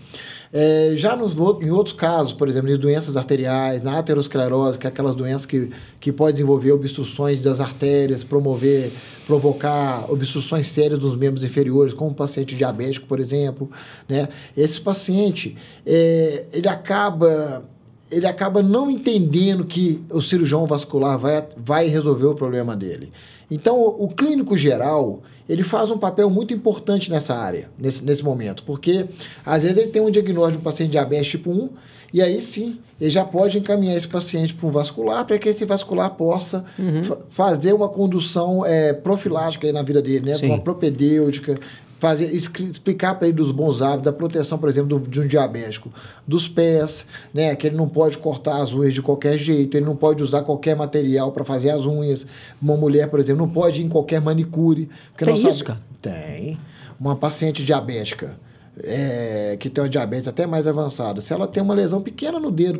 É, 0.52 0.94
já 0.96 1.14
nos, 1.14 1.34
em 1.62 1.70
outros 1.70 1.94
casos, 1.94 2.32
por 2.32 2.48
exemplo, 2.48 2.68
de 2.68 2.76
doenças 2.76 3.16
arteriais, 3.16 3.82
na 3.82 3.98
aterosclerose, 3.98 4.78
que 4.78 4.86
é 4.86 4.90
aquelas 4.90 5.14
doenças 5.14 5.46
que, 5.46 5.70
que 6.00 6.10
podem 6.12 6.34
desenvolver 6.34 6.72
obstruções 6.72 7.40
das 7.40 7.60
artérias, 7.60 8.24
promover, 8.24 8.90
provocar 9.26 10.10
obstruções 10.10 10.68
sérias 10.68 10.98
dos 10.98 11.14
membros 11.14 11.44
inferiores, 11.44 11.92
como 11.92 12.10
o 12.10 12.14
paciente 12.14 12.56
diabético, 12.56 13.06
por 13.06 13.20
exemplo, 13.20 13.70
né? 14.08 14.28
Esse 14.56 14.80
paciente, 14.80 15.56
é, 15.86 16.46
ele 16.52 16.68
acaba 16.68 17.62
ele 18.10 18.26
acaba 18.26 18.62
não 18.62 18.90
entendendo 18.90 19.64
que 19.64 20.02
o 20.10 20.20
cirurgião 20.20 20.66
vascular 20.66 21.18
vai, 21.18 21.46
vai 21.56 21.86
resolver 21.88 22.26
o 22.26 22.34
problema 22.34 22.74
dele. 22.76 23.12
Então, 23.50 23.78
o, 23.80 24.04
o 24.04 24.08
clínico 24.08 24.56
geral, 24.56 25.22
ele 25.48 25.62
faz 25.62 25.90
um 25.90 25.98
papel 25.98 26.28
muito 26.30 26.54
importante 26.54 27.10
nessa 27.10 27.34
área, 27.34 27.68
nesse, 27.78 28.04
nesse 28.04 28.22
momento, 28.22 28.62
porque 28.64 29.06
às 29.44 29.62
vezes 29.62 29.76
ele 29.78 29.90
tem 29.90 30.00
um 30.02 30.10
diagnóstico 30.10 30.52
de 30.52 30.58
um 30.58 30.62
paciente 30.62 30.90
diabetes 30.90 31.28
tipo 31.28 31.50
1, 31.50 31.68
e 32.12 32.20
aí 32.22 32.40
sim, 32.42 32.78
ele 33.00 33.10
já 33.10 33.24
pode 33.24 33.58
encaminhar 33.58 33.96
esse 33.96 34.06
paciente 34.08 34.52
para 34.54 34.66
um 34.66 34.70
vascular, 34.70 35.24
para 35.24 35.38
que 35.38 35.48
esse 35.48 35.64
vascular 35.64 36.10
possa 36.10 36.64
Uhum. 36.78 37.02
fa- 37.04 37.18
fazer 37.30 37.72
uma 37.72 37.88
condução 37.88 38.64
é, 38.66 38.92
profilática 38.92 39.66
aí 39.66 39.72
na 39.72 39.82
vida 39.82 40.02
dele, 40.02 40.26
né? 40.30 40.36
Sim. 40.36 40.46
Uma 40.46 40.58
propedêutica, 40.60 41.58
fazer, 42.00 42.24
explicar 42.34 43.14
para 43.14 43.28
ele 43.28 43.36
dos 43.36 43.52
bons 43.52 43.80
hábitos, 43.80 44.04
da 44.04 44.12
proteção, 44.12 44.58
por 44.58 44.68
exemplo, 44.68 44.98
do- 44.98 45.08
de 45.08 45.20
um 45.20 45.26
diabético, 45.28 45.92
dos 46.26 46.48
pés, 46.48 47.06
né? 47.32 47.54
Que 47.54 47.68
ele 47.68 47.76
não 47.76 47.88
pode 47.88 48.18
cortar 48.18 48.60
as 48.60 48.72
unhas 48.72 48.92
de 48.94 49.00
qualquer 49.02 49.38
jeito, 49.38 49.76
ele 49.76 49.86
não 49.86 49.94
pode 49.94 50.22
usar 50.24 50.42
qualquer 50.42 50.74
material 50.74 51.30
para 51.30 51.44
fazer 51.44 51.70
as 51.70 51.86
unhas. 51.86 52.26
Uma 52.60 52.76
mulher, 52.76 53.08
por 53.08 53.20
exemplo, 53.20 53.46
não 53.46 53.52
pode 53.52 53.80
ir 53.80 53.84
em 53.84 53.88
qualquer 53.88 54.20
manicure. 54.20 54.88
porque 55.12 55.24
Tem 55.26 55.34
isso, 55.34 55.52
sabe- 55.52 55.64
cara? 55.64 55.80
Tem. 56.02 56.58
Uma 56.98 57.14
paciente 57.14 57.62
diabética. 57.64 58.36
é, 58.82 59.56
que 59.60 59.68
tem 59.68 59.82
uma 59.84 59.90
diabetes 59.90 60.26
até 60.26 60.46
mais 60.46 60.66
avançada, 60.66 61.20
se 61.20 61.34
ela 61.34 61.46
tem 61.46 61.62
uma 61.62 61.74
lesão 61.74 62.00
pequena 62.00 62.40
no 62.40 62.50
dedo 62.50 62.78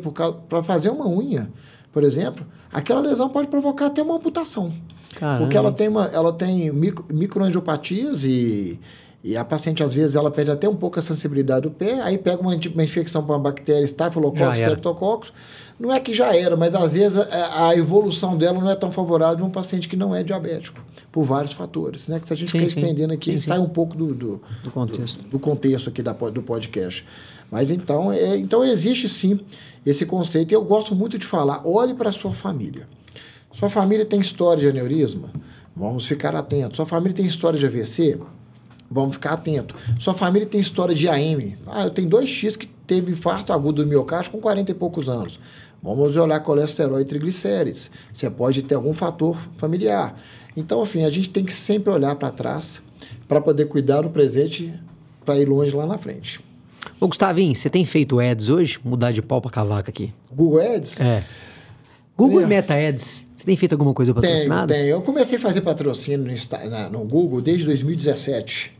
para 0.49 0.63
fazer 0.63 0.89
uma 0.89 1.07
unha, 1.07 1.47
por 1.93 2.03
exemplo, 2.03 2.43
aquela 2.73 2.99
lesão 3.01 3.29
pode 3.29 3.49
provocar 3.49 3.85
até 3.87 4.01
uma 4.01 4.15
amputação. 4.15 4.73
Caramba. 5.13 5.41
Porque 5.41 5.55
ela 5.55 5.71
tem, 5.71 5.89
uma, 5.89 6.05
ela 6.05 6.33
tem 6.33 6.71
micro, 6.71 7.05
microangiopatias 7.13 8.23
e, 8.23 8.79
e 9.23 9.37
a 9.37 9.45
paciente, 9.45 9.83
às 9.83 9.93
vezes, 9.93 10.15
ela 10.15 10.31
perde 10.31 10.49
até 10.49 10.67
um 10.67 10.75
pouco 10.75 10.97
a 10.97 11.01
sensibilidade 11.01 11.61
do 11.61 11.71
pé, 11.71 12.01
aí 12.01 12.17
pega 12.17 12.41
uma, 12.41 12.55
uma 12.55 12.83
infecção 12.83 13.23
por 13.23 13.33
uma 13.33 13.39
bactéria 13.39 13.85
era. 14.47 14.61
Streptococcus. 14.61 15.31
Não 15.79 15.91
é 15.91 15.99
que 15.99 16.13
já 16.13 16.35
era, 16.35 16.55
mas 16.55 16.73
às 16.75 16.93
vezes 16.93 17.17
a, 17.17 17.69
a 17.69 17.75
evolução 17.75 18.37
dela 18.37 18.59
não 18.59 18.69
é 18.69 18.75
tão 18.75 18.91
favorável 18.91 19.37
de 19.37 19.43
um 19.43 19.49
paciente 19.49 19.87
que 19.87 19.95
não 19.95 20.15
é 20.15 20.23
diabético, 20.23 20.79
por 21.11 21.23
vários 21.23 21.53
fatores. 21.53 22.07
Né? 22.07 22.19
Que 22.19 22.27
se 22.27 22.33
a 22.33 22.35
gente 22.35 22.51
Sim, 22.51 22.59
ficar 22.59 22.69
sim. 22.71 22.79
estendendo 22.79 23.13
aqui, 23.13 23.37
Sim, 23.37 23.47
sai 23.47 23.59
um 23.59 23.69
pouco 23.69 23.95
do, 23.95 24.13
do, 24.13 24.41
Do 24.63 24.71
contexto. 24.71 25.23
do 25.23 25.39
contexto 25.39 25.89
aqui 25.89 26.01
da, 26.01 26.13
do 26.13 26.41
podcast. 26.43 27.05
Mas 27.51 27.69
então, 27.69 28.11
é, 28.11 28.37
então 28.37 28.63
existe 28.63 29.09
sim 29.09 29.39
esse 29.85 30.05
conceito. 30.05 30.51
E 30.51 30.55
eu 30.55 30.63
gosto 30.63 30.95
muito 30.95 31.17
de 31.17 31.25
falar: 31.25 31.61
olhe 31.65 31.93
para 31.93 32.09
a 32.09 32.13
sua 32.13 32.33
família. 32.33 32.87
Sua 33.53 33.69
família 33.69 34.05
tem 34.05 34.19
história 34.19 34.61
de 34.61 34.67
aneurisma? 34.69 35.29
Vamos 35.75 36.05
ficar 36.05 36.35
atentos. 36.35 36.77
Sua 36.77 36.85
família 36.85 37.15
tem 37.15 37.25
história 37.25 37.59
de 37.59 37.65
AVC? 37.65 38.19
Vamos 38.93 39.13
ficar 39.15 39.31
atento. 39.33 39.73
Sua 39.99 40.13
família 40.13 40.45
tem 40.45 40.59
história 40.59 40.93
de 40.93 41.07
AM? 41.07 41.55
Ah, 41.65 41.85
eu 41.85 41.89
tenho 41.91 42.09
dois 42.09 42.29
X 42.29 42.57
que 42.57 42.67
teve 42.67 43.13
infarto 43.13 43.53
agudo 43.53 43.83
do 43.83 43.87
miocárdio 43.89 44.31
com 44.31 44.39
40 44.41 44.69
e 44.71 44.73
poucos 44.75 45.07
anos. 45.07 45.39
Vamos 45.81 46.15
olhar 46.17 46.39
colesterol 46.41 46.99
e 46.99 47.05
triglicérides. 47.05 47.89
Você 48.13 48.29
pode 48.29 48.61
ter 48.63 48.75
algum 48.75 48.93
fator 48.93 49.37
familiar. 49.57 50.15
Então, 50.57 50.83
enfim, 50.83 51.05
a 51.05 51.09
gente 51.09 51.29
tem 51.29 51.45
que 51.45 51.53
sempre 51.53 51.91
olhar 51.91 52.15
para 52.15 52.29
trás 52.31 52.81
para 53.27 53.39
poder 53.39 53.65
cuidar 53.65 54.01
do 54.01 54.09
presente 54.09 54.73
para 55.25 55.39
ir 55.39 55.47
longe 55.47 55.73
lá 55.73 55.85
na 55.87 55.97
frente. 55.97 56.39
Ô, 56.99 57.07
Gustavinho, 57.07 57.55
você 57.55 57.69
tem 57.69 57.85
feito 57.85 58.19
ads 58.19 58.49
hoje? 58.49 58.77
Mudar 58.83 59.11
de 59.11 59.21
pau 59.21 59.39
pra 59.41 59.49
cavaca 59.49 59.89
aqui. 59.89 60.13
Google 60.31 60.59
Ads? 60.59 60.99
É. 60.99 61.23
Google 62.17 62.41
É. 62.41 62.43
e 62.43 62.47
Meta 62.47 62.73
Ads. 62.75 63.25
Você 63.41 63.45
tem 63.45 63.57
feito 63.57 63.71
alguma 63.73 63.91
coisa 63.91 64.13
patrocinada? 64.13 64.71
tenho. 64.71 64.85
Eu 64.87 65.01
comecei 65.01 65.35
a 65.39 65.41
fazer 65.41 65.61
patrocínio 65.61 66.19
no, 66.27 66.31
Insta- 66.31 66.63
na- 66.69 66.87
no 66.89 66.99
Google 66.99 67.41
desde 67.41 67.65
2017. 67.65 68.71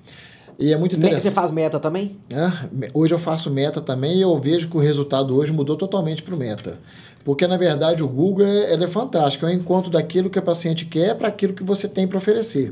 E 0.60 0.72
é 0.72 0.78
muito 0.78 0.94
Me- 0.94 1.00
interessante. 1.00 1.24
Você 1.24 1.32
faz 1.32 1.50
meta 1.50 1.80
também? 1.80 2.16
Ah, 2.32 2.66
Hoje 2.94 3.12
eu 3.12 3.18
faço 3.18 3.50
meta 3.50 3.82
também 3.82 4.18
e 4.20 4.22
eu 4.22 4.40
vejo 4.40 4.70
que 4.70 4.78
o 4.78 4.80
resultado 4.80 5.36
hoje 5.36 5.52
mudou 5.52 5.76
totalmente 5.76 6.22
para 6.22 6.36
o 6.36 6.38
meta. 6.38 6.78
Porque, 7.26 7.48
na 7.48 7.58
verdade, 7.58 8.04
o 8.04 8.08
Google 8.08 8.46
é, 8.46 8.74
é 8.76 8.88
fantástico. 8.88 9.48
É 9.48 9.50
um 9.50 9.54
encontro 9.54 9.90
daquilo 9.90 10.30
que 10.30 10.38
o 10.38 10.42
paciente 10.44 10.86
quer 10.86 11.16
para 11.16 11.28
aquilo 11.30 11.54
que 11.54 11.64
você 11.64 11.88
tem 11.88 12.08
para 12.08 12.20
oferecer. 12.20 12.72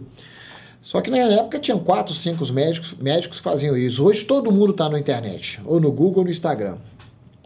Só 0.83 1.01
que 1.01 1.09
na 1.09 1.17
época 1.17 1.57
tinham 1.57 1.79
quatro, 1.79 2.13
cinco 2.13 2.45
médicos, 2.53 2.95
médicos 3.01 3.39
que 3.39 3.43
faziam 3.43 3.75
isso. 3.75 4.03
Hoje 4.05 4.23
todo 4.25 4.51
mundo 4.51 4.71
está 4.71 4.87
na 4.87 4.99
internet, 4.99 5.59
ou 5.65 5.79
no 5.79 5.91
Google 5.91 6.19
ou 6.19 6.25
no 6.25 6.29
Instagram. 6.31 6.77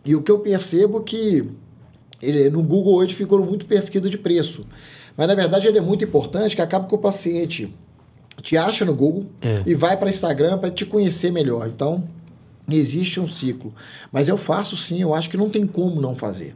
E 0.05 0.13
o 0.15 0.21
que 0.21 0.29
eu 0.31 0.39
percebo 0.39 0.99
é 0.99 1.03
que 1.03 1.49
ele, 2.23 2.49
no 2.49 2.61
Google 2.63 2.95
hoje 2.95 3.13
ficou 3.13 3.43
muito 3.45 3.65
pesquisa 3.65 4.09
de 4.09 4.17
preço. 4.17 4.65
Mas, 5.15 5.27
na 5.27 5.35
verdade, 5.35 5.67
ele 5.67 5.77
é 5.77 5.81
muito 5.81 6.03
importante 6.03 6.55
que 6.55 6.61
acaba 6.61 6.87
que 6.87 6.95
o 6.95 6.97
paciente 6.97 7.73
te 8.41 8.57
acha 8.57 8.83
no 8.83 8.93
Google, 8.95 9.25
É. 9.41 9.61
e 9.65 9.75
vai 9.75 9.95
para 9.95 10.09
Instagram 10.09 10.57
para 10.57 10.71
te 10.71 10.85
conhecer 10.85 11.31
melhor. 11.31 11.67
Então, 11.67 12.03
existe 12.69 13.19
um 13.19 13.27
ciclo. 13.27 13.73
Mas 14.11 14.27
eu 14.27 14.37
faço 14.37 14.75
sim, 14.75 15.01
eu 15.01 15.13
acho 15.13 15.29
que 15.29 15.37
não 15.37 15.49
tem 15.49 15.67
como 15.67 16.01
não 16.01 16.15
fazer. 16.15 16.55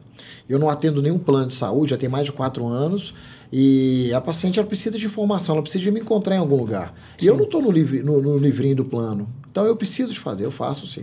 Eu 0.50 0.58
não 0.58 0.70
atendo 0.70 1.02
nenhum 1.02 1.20
plano 1.20 1.48
de 1.48 1.56
saúde, 1.56 1.92
já 1.92 1.98
tem 1.98 2.10
mais 2.10 2.26
de 2.26 2.32
quatro 2.32 2.66
anos, 2.66 3.14
e 3.52 4.12
a 4.14 4.20
paciente 4.20 4.58
ela 4.60 4.68
precisa 4.68 4.98
de 4.98 5.06
informação, 5.06 5.54
ela 5.56 5.62
precisa 5.62 5.84
de 5.84 5.92
me 5.92 6.00
encontrar 6.00 6.36
em 6.36 6.40
algum 6.40 6.56
lugar. 6.56 6.94
E 7.22 7.26
eu 7.28 7.34
Sim. 7.34 7.38
não 7.40 7.46
estou 7.46 7.62
no, 7.62 7.72
no, 7.72 8.22
no 8.22 8.38
livrinho 8.38 8.76
do 8.76 8.86
plano. 8.86 9.30
Então 9.52 9.66
eu 9.66 9.76
preciso 9.76 10.12
de 10.14 10.20
fazer, 10.20 10.46
eu 10.46 10.52
faço 10.52 10.88
sim. 10.88 11.02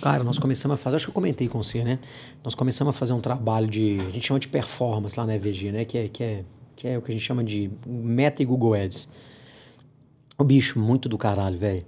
Cara, 0.00 0.22
nós 0.22 0.38
começamos 0.38 0.74
a 0.74 0.78
fazer, 0.78 0.96
acho 0.96 1.06
que 1.06 1.10
eu 1.10 1.14
comentei 1.14 1.48
com 1.48 1.62
você, 1.62 1.82
né? 1.82 1.98
Nós 2.44 2.54
começamos 2.54 2.94
a 2.94 2.98
fazer 2.98 3.12
um 3.12 3.20
trabalho 3.20 3.66
de, 3.66 3.98
a 4.00 4.10
gente 4.10 4.26
chama 4.26 4.38
de 4.38 4.48
performance 4.48 5.18
lá 5.18 5.26
na 5.26 5.34
EVG, 5.34 5.72
né? 5.72 5.84
Que 5.84 5.98
é, 5.98 6.08
que 6.08 6.22
é, 6.22 6.44
que 6.76 6.88
é 6.88 6.98
o 6.98 7.02
que 7.02 7.10
a 7.10 7.14
gente 7.14 7.24
chama 7.24 7.42
de 7.42 7.70
Meta 7.86 8.42
e 8.42 8.46
Google 8.46 8.74
Ads. 8.74 9.08
O 10.38 10.44
bicho, 10.44 10.78
muito 10.78 11.08
do 11.08 11.16
caralho, 11.16 11.58
velho. 11.58 11.84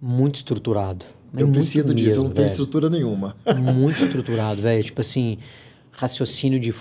Muito 0.00 0.36
estruturado. 0.36 1.06
Eu 1.36 1.48
preciso 1.50 1.94
disso, 1.94 2.20
eu 2.20 2.24
não 2.24 2.30
tenho 2.30 2.46
estrutura 2.46 2.88
nenhuma. 2.88 3.36
Muito 3.56 4.02
estruturado, 4.02 4.62
velho. 4.62 4.82
Tipo 4.82 5.00
assim, 5.00 5.38
raciocínio 5.92 6.58
de 6.58 6.74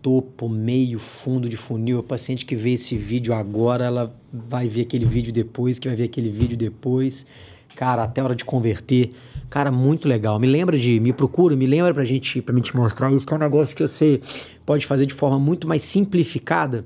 topo, 0.00 0.48
meio, 0.48 0.98
fundo 0.98 1.48
de 1.48 1.56
funil. 1.56 1.98
A 1.98 2.02
paciente 2.02 2.44
que 2.46 2.54
vê 2.54 2.72
esse 2.72 2.96
vídeo 2.96 3.34
agora, 3.34 3.84
ela 3.84 4.14
vai 4.32 4.68
ver 4.68 4.82
aquele 4.82 5.04
vídeo 5.04 5.32
depois, 5.32 5.78
que 5.78 5.88
vai 5.88 5.96
ver 5.96 6.04
aquele 6.04 6.30
vídeo 6.30 6.56
depois. 6.56 7.26
Cara, 7.74 8.04
até 8.04 8.20
a 8.20 8.24
hora 8.24 8.36
de 8.36 8.44
converter. 8.44 9.10
Cara, 9.48 9.70
muito 9.70 10.08
legal. 10.08 10.38
Me 10.38 10.46
lembra 10.46 10.78
de. 10.78 10.98
Me 11.00 11.12
procura, 11.12 11.54
me 11.56 11.66
lembra 11.66 11.94
pra 11.94 12.04
gente, 12.04 12.42
pra 12.42 12.54
mim 12.54 12.60
te 12.60 12.76
mostrar 12.76 13.12
isso, 13.12 13.26
que 13.26 13.32
é 13.32 13.36
um 13.36 13.40
negócio 13.40 13.76
que 13.76 13.82
você 13.82 14.20
pode 14.64 14.86
fazer 14.86 15.06
de 15.06 15.14
forma 15.14 15.38
muito 15.38 15.66
mais 15.68 15.82
simplificada. 15.82 16.84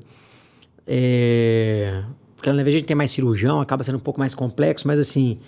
É. 0.86 2.02
Porque 2.36 2.48
invés 2.48 2.64
de 2.64 2.70
a 2.70 2.78
gente 2.78 2.86
ter 2.86 2.94
mais 2.94 3.10
cirurgião, 3.10 3.60
acaba 3.60 3.84
sendo 3.84 3.96
um 3.96 4.00
pouco 4.00 4.18
mais 4.18 4.34
complexo, 4.34 4.86
mas 4.86 4.98
assim. 4.98 5.38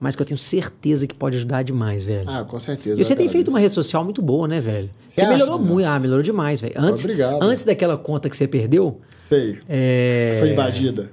Mas 0.00 0.14
que 0.14 0.22
eu 0.22 0.26
tenho 0.26 0.38
certeza 0.38 1.08
que 1.08 1.14
pode 1.14 1.36
ajudar 1.36 1.64
demais, 1.64 2.04
velho. 2.04 2.30
Ah, 2.30 2.44
com 2.44 2.60
certeza. 2.60 3.00
E 3.00 3.04
você 3.04 3.16
tem 3.16 3.28
feito 3.28 3.48
uma 3.48 3.58
rede 3.58 3.74
social 3.74 4.04
muito 4.04 4.22
boa, 4.22 4.46
né, 4.46 4.60
velho? 4.60 4.88
Você 5.08 5.22
Você, 5.22 5.26
melhorou 5.26 5.58
muito. 5.58 5.88
Ah, 5.88 5.98
melhorou 5.98 6.22
demais, 6.22 6.60
velho. 6.60 6.74
Antes, 6.76 7.04
Obrigado. 7.04 7.42
antes 7.42 7.64
daquela 7.64 7.98
conta 7.98 8.30
que 8.30 8.36
você 8.36 8.46
perdeu, 8.46 9.00
Sei, 9.20 9.58
é... 9.68 10.30
que 10.34 10.38
foi 10.38 10.52
invadida. 10.52 11.10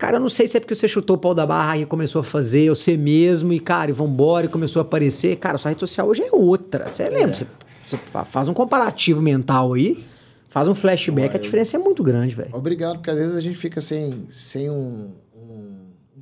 Cara, 0.00 0.16
eu 0.16 0.20
não 0.20 0.28
sei 0.30 0.46
se 0.46 0.56
é 0.56 0.60
porque 0.60 0.74
você 0.74 0.88
chutou 0.88 1.16
o 1.16 1.18
pau 1.18 1.34
da 1.34 1.46
barra 1.46 1.76
e 1.78 1.84
começou 1.86 2.20
a 2.20 2.24
fazer, 2.24 2.70
você 2.70 2.96
mesmo, 2.96 3.52
e, 3.52 3.60
cara, 3.60 3.90
e 3.90 3.92
vambora, 3.92 4.46
e 4.46 4.48
começou 4.48 4.80
a 4.80 4.82
aparecer. 4.82 5.36
Cara, 5.36 5.58
sua 5.58 5.68
rede 5.68 5.80
social 5.80 6.08
hoje 6.08 6.22
é 6.22 6.30
outra. 6.32 6.88
Você 6.88 7.08
lembra? 7.08 7.34
Você, 7.34 7.46
você 7.86 7.96
fa- 8.10 8.24
faz 8.24 8.48
um 8.48 8.54
comparativo 8.54 9.20
mental 9.20 9.74
aí, 9.74 10.02
faz 10.48 10.66
um 10.66 10.74
flashback, 10.74 11.34
Ué, 11.34 11.36
a 11.36 11.38
diferença 11.38 11.76
é 11.76 11.78
muito 11.80 12.02
grande, 12.02 12.34
velho. 12.34 12.48
Obrigado, 12.54 12.94
porque 12.96 13.10
às 13.10 13.18
vezes 13.18 13.36
a 13.36 13.40
gente 13.40 13.58
fica 13.58 13.80
sem, 13.82 14.26
sem 14.30 14.70
um, 14.70 15.12
um 15.36 15.76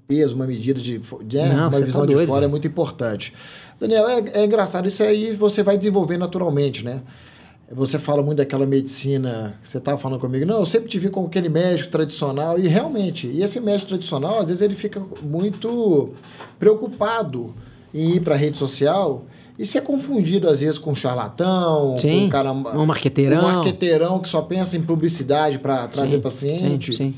peso, 0.09 0.35
uma 0.35 0.47
medida 0.47 0.81
de, 0.81 0.99
de 1.25 1.37
né? 1.37 1.49
Não, 1.55 1.69
uma 1.69 1.71
você 1.71 1.79
tá 1.81 1.87
visão 1.87 2.05
de 2.07 2.15
doido, 2.15 2.27
fora 2.27 2.39
é 2.39 2.41
velho. 2.43 2.51
muito 2.51 2.67
importante. 2.67 3.33
Daniel, 3.81 4.09
é, 4.09 4.25
é 4.41 4.45
engraçado, 4.45 4.89
isso 4.89 5.03
aí 5.05 5.37
você 5.37 5.63
vai 5.63 5.79
desenvolver 5.79 6.17
naturalmente, 6.19 6.85
né? 6.85 7.01
Você 7.71 7.99
fala 7.99 8.23
muito 8.23 8.39
daquela 8.39 8.65
medicina, 8.65 9.59
que 9.63 9.69
você 9.69 9.77
estava 9.77 9.99
falando 9.99 10.19
comigo, 10.19 10.47
não, 10.47 10.61
eu 10.61 10.67
sempre 10.67 10.89
te 10.89 10.99
vi 10.99 11.11
como 11.11 11.27
aquele 11.27 11.51
médico 11.51 11.91
tradicional, 11.91 12.59
e 12.59 12.67
realmente, 12.67 13.27
e 13.27 13.43
esse 13.43 13.61
médico 13.61 13.89
tradicional, 13.89 14.39
às 14.39 14.47
vezes 14.47 14.63
ele 14.63 14.75
fica 14.75 15.03
muito 15.23 16.15
preocupado 16.59 17.55
em 17.93 18.17
ir 18.17 18.21
para 18.21 18.35
a 18.35 18.39
rede 18.39 18.57
social 18.57 19.27
e 19.59 19.67
ser 19.67 19.83
confundido, 19.83 20.49
às 20.49 20.61
vezes, 20.61 20.79
com 20.79 20.93
um 20.93 20.95
charlatão, 20.95 21.91
com 21.91 21.99
Sim, 21.99 22.27
um 22.27 22.29
cara... 22.29 22.53
Um 22.53 22.87
marqueteirão. 22.87 23.41
Um 23.41 23.43
marqueteirão 23.43 24.21
que 24.21 24.29
só 24.29 24.41
pensa 24.41 24.77
em 24.77 24.83
publicidade 24.83 25.59
para 25.59 25.89
trazer 25.89 26.17
Sim, 26.17 26.23
paciente. 26.23 26.93
Sim, 26.93 26.97
sim. 26.97 27.15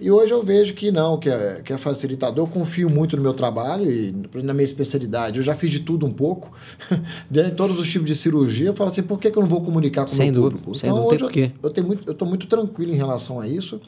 E 0.00 0.10
hoje 0.10 0.32
eu 0.32 0.42
vejo 0.42 0.74
que 0.74 0.92
não, 0.92 1.18
que 1.18 1.28
é, 1.28 1.60
que 1.62 1.72
é 1.72 1.78
facilitador. 1.78 2.46
Eu 2.46 2.50
confio 2.50 2.88
muito 2.88 3.16
no 3.16 3.22
meu 3.22 3.34
trabalho 3.34 3.90
e 3.90 4.14
na 4.42 4.54
minha 4.54 4.64
especialidade. 4.64 5.38
Eu 5.38 5.42
já 5.42 5.54
fiz 5.54 5.70
de 5.70 5.80
tudo 5.80 6.06
um 6.06 6.12
pouco. 6.12 6.52
de 7.28 7.50
todos 7.50 7.78
os 7.78 7.90
tipos 7.90 8.06
de 8.06 8.14
cirurgia, 8.14 8.68
eu 8.68 8.74
falo 8.74 8.90
assim, 8.90 9.02
por 9.02 9.18
que, 9.18 9.30
que 9.30 9.36
eu 9.36 9.42
não 9.42 9.48
vou 9.48 9.60
comunicar 9.60 10.04
com 10.04 10.12
o 10.12 10.16
meu 10.16 10.26
dúvida, 10.32 10.50
público? 10.50 10.74
Sem 10.74 10.88
então, 10.88 11.02
dúvida, 11.02 11.26
hoje 11.26 11.40
eu, 11.40 11.52
eu, 11.62 11.70
tenho 11.70 11.86
muito, 11.86 12.08
eu 12.08 12.14
tô 12.14 12.24
muito 12.24 12.46
tranquilo 12.46 12.92
em 12.92 12.96
relação 12.96 13.40
a 13.40 13.48
isso. 13.48 13.80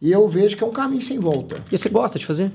E 0.00 0.12
eu 0.12 0.28
vejo 0.28 0.56
que 0.56 0.62
é 0.62 0.66
um 0.66 0.72
caminho 0.72 1.00
sem 1.00 1.18
volta. 1.18 1.62
E 1.72 1.78
você 1.78 1.88
gosta 1.88 2.18
de 2.18 2.26
fazer? 2.26 2.52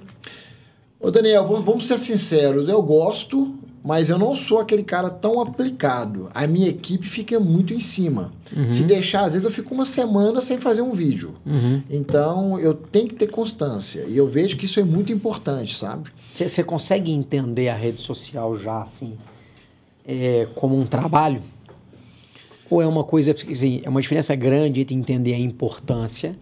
Ô 1.00 1.10
Daniel, 1.10 1.48
vamos 1.48 1.88
ser 1.88 1.98
sinceros. 1.98 2.70
Eu 2.70 2.82
gosto, 2.84 3.56
mas 3.84 4.10
eu 4.10 4.18
não 4.18 4.36
sou 4.36 4.60
aquele 4.60 4.84
cara 4.84 5.10
tão 5.10 5.42
aplicado. 5.42 6.30
A 6.34 6.46
minha 6.46 6.70
equipe 6.70 7.08
fica 7.08 7.40
muito 7.40 7.74
em 7.74 7.80
cima. 7.80 8.32
Uhum. 8.56 8.70
Se 8.70 8.84
deixar, 8.84 9.26
às 9.26 9.34
vezes 9.34 9.44
eu 9.44 9.52
fico 9.52 9.74
uma 9.74 9.86
semana 9.86 10.40
sem 10.40 10.60
fazer 10.60 10.82
um 10.82 10.94
vídeo. 10.94 11.34
Uhum. 11.46 11.82
Então 11.90 12.60
eu 12.60 12.76
tenho 12.76 13.08
que 13.08 13.16
ter 13.16 13.28
constância. 13.28 14.06
E 14.08 14.16
eu 14.16 14.28
vejo 14.28 14.56
que 14.56 14.66
isso 14.66 14.80
é 14.80 14.84
muito 14.84 15.12
importante, 15.12 15.76
sabe? 15.76 16.12
Você 16.30 16.64
consegue 16.64 17.12
entender 17.12 17.70
a 17.70 17.76
rede 17.76 18.02
social 18.02 18.56
já 18.56 18.82
assim, 18.82 19.18
é, 20.06 20.48
como 20.54 20.80
um 20.80 20.86
trabalho? 20.86 21.42
Ou 22.70 22.82
é 22.82 22.88
uma 22.88 23.04
coisa, 23.04 23.32
assim, 23.32 23.82
é 23.84 23.90
uma 23.90 24.02
diferença 24.02 24.34
grande 24.36 24.82
entre 24.82 24.96
entender 24.96 25.34
a 25.34 25.40
importância, 25.40 26.38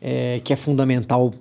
é, 0.00 0.40
que 0.42 0.52
é 0.52 0.56
fundamental 0.56 1.32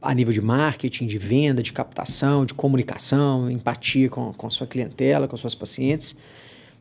a 0.00 0.14
nível 0.14 0.32
de 0.32 0.40
marketing, 0.40 1.06
de 1.06 1.18
venda, 1.18 1.62
de 1.62 1.72
captação, 1.72 2.46
de 2.46 2.54
comunicação, 2.54 3.50
empatia 3.50 4.08
com, 4.08 4.32
com 4.32 4.50
sua 4.50 4.66
clientela, 4.66 5.26
com 5.26 5.34
as 5.34 5.40
suas 5.40 5.54
pacientes. 5.54 6.16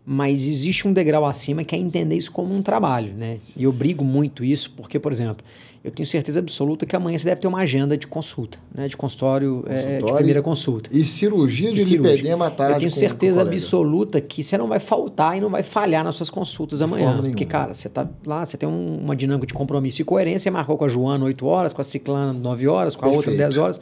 Mas 0.10 0.48
existe 0.48 0.88
um 0.88 0.94
degrau 0.94 1.26
acima 1.26 1.66
que 1.66 1.76
é 1.76 1.78
entender 1.78 2.16
isso 2.16 2.32
como 2.32 2.56
um 2.56 2.62
trabalho, 2.62 3.14
né? 3.14 3.40
E 3.58 3.66
eu 3.66 3.74
brigo 3.74 4.06
muito 4.06 4.42
isso 4.42 4.72
porque, 4.72 4.98
por 4.98 5.12
exemplo, 5.12 5.44
eu 5.84 5.92
tenho 5.92 6.08
certeza 6.08 6.40
absoluta 6.40 6.86
que 6.86 6.96
amanhã 6.96 7.18
você 7.18 7.26
deve 7.26 7.42
ter 7.42 7.48
uma 7.50 7.60
agenda 7.60 7.98
de 7.98 8.08
consulta, 8.08 8.58
né? 8.74 8.88
De 8.88 8.96
consultório, 8.96 9.66
é, 9.68 10.00
de 10.02 10.14
primeira 10.14 10.42
consulta. 10.42 10.90
E 10.94 11.04
cirurgia 11.04 11.74
de 11.74 11.84
lipedema 11.84 12.50
tarde. 12.50 12.76
Eu 12.76 12.80
tenho 12.80 12.92
certeza 12.92 13.42
absoluta 13.42 14.22
que 14.22 14.46
você 14.46 14.58
não 14.58 14.70
vai 14.70 14.80
faltar 14.80 15.38
e 15.38 15.42
não 15.42 15.50
vai 15.50 15.62
falhar 15.62 16.06
nas 16.06 16.16
suas 16.16 16.30
consultas 16.30 16.82
amanhã. 16.82 17.22
Porque, 17.22 17.46
cara, 17.46 17.74
você 17.74 17.90
tá 17.90 18.08
lá, 18.26 18.46
você 18.46 18.56
tem 18.56 18.70
um, 18.70 19.00
uma 19.00 19.14
dinâmica 19.14 19.48
de 19.48 19.54
compromisso 19.54 20.02
e 20.02 20.06
coerência, 20.06 20.40
você 20.40 20.52
marcou 20.52 20.78
com 20.78 20.86
a 20.86 20.88
Joana 20.88 21.26
8 21.26 21.46
horas, 21.46 21.74
com 21.74 21.82
a 21.82 21.84
Ciclana 21.84 22.32
9 22.32 22.66
horas, 22.66 22.96
com 22.96 23.06
a 23.06 23.10
Perfeito. 23.10 23.30
outra 23.30 23.44
10 23.44 23.58
horas. 23.58 23.82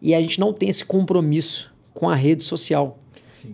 E 0.00 0.12
a 0.12 0.20
gente 0.20 0.40
não 0.40 0.52
tem 0.52 0.68
esse 0.68 0.84
compromisso 0.84 1.72
com 1.94 2.10
a 2.10 2.16
rede 2.16 2.42
social. 2.42 2.98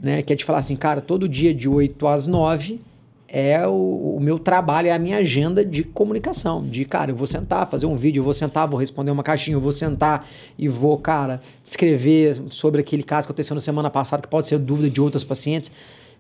Né? 0.03 0.23
Que 0.23 0.33
é 0.33 0.37
de 0.37 0.45
falar 0.45 0.59
assim, 0.59 0.77
cara, 0.77 1.01
todo 1.01 1.29
dia 1.29 1.53
de 1.55 1.69
8 1.69 2.07
às 2.07 2.27
9 2.27 2.81
é 3.29 3.67
o, 3.67 4.17
o, 4.17 4.21
meu 4.21 4.39
trabalho, 4.39 4.89
é 4.89 4.93
a 4.93 4.99
minha 4.99 5.19
agenda 5.19 5.63
de 5.63 5.85
comunicação. 5.85 6.67
De, 6.67 6.85
cara, 6.87 7.11
eu 7.11 7.17
vou 7.17 7.27
sentar, 7.27 7.69
fazer 7.69 7.85
um 7.85 7.95
vídeo, 7.95 8.21
eu 8.21 8.25
vou 8.25 8.33
sentar, 8.33 8.67
vou 8.67 8.79
responder 8.79 9.11
uma 9.11 9.23
caixinha, 9.23 9.55
eu 9.55 9.61
vou 9.61 9.71
sentar 9.71 10.27
e 10.59 10.67
vou, 10.67 10.97
cara, 10.97 11.41
escrever 11.63 12.43
sobre 12.49 12.81
aquele 12.81 13.03
caso 13.03 13.27
que 13.27 13.33
aconteceu 13.33 13.55
na 13.55 13.61
semana 13.61 13.91
passada, 13.91 14.23
que 14.23 14.29
pode 14.29 14.49
ser 14.49 14.59
dúvida 14.59 14.89
de 14.89 15.01
outras 15.01 15.23
pacientes. 15.23 15.71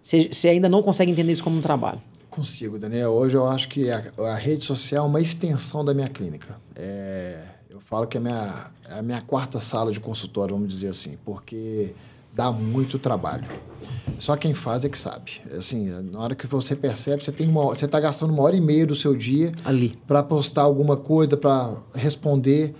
Você 0.02 0.48
ainda 0.48 0.68
não 0.68 0.82
consegue 0.82 1.10
entender 1.10 1.32
isso 1.32 1.42
como 1.42 1.56
um 1.56 1.62
trabalho? 1.62 2.00
Consigo, 2.28 2.78
Daniel. 2.78 3.10
Hoje 3.10 3.36
eu 3.36 3.48
acho 3.48 3.68
que 3.68 3.90
a, 3.90 4.12
a 4.18 4.34
rede 4.34 4.64
social 4.64 5.06
é 5.06 5.08
uma 5.08 5.20
extensão 5.20 5.84
da 5.84 5.94
minha 5.94 6.08
clínica. 6.08 6.56
É, 6.76 7.42
eu 7.70 7.80
falo 7.80 8.06
que 8.06 8.18
é 8.18 8.20
a 8.20 8.22
minha, 8.22 8.70
é 8.86 8.98
a 8.98 9.02
minha 9.02 9.22
quarta 9.22 9.60
sala 9.60 9.90
de 9.90 9.98
consultório, 9.98 10.54
vamos 10.54 10.72
dizer 10.72 10.88
assim, 10.88 11.16
porque 11.24 11.94
dá 12.34 12.50
muito 12.50 12.98
trabalho. 12.98 13.46
Só 14.18 14.36
quem 14.36 14.54
faz 14.54 14.84
é 14.84 14.88
que 14.88 14.98
sabe. 14.98 15.40
Assim, 15.56 15.88
na 16.10 16.18
hora 16.20 16.34
que 16.34 16.46
você 16.46 16.74
percebe, 16.74 17.24
você 17.24 17.32
tem 17.32 17.48
uma, 17.48 17.64
você 17.66 17.84
está 17.84 18.00
gastando 18.00 18.32
uma 18.32 18.42
hora 18.42 18.56
e 18.56 18.60
meia 18.60 18.86
do 18.86 18.94
seu 18.94 19.14
dia 19.14 19.52
ali 19.64 19.98
para 20.06 20.22
postar 20.22 20.62
alguma 20.62 20.96
coisa, 20.96 21.36
para 21.36 21.74
responder 21.94 22.74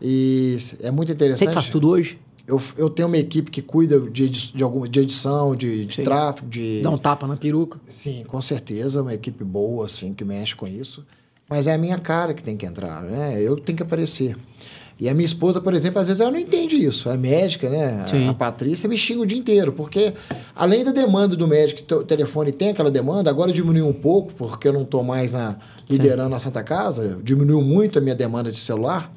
e 0.00 0.58
é 0.80 0.90
muito 0.90 1.12
interessante. 1.12 1.48
Você 1.48 1.54
faz 1.54 1.68
tudo 1.68 1.88
hoje? 1.88 2.18
Eu, 2.44 2.60
eu 2.76 2.90
tenho 2.90 3.06
uma 3.06 3.16
equipe 3.16 3.50
que 3.50 3.62
cuida 3.62 4.00
de, 4.00 4.28
de, 4.28 4.62
alguma, 4.64 4.88
de 4.88 4.98
edição, 4.98 5.54
de, 5.54 5.86
de 5.86 6.02
tráfego, 6.02 6.48
de... 6.48 6.82
Dá 6.82 6.90
um 6.90 6.98
tapa 6.98 7.24
na 7.26 7.36
peruca. 7.36 7.80
Sim, 7.88 8.24
com 8.26 8.40
certeza, 8.40 9.00
uma 9.00 9.14
equipe 9.14 9.44
boa, 9.44 9.86
assim, 9.86 10.12
que 10.12 10.24
mexe 10.24 10.56
com 10.56 10.66
isso. 10.66 11.06
Mas 11.48 11.68
é 11.68 11.74
a 11.74 11.78
minha 11.78 11.98
cara 11.98 12.34
que 12.34 12.42
tem 12.42 12.56
que 12.56 12.66
entrar, 12.66 13.00
né? 13.02 13.40
Eu 13.40 13.56
tenho 13.56 13.76
que 13.76 13.82
aparecer. 13.82 14.36
E 15.02 15.08
a 15.08 15.14
minha 15.14 15.26
esposa, 15.26 15.60
por 15.60 15.74
exemplo, 15.74 16.00
às 16.00 16.06
vezes 16.06 16.20
ela 16.20 16.30
não 16.30 16.38
entende 16.38 16.76
isso. 16.76 17.10
É 17.10 17.16
médica, 17.16 17.68
né? 17.68 18.04
Sim. 18.06 18.28
A 18.28 18.34
Patrícia 18.34 18.88
me 18.88 18.96
xinga 18.96 19.22
o 19.22 19.26
dia 19.26 19.36
inteiro, 19.36 19.72
porque 19.72 20.14
além 20.54 20.84
da 20.84 20.92
demanda 20.92 21.34
do 21.34 21.44
médico, 21.44 21.96
o 21.96 22.04
telefone 22.04 22.52
tem 22.52 22.68
aquela 22.68 22.88
demanda, 22.88 23.28
agora 23.28 23.50
diminuiu 23.50 23.88
um 23.88 23.92
pouco, 23.92 24.32
porque 24.34 24.68
eu 24.68 24.72
não 24.72 24.82
estou 24.82 25.02
mais 25.02 25.32
na, 25.32 25.56
liderando 25.90 26.28
Sim. 26.28 26.34
a 26.36 26.38
Santa 26.38 26.62
Casa, 26.62 27.18
diminuiu 27.20 27.60
muito 27.60 27.98
a 27.98 28.00
minha 28.00 28.14
demanda 28.14 28.52
de 28.52 28.58
celular. 28.58 29.12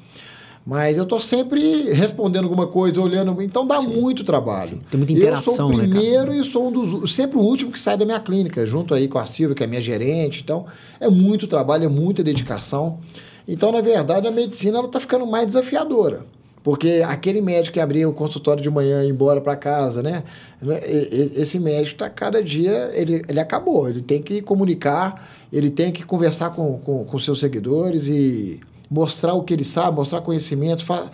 Mas 0.66 0.96
eu 0.96 1.04
estou 1.04 1.20
sempre 1.20 1.92
respondendo 1.92 2.42
alguma 2.42 2.66
coisa, 2.66 3.00
olhando. 3.00 3.40
Então 3.40 3.64
dá 3.64 3.80
Sim. 3.80 3.86
muito 3.86 4.24
trabalho. 4.24 4.70
Sim. 4.70 4.82
Tem 4.90 4.98
muita 4.98 5.12
interação, 5.12 5.52
Eu 5.52 5.56
sou 5.56 5.66
o 5.66 5.76
né, 5.76 5.84
primeiro 5.84 6.32
né, 6.32 6.38
e 6.38 6.44
sou 6.44 6.66
um 6.66 6.72
dos. 6.72 7.14
Sempre 7.14 7.38
o 7.38 7.40
último 7.40 7.70
que 7.70 7.78
sai 7.78 7.96
da 7.96 8.04
minha 8.04 8.18
clínica, 8.18 8.66
junto 8.66 8.92
aí 8.92 9.06
com 9.06 9.16
a 9.16 9.24
Silvia, 9.24 9.54
que 9.54 9.62
é 9.62 9.66
minha 9.68 9.80
gerente. 9.80 10.40
Então 10.42 10.66
é 10.98 11.08
muito 11.08 11.46
trabalho, 11.46 11.84
é 11.84 11.88
muita 11.88 12.24
dedicação. 12.24 12.98
Então, 13.46 13.70
na 13.70 13.80
verdade, 13.80 14.26
a 14.26 14.30
medicina 14.32 14.80
está 14.80 14.98
ficando 14.98 15.24
mais 15.24 15.46
desafiadora. 15.46 16.26
Porque 16.64 17.00
aquele 17.06 17.40
médico 17.40 17.74
que 17.74 17.80
abria 17.80 18.08
o 18.08 18.12
consultório 18.12 18.60
de 18.60 18.68
manhã 18.68 19.04
e 19.04 19.06
ia 19.06 19.12
embora 19.12 19.40
para 19.40 19.54
casa, 19.54 20.02
né? 20.02 20.24
Esse 21.36 21.60
médico 21.60 21.92
está 21.92 22.10
cada 22.10 22.42
dia, 22.42 22.90
ele, 22.92 23.22
ele 23.28 23.38
acabou. 23.38 23.88
Ele 23.88 24.02
tem 24.02 24.20
que 24.20 24.42
comunicar, 24.42 25.30
ele 25.52 25.70
tem 25.70 25.92
que 25.92 26.02
conversar 26.02 26.50
com, 26.50 26.76
com, 26.80 27.04
com 27.04 27.18
seus 27.20 27.38
seguidores 27.38 28.08
e 28.08 28.58
mostrar 28.90 29.34
o 29.34 29.42
que 29.42 29.52
ele 29.52 29.64
sabe, 29.64 29.96
mostrar 29.96 30.20
conhecimento, 30.20 30.84
fa 30.84 31.10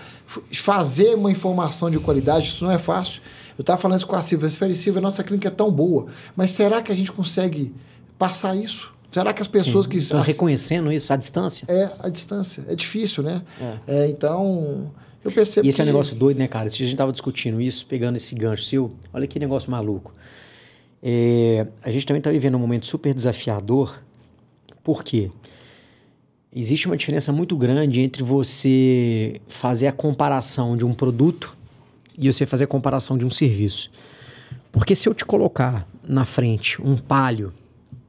fazer 0.53 1.14
uma 1.14 1.31
informação 1.31 1.91
de 1.91 1.99
qualidade. 1.99 2.49
Isso 2.49 2.64
não 2.64 2.70
é 2.70 2.79
fácil. 2.79 3.20
Eu 3.57 3.62
estava 3.62 3.81
falando 3.81 3.99
isso 3.99 4.07
com 4.07 4.16
a 4.16 4.23
Silvia. 4.23 4.49
Silvia, 4.51 5.01
nossa 5.01 5.23
clínica 5.23 5.49
é 5.49 5.51
tão 5.51 5.70
boa, 5.70 6.07
mas 6.35 6.51
será 6.53 6.83
que 6.83 6.91
a 6.91 6.95
gente 6.95 7.12
consegue 7.12 7.75
passar 8.18 8.57
isso? 8.57 8.93
Será 9.11 9.33
que 9.35 9.43
as 9.43 9.49
pessoas 9.49 9.85
Sim, 9.85 9.91
que. 9.91 9.99
Estão 9.99 10.20
reconhecendo 10.20 10.91
isso 10.91 11.12
à 11.12 11.16
distância? 11.16 11.66
É, 11.68 11.91
à 11.99 12.09
distância. 12.09 12.64
É 12.66 12.75
difícil, 12.75 13.23
né? 13.23 13.43
É. 13.61 14.05
É, 14.05 14.09
então, 14.09 14.91
eu 15.23 15.31
percebo. 15.31 15.66
E 15.66 15.68
esse 15.68 15.77
que... 15.77 15.83
é 15.83 15.85
um 15.85 15.87
negócio 15.87 16.16
doido, 16.16 16.39
né, 16.39 16.49
cara? 16.49 16.70
Se 16.70 16.83
a 16.83 16.87
gente 16.87 16.97
tava 16.97 17.12
discutindo 17.12 17.61
isso, 17.61 17.85
pegando 17.85 18.16
esse 18.16 18.35
gancho 18.35 18.64
seu, 18.64 18.91
olha 19.12 19.27
que 19.27 19.39
negócio 19.39 19.70
maluco. 19.70 20.14
É, 21.03 21.66
a 21.83 21.91
gente 21.91 22.07
também 22.07 22.20
está 22.20 22.31
vivendo 22.31 22.55
um 22.55 22.59
momento 22.59 22.87
super 22.87 23.12
desafiador, 23.12 24.01
por 24.83 25.05
quê? 25.05 25.31
Existe 26.55 26.87
uma 26.87 26.99
diferença 26.99 27.33
muito 27.33 27.57
grande 27.57 28.01
entre 28.01 28.23
você 28.23 29.41
fazer 29.49 29.87
a 29.87 29.93
comparação 29.93 30.77
de 30.77 30.85
um 30.85 30.93
produto 30.93 31.57
e 32.19 32.31
você 32.31 32.45
fazer 32.45 32.65
a 32.65 32.67
comparação 32.67 33.17
de 33.17 33.25
um 33.25 33.31
serviço. 33.31 33.91
Porque 34.71 34.95
se 34.95 35.09
eu 35.09 35.15
te 35.15 35.25
colocar 35.25 35.89
na 36.07 36.27
frente 36.27 36.81
um 36.83 36.97
palio 36.97 37.55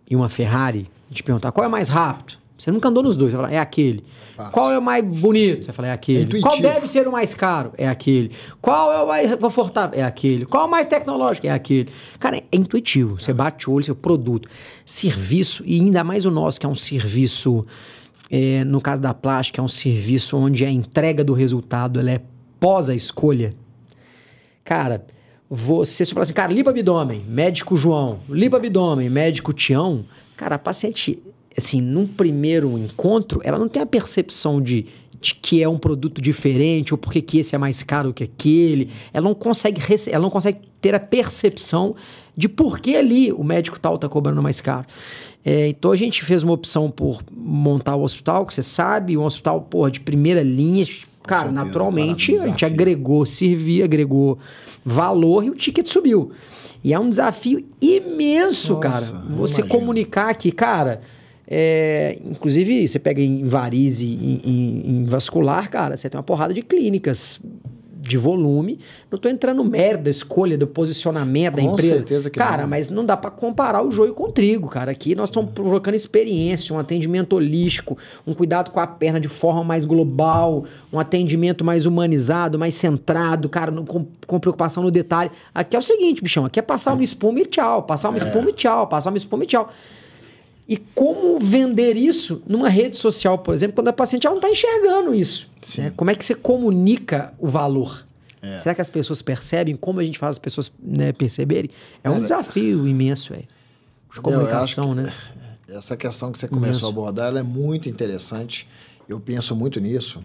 e 0.09 0.15
uma 0.15 0.27
Ferrari 0.27 0.89
e 1.09 1.13
te 1.13 1.23
perguntar 1.23 1.53
qual 1.53 1.65
é 1.65 1.69
mais 1.69 1.87
rápido, 1.87 2.37
você 2.57 2.69
nunca 2.69 2.89
andou 2.89 3.01
nos 3.01 3.15
dois, 3.15 3.31
você 3.31 3.37
fala, 3.37 3.51
é 3.51 3.57
aquele. 3.57 4.03
Fácil. 4.35 4.51
Qual 4.51 4.71
é 4.71 4.77
o 4.77 4.81
mais 4.81 5.05
bonito? 5.05 5.65
Você 5.65 5.71
fala, 5.71 5.87
é 5.87 5.91
aquele. 5.91 6.37
É 6.37 6.41
qual 6.41 6.59
deve 6.59 6.87
ser 6.87 7.07
o 7.07 7.11
mais 7.11 7.33
caro? 7.33 7.73
É 7.77 7.87
aquele. 7.87 8.31
Qual 8.61 8.91
é 8.91 9.01
o 9.01 9.07
mais 9.07 9.35
confortável? 9.35 9.99
É 9.99 10.03
aquele. 10.03 10.45
Qual 10.45 10.63
é 10.63 10.67
o 10.67 10.69
mais 10.69 10.85
tecnológico? 10.85 11.47
É 11.47 11.49
aquele. 11.49 11.89
Cara, 12.19 12.37
é 12.37 12.43
intuitivo. 12.51 13.19
Você 13.19 13.33
bate 13.33 13.69
o 13.69 13.73
olho, 13.73 13.85
seu 13.85 13.95
produto. 13.95 14.49
Serviço, 14.85 15.63
e 15.65 15.75
ainda 15.75 16.03
mais 16.03 16.25
o 16.25 16.31
nosso, 16.31 16.59
que 16.59 16.65
é 16.65 16.69
um 16.69 16.75
serviço, 16.75 17.65
é, 18.35 18.63
no 18.63 18.81
caso 18.81 18.99
da 18.99 19.13
plástica, 19.13 19.61
é 19.61 19.63
um 19.63 19.67
serviço 19.67 20.35
onde 20.35 20.65
a 20.65 20.71
entrega 20.71 21.23
do 21.23 21.33
resultado 21.33 21.99
ela 21.99 22.09
é 22.09 22.21
pós 22.59 22.89
a 22.89 22.95
escolha. 22.95 23.53
Cara, 24.63 25.05
você, 25.47 26.03
se 26.03 26.15
fala 26.15 26.23
assim, 26.23 26.33
cara, 26.33 26.51
lipa 26.51 26.71
abdômen, 26.71 27.21
médico 27.27 27.77
João, 27.77 28.21
lipa 28.27 28.57
abdômen, 28.57 29.07
médico 29.07 29.53
Tião, 29.53 30.03
cara, 30.35 30.55
a 30.55 30.57
paciente, 30.57 31.21
assim, 31.55 31.79
num 31.79 32.07
primeiro 32.07 32.75
encontro, 32.75 33.39
ela 33.43 33.59
não 33.59 33.67
tem 33.67 33.83
a 33.83 33.85
percepção 33.85 34.59
de, 34.59 34.87
de 35.21 35.35
que 35.35 35.61
é 35.61 35.69
um 35.69 35.77
produto 35.77 36.19
diferente 36.19 36.91
ou 36.91 36.97
porque 36.97 37.21
que 37.21 37.37
esse 37.37 37.53
é 37.53 37.57
mais 37.59 37.83
caro 37.83 38.11
que 38.11 38.23
aquele. 38.23 38.85
Sim. 38.85 38.91
Ela 39.13 39.27
não 39.27 39.35
consegue, 39.35 39.79
ela 40.09 40.23
não 40.23 40.31
consegue 40.31 40.57
ter 40.81 40.95
a 40.95 40.99
percepção 40.99 41.95
de 42.35 42.49
por 42.49 42.79
que 42.79 42.95
ali 42.95 43.31
o 43.31 43.43
médico 43.43 43.79
tal 43.79 43.93
está 43.93 44.09
cobrando 44.09 44.41
mais 44.41 44.59
caro. 44.59 44.87
É, 45.45 45.67
então 45.67 45.91
a 45.91 45.95
gente 45.95 46.23
fez 46.23 46.41
uma 46.41 46.53
opção 46.53 46.89
por 46.89 47.21
montar 47.31 47.95
o 47.95 48.03
hospital, 48.03 48.45
que 48.45 48.53
você 48.53 48.63
sabe, 48.63 49.17
um 49.17 49.23
hospital 49.23 49.61
porra, 49.61 49.91
de 49.91 49.99
primeira 49.99 50.41
linha, 50.41 50.85
Cara, 51.23 51.47
certeza, 51.47 51.65
naturalmente 51.65 52.35
a 52.35 52.47
gente 52.47 52.65
agregou 52.65 53.25
servir, 53.25 53.83
agregou 53.83 54.37
valor 54.85 55.43
e 55.43 55.49
o 55.49 55.55
ticket 55.55 55.87
subiu. 55.87 56.31
E 56.83 56.93
é 56.93 56.99
um 56.99 57.07
desafio 57.07 57.65
imenso, 57.81 58.73
Nossa, 58.73 58.81
cara. 58.81 59.23
Você 59.37 59.61
imagino. 59.61 59.79
comunicar 59.79 60.35
que, 60.35 60.51
cara, 60.51 61.01
é, 61.47 62.19
inclusive 62.25 62.87
você 62.87 62.99
pega 62.99 63.21
em 63.21 63.47
varize, 63.47 64.05
em, 64.05 64.41
em, 64.43 64.83
em 64.97 65.03
vascular, 65.05 65.69
cara, 65.69 65.95
você 65.95 66.09
tem 66.09 66.17
uma 66.17 66.23
porrada 66.23 66.53
de 66.53 66.61
clínicas 66.61 67.39
de 68.07 68.17
volume. 68.17 68.79
Não 69.09 69.15
estou 69.15 69.31
entrando 69.31 69.57
no 69.57 69.63
mérito 69.63 70.03
da 70.03 70.11
escolha, 70.11 70.57
do 70.57 70.67
posicionamento 70.67 71.55
da 71.55 71.61
Com 71.61 71.71
empresa. 71.71 71.97
certeza 71.97 72.29
que 72.29 72.37
cara, 72.37 72.63
não. 72.63 72.69
mas 72.69 72.89
não 72.89 73.05
dá 73.05 73.15
para 73.15 73.31
comparar 73.31 73.81
o 73.81 73.89
joio 73.89 74.13
com 74.13 74.25
o 74.25 74.31
trigo, 74.31 74.67
cara. 74.67 74.91
Aqui 74.91 75.15
nós 75.15 75.29
estamos 75.29 75.51
colocando 75.53 75.95
experiência, 75.95 76.75
um 76.75 76.79
atendimento 76.79 77.33
holístico, 77.35 77.97
um 78.27 78.33
cuidado 78.33 78.71
com 78.71 78.79
a 78.79 78.85
perna 78.87 79.19
de 79.19 79.27
forma 79.29 79.63
mais 79.63 79.85
global, 79.85 80.65
um 80.91 80.99
atendimento 80.99 81.63
mais 81.63 81.85
humanizado, 81.85 82.59
mais 82.59 82.75
centrado, 82.75 83.47
cara, 83.47 83.71
no- 83.71 83.85
com, 83.85 84.05
com 84.27 84.39
preocupação 84.39 84.83
no 84.83 84.91
detalhe. 84.91 85.31
Aqui 85.55 85.75
é 85.75 85.79
o 85.79 85.81
seguinte, 85.81 86.21
bichão, 86.21 86.45
aqui 86.45 86.59
é 86.59 86.61
passar 86.61 86.93
uma 86.93 87.03
espuma 87.03 87.39
e 87.39 87.45
tchau, 87.45 87.83
passar 87.83 88.09
uma 88.09 88.17
É. 88.19 88.23
espuma 88.23 88.49
e 88.49 88.53
tchau, 88.53 88.87
passar 88.87 89.09
uma 89.11 89.17
espuma 89.17 89.43
e 89.43 89.47
tchau. 89.47 89.69
E 90.67 90.77
como 90.77 91.39
vender 91.39 91.97
isso 91.97 92.41
numa 92.47 92.69
rede 92.69 92.95
social, 92.95 93.37
por 93.37 93.53
exemplo, 93.53 93.75
quando 93.75 93.89
a 93.89 93.93
paciente 93.93 94.25
não 94.25 94.35
está 94.35 94.49
enxergando 94.49 95.13
isso? 95.13 95.49
Sim. 95.61 95.81
né? 95.83 95.93
Como 95.95 96.09
é 96.09 96.15
que 96.15 96.23
você 96.23 96.35
comunica 96.35 97.33
o 97.37 97.47
valor? 97.49 98.05
É. 98.41 98.57
Será 98.57 98.75
que 98.75 98.81
as 98.81 98.89
pessoas 98.89 99.21
percebem? 99.21 99.75
Como 99.75 99.99
a 99.99 100.03
gente 100.03 100.17
faz 100.19 100.35
as 100.35 100.39
pessoas 100.39 100.71
né, 100.81 101.11
perceberem? 101.13 101.69
É 102.03 102.09
um 102.09 102.13
Cara, 102.13 102.23
desafio 102.23 102.87
imenso, 102.87 103.31
velho. 103.31 103.47
De 104.13 104.21
comunicação, 104.21 104.93
né? 104.93 105.13
Essa 105.67 105.97
questão 105.97 106.31
que 106.31 106.37
você 106.37 106.45
Imenso. 106.45 106.61
começou 106.61 106.87
a 106.87 106.91
abordar, 106.91 107.35
é 107.35 107.41
muito 107.41 107.89
interessante. 107.89 108.67
Eu 109.07 109.19
penso 109.19 109.55
muito 109.55 109.79
nisso. 109.79 110.23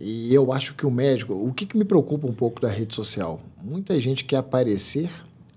E 0.00 0.34
eu 0.34 0.52
acho 0.52 0.74
que 0.74 0.86
o 0.86 0.90
médico, 0.90 1.34
o 1.34 1.52
que, 1.52 1.66
que 1.66 1.76
me 1.76 1.84
preocupa 1.84 2.26
um 2.26 2.32
pouco 2.32 2.60
da 2.60 2.68
rede 2.68 2.94
social? 2.94 3.40
Muita 3.62 4.00
gente 4.00 4.24
quer 4.24 4.36
aparecer 4.36 5.10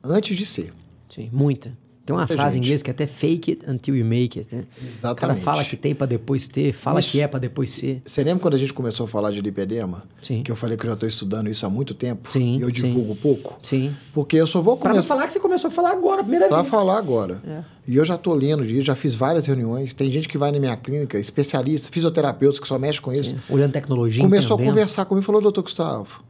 antes 0.03 0.35
de 0.35 0.45
ser. 0.45 0.73
Sim, 1.07 1.29
muita. 1.31 1.71
Tem 2.05 2.15
uma 2.15 2.21
Muita 2.21 2.35
frase 2.35 2.57
em 2.57 2.61
gente. 2.61 2.65
inglês 2.67 2.83
que 2.83 2.91
é 2.91 2.93
até 2.93 3.07
fake 3.07 3.51
it 3.51 3.65
until 3.67 3.95
you 3.95 4.05
make 4.05 4.37
it, 4.37 4.55
né? 4.55 4.63
O 4.79 4.85
Exatamente. 4.85 5.19
cara 5.19 5.35
fala 5.35 5.63
que 5.65 5.75
tem 5.75 5.95
pra 5.95 6.05
depois 6.05 6.47
ter, 6.47 6.71
fala 6.71 6.99
Isso. 6.99 7.11
que 7.11 7.19
é 7.19 7.27
pra 7.27 7.39
depois 7.39 7.71
ser. 7.71 8.01
Você 8.05 8.23
lembra 8.23 8.41
quando 8.43 8.53
a 8.53 8.57
gente 8.59 8.73
começou 8.73 9.05
a 9.07 9.09
falar 9.09 9.31
de 9.31 9.41
lipedema? 9.41 10.03
Sim. 10.21 10.43
Que 10.43 10.51
eu 10.51 10.55
falei 10.55 10.77
que 10.77 10.83
eu 10.83 10.87
já 10.89 10.93
estou 10.93 11.09
estudando 11.09 11.49
isso 11.49 11.65
há 11.65 11.69
muito 11.69 11.95
tempo. 11.95 12.31
Sim, 12.31 12.57
E 12.57 12.61
eu 12.61 12.67
sim. 12.67 12.73
divulgo 12.73 13.15
pouco. 13.15 13.57
Sim. 13.63 13.91
Porque 14.13 14.35
eu 14.37 14.45
só 14.45 14.61
vou 14.61 14.77
Pra 14.77 14.91
começar 14.91 15.07
falar 15.15 15.25
que 15.25 15.33
você 15.33 15.39
começou 15.39 15.69
a 15.69 15.71
falar 15.71 15.91
agora, 15.93 16.21
a 16.21 16.23
primeira 16.23 16.47
para 16.47 16.61
vez. 16.61 16.69
falar 16.69 16.97
agora. 16.99 17.41
É. 17.47 17.63
E 17.87 17.95
eu 17.95 18.05
já 18.05 18.15
estou 18.15 18.35
lendo 18.35 18.65
disso, 18.65 18.83
já 18.85 18.95
fiz 18.95 19.15
várias 19.15 19.47
reuniões. 19.47 19.91
Tem 19.93 20.11
gente 20.11 20.27
que 20.27 20.37
vai 20.37 20.51
na 20.51 20.59
minha 20.59 20.77
clínica, 20.77 21.17
especialistas, 21.17 21.89
fisioterapeutas 21.89 22.59
que 22.59 22.67
só 22.67 22.77
mexem 22.77 23.01
com 23.01 23.11
isso. 23.11 23.31
Sim. 23.31 23.37
Olhando 23.49 23.71
tecnologia, 23.71 24.23
começou 24.23 24.53
a 24.53 24.55
entendendo. 24.57 24.73
conversar 24.73 25.05
comigo 25.05 25.23
e 25.23 25.25
falou, 25.25 25.41
doutor 25.41 25.63
Gustavo, 25.63 26.23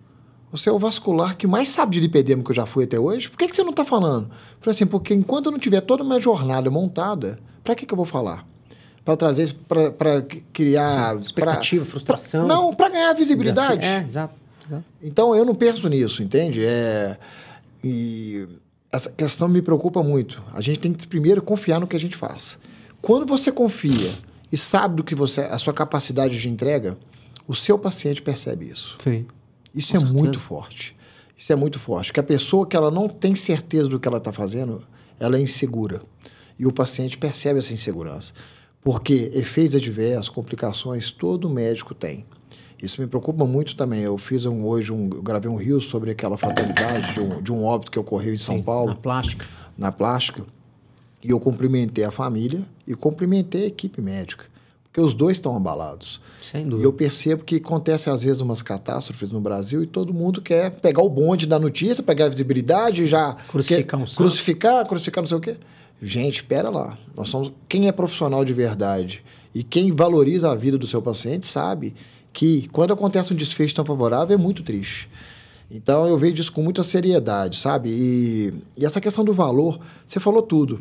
você 0.52 0.70
é 0.70 0.72
o 0.72 0.80
vascular 0.80 1.36
que 1.36 1.46
mais 1.48 1.70
sabe 1.70 1.94
de 1.96 2.00
lipedema 2.00 2.44
que 2.44 2.52
eu 2.52 2.56
já 2.56 2.66
fui 2.66 2.86
até 2.86 3.00
hoje. 3.00 3.30
Por 3.30 3.38
que, 3.38 3.48
que 3.48 3.56
você 3.56 3.64
não 3.64 3.72
está 3.72 3.84
falando? 3.84 4.26
Eu 4.28 4.58
falei 4.62 4.76
assim, 4.76 4.86
porque 4.86 5.14
enquanto 5.14 5.48
eu 5.48 5.52
não 5.52 5.60
tiver 5.60 5.82
toda 5.82 6.04
uma 6.04 6.20
jornada 6.20 6.70
montada, 6.72 7.40
para 7.64 7.76
que, 7.76 7.86
que 7.86 7.94
eu 7.94 7.98
vou 7.98 8.06
falar? 8.06 8.48
Para 9.04 9.16
trazer 9.18 9.44
isso, 9.44 9.56
para 9.56 10.22
criar... 10.54 11.14
pra- 11.14 11.22
Expectativa, 11.22 11.86
frustração. 11.86 12.48
não, 12.48 12.74
para 12.74 12.90
ganhar 12.90 13.14
visibilidade. 13.14 13.82
Desafio. 13.82 14.00
É, 14.02 14.04
exato. 14.08 14.34
exato. 14.68 14.84
Então 15.02 15.36
eu 15.36 15.46
não 15.46 15.54
penso 15.54 15.88
nisso, 15.90 16.24
entende? 16.24 16.66
É, 16.66 17.18
e 17.84 18.48
essa 18.92 19.12
questão 19.12 19.48
me 19.48 19.62
preocupa 19.62 20.02
muito. 20.02 20.42
A 20.54 20.62
gente 20.62 20.80
tem 20.80 20.94
que 20.94 21.06
primeiro 21.08 21.42
confiar 21.42 21.80
no 21.80 21.86
que 21.88 21.96
a 21.96 22.00
gente 22.00 22.16
faz. 22.16 22.58
Quando 23.02 23.26
você 23.28 23.52
confia 23.52 24.12
e 24.52 24.58
sabe 24.58 24.96
do 24.96 25.04
que 25.04 25.14
você, 25.14 25.42
a 25.42 25.58
sua 25.58 25.74
capacidade 25.74 26.40
de 26.40 26.50
entrega, 26.50 26.98
o 27.48 27.54
seu 27.54 27.78
paciente 27.78 28.22
percebe 28.22 28.68
isso. 28.68 28.98
Sim. 29.04 29.28
Isso 29.76 29.92
Com 29.92 29.98
é 29.98 30.00
certeza. 30.00 30.20
muito 30.20 30.40
forte. 30.40 30.96
Isso 31.38 31.52
é 31.52 31.56
muito 31.56 31.78
forte. 31.80 32.14
Que 32.14 32.20
a 32.20 32.24
pessoa 32.24 32.66
que 32.66 32.76
ela 32.76 32.90
não 32.90 33.10
tem 33.10 33.36
certeza 33.36 33.88
do 33.90 34.00
que 34.00 34.08
ela 34.08 34.18
está 34.18 34.32
fazendo, 34.32 34.82
ela 35.20 35.38
é 35.38 35.42
insegura. 35.42 36.02
E 36.58 36.66
o 36.66 36.72
paciente 36.72 37.18
percebe 37.18 37.60
essa 37.60 37.74
insegurança. 37.74 38.34
Porque 38.82 39.32
efeitos 39.34 39.76
adversos, 39.76 40.30
complicações, 40.30 41.12
todo 41.12 41.50
médico 41.50 41.94
tem. 41.94 42.26
Isso 42.82 43.02
me 43.02 43.08
preocupa 43.08 43.46
muito 43.46 43.76
também. 43.76 44.02
Eu 44.02 44.18
fiz 44.18 44.46
um, 44.46 44.64
hoje, 44.66 44.94
um, 44.94 45.10
eu 45.14 45.22
gravei 45.22 45.50
um 45.50 45.56
rio 45.56 45.82
sobre 45.82 46.12
aquela 46.12 46.38
fatalidade 46.38 47.14
de 47.14 47.20
um, 47.20 47.42
de 47.42 47.52
um 47.52 47.64
óbito 47.66 47.92
que 47.92 48.00
ocorreu 48.00 48.34
em 48.34 48.38
São 48.38 48.58
Sim, 48.58 48.64
Paulo 48.64 48.90
Na 48.90 48.96
plástica. 48.96 49.48
na 49.78 49.92
plástica 49.92 50.46
e 51.24 51.32
eu 51.32 51.40
cumprimentei 51.40 52.04
a 52.04 52.12
família 52.12 52.64
e 52.86 52.94
cumprimentei 52.94 53.64
a 53.64 53.68
equipe 53.68 54.00
médica, 54.00 54.46
porque 54.96 55.02
os 55.02 55.14
dois 55.14 55.36
estão 55.36 55.58
abalados. 55.58 56.22
Sem 56.50 56.62
E 56.62 56.70
dúvida. 56.70 56.88
eu 56.88 56.94
percebo 56.94 57.44
que 57.44 57.58
acontece 57.58 58.10
às 58.10 58.24
vezes 58.24 58.40
umas 58.40 58.62
catástrofes 58.62 59.30
no 59.30 59.42
Brasil 59.42 59.84
e 59.84 59.86
todo 59.88 60.14
mundo 60.14 60.42
quer 60.42 60.72
pegar 60.72 61.04
o 61.04 61.10
bonde 61.10 61.46
da 61.46 61.60
notícia, 61.60 62.02
pegar 62.02 62.28
a 62.28 62.30
visibilidade, 62.30 63.06
já 63.06 63.36
Crucificar 63.50 64.00
um 64.00 64.06
crucificar, 64.06 64.88
crucificar 64.88 65.22
não 65.22 65.28
sei 65.28 65.38
o 65.38 65.42
quê. 65.42 65.58
Gente, 66.02 66.36
espera 66.36 66.70
lá. 66.70 66.98
Nós 67.14 67.28
somos 67.28 67.52
quem 67.68 67.90
é 67.90 67.92
profissional 67.92 68.46
de 68.46 68.54
verdade 68.54 69.22
e 69.54 69.64
quem 69.64 69.92
valoriza 69.94 70.50
a 70.50 70.56
vida 70.56 70.78
do 70.78 70.88
seu 70.88 71.02
paciente 71.02 71.46
sabe 71.46 71.94
que 72.32 72.70
quando 72.70 72.94
acontece 72.94 73.34
um 73.34 73.36
desfecho 73.36 73.76
tão 73.76 73.84
favorável 73.84 74.34
é 74.34 74.42
muito 74.42 74.64
triste. 74.64 75.10
Então 75.70 76.08
eu 76.08 76.18
vejo 76.18 76.36
isso 76.36 76.54
com 76.54 76.62
muita 76.62 76.84
seriedade, 76.84 77.58
sabe? 77.58 77.90
E, 77.90 78.54
e 78.78 78.86
essa 78.86 79.02
questão 79.02 79.26
do 79.26 79.34
valor, 79.34 79.78
você 80.08 80.22
falou 80.22 80.42
tudo. 80.42 80.80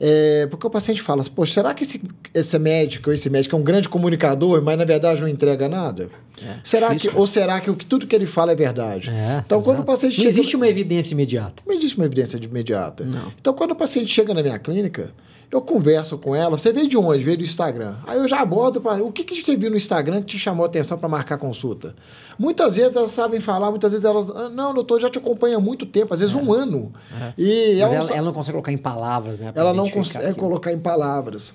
É, 0.00 0.46
porque 0.50 0.66
o 0.66 0.70
paciente 0.70 1.00
fala, 1.02 1.22
poxa, 1.34 1.54
será 1.54 1.74
que 1.74 1.84
esse, 1.84 2.00
esse 2.34 2.58
médico, 2.58 3.10
esse 3.12 3.28
médico 3.30 3.54
é 3.54 3.58
um 3.58 3.62
grande 3.62 3.88
comunicador, 3.88 4.60
mas 4.62 4.76
na 4.78 4.84
verdade 4.84 5.20
não 5.20 5.28
entrega 5.28 5.68
nada? 5.68 6.08
É, 6.42 6.56
Será 6.64 6.88
difícil, 6.88 7.12
que, 7.12 7.16
ou 7.18 7.26
será 7.26 7.60
que 7.60 7.70
o 7.70 7.74
tudo 7.74 8.06
que 8.06 8.16
ele 8.16 8.26
fala 8.26 8.52
é 8.52 8.56
verdade? 8.56 9.10
É, 9.10 9.42
Então, 9.44 9.60
quando 9.60 9.76
exato. 9.78 9.82
o 9.82 9.86
paciente 9.94 10.12
Não 10.16 10.22
chega- 10.24 10.28
existe 10.30 10.56
uma 10.56 10.66
evidência 10.68 11.12
imediata. 11.14 11.62
Não 11.66 11.74
existe 11.74 11.96
uma 11.96 12.06
evidência 12.06 12.36
imediata. 12.38 13.04
Não. 13.04 13.32
Então, 13.40 13.52
quando 13.54 13.72
o 13.72 13.76
paciente 13.76 14.08
chega 14.08 14.32
na 14.34 14.42
minha 14.42 14.58
clínica, 14.58 15.10
eu 15.52 15.60
converso 15.60 16.16
com 16.16 16.34
ela. 16.34 16.56
Você 16.56 16.72
veio 16.72 16.88
de 16.88 16.96
onde? 16.96 17.22
Veio 17.22 17.36
do 17.36 17.44
Instagram. 17.44 17.96
Aí 18.06 18.18
eu 18.18 18.26
já 18.26 18.40
abordo 18.40 18.80
para 18.80 19.02
o 19.04 19.12
que, 19.12 19.22
que 19.22 19.44
você 19.44 19.54
viu 19.54 19.70
no 19.70 19.76
Instagram 19.76 20.20
que 20.20 20.28
te 20.28 20.38
chamou 20.38 20.64
a 20.64 20.66
atenção 20.66 20.96
para 20.96 21.08
marcar 21.08 21.36
consulta. 21.36 21.94
Muitas 22.38 22.76
vezes 22.76 22.96
elas 22.96 23.10
sabem 23.10 23.38
falar, 23.38 23.70
muitas 23.70 23.92
vezes 23.92 24.04
elas. 24.04 24.30
"Ah, 24.30 24.48
Não, 24.48 24.72
doutor, 24.72 24.98
já 25.00 25.10
te 25.10 25.18
acompanha 25.18 25.58
há 25.58 25.60
muito 25.60 25.84
tempo, 25.84 26.14
às 26.14 26.20
vezes 26.20 26.34
um 26.34 26.52
ano. 26.52 26.90
É. 27.20 27.32
E 27.36 27.78
Mas 27.82 27.92
ela, 27.92 27.94
ela, 27.94 28.08
não 28.08 28.16
ela 28.16 28.26
não 28.26 28.32
consegue 28.32 28.52
colocar 28.54 28.72
em 28.72 28.78
palavras, 28.78 29.38
né? 29.38 29.52
ela 29.54 29.74
não 29.74 29.88
consegue 29.90 30.24
aquilo. 30.24 30.36
colocar 30.36 30.72
em 30.72 30.80
palavras. 30.80 31.52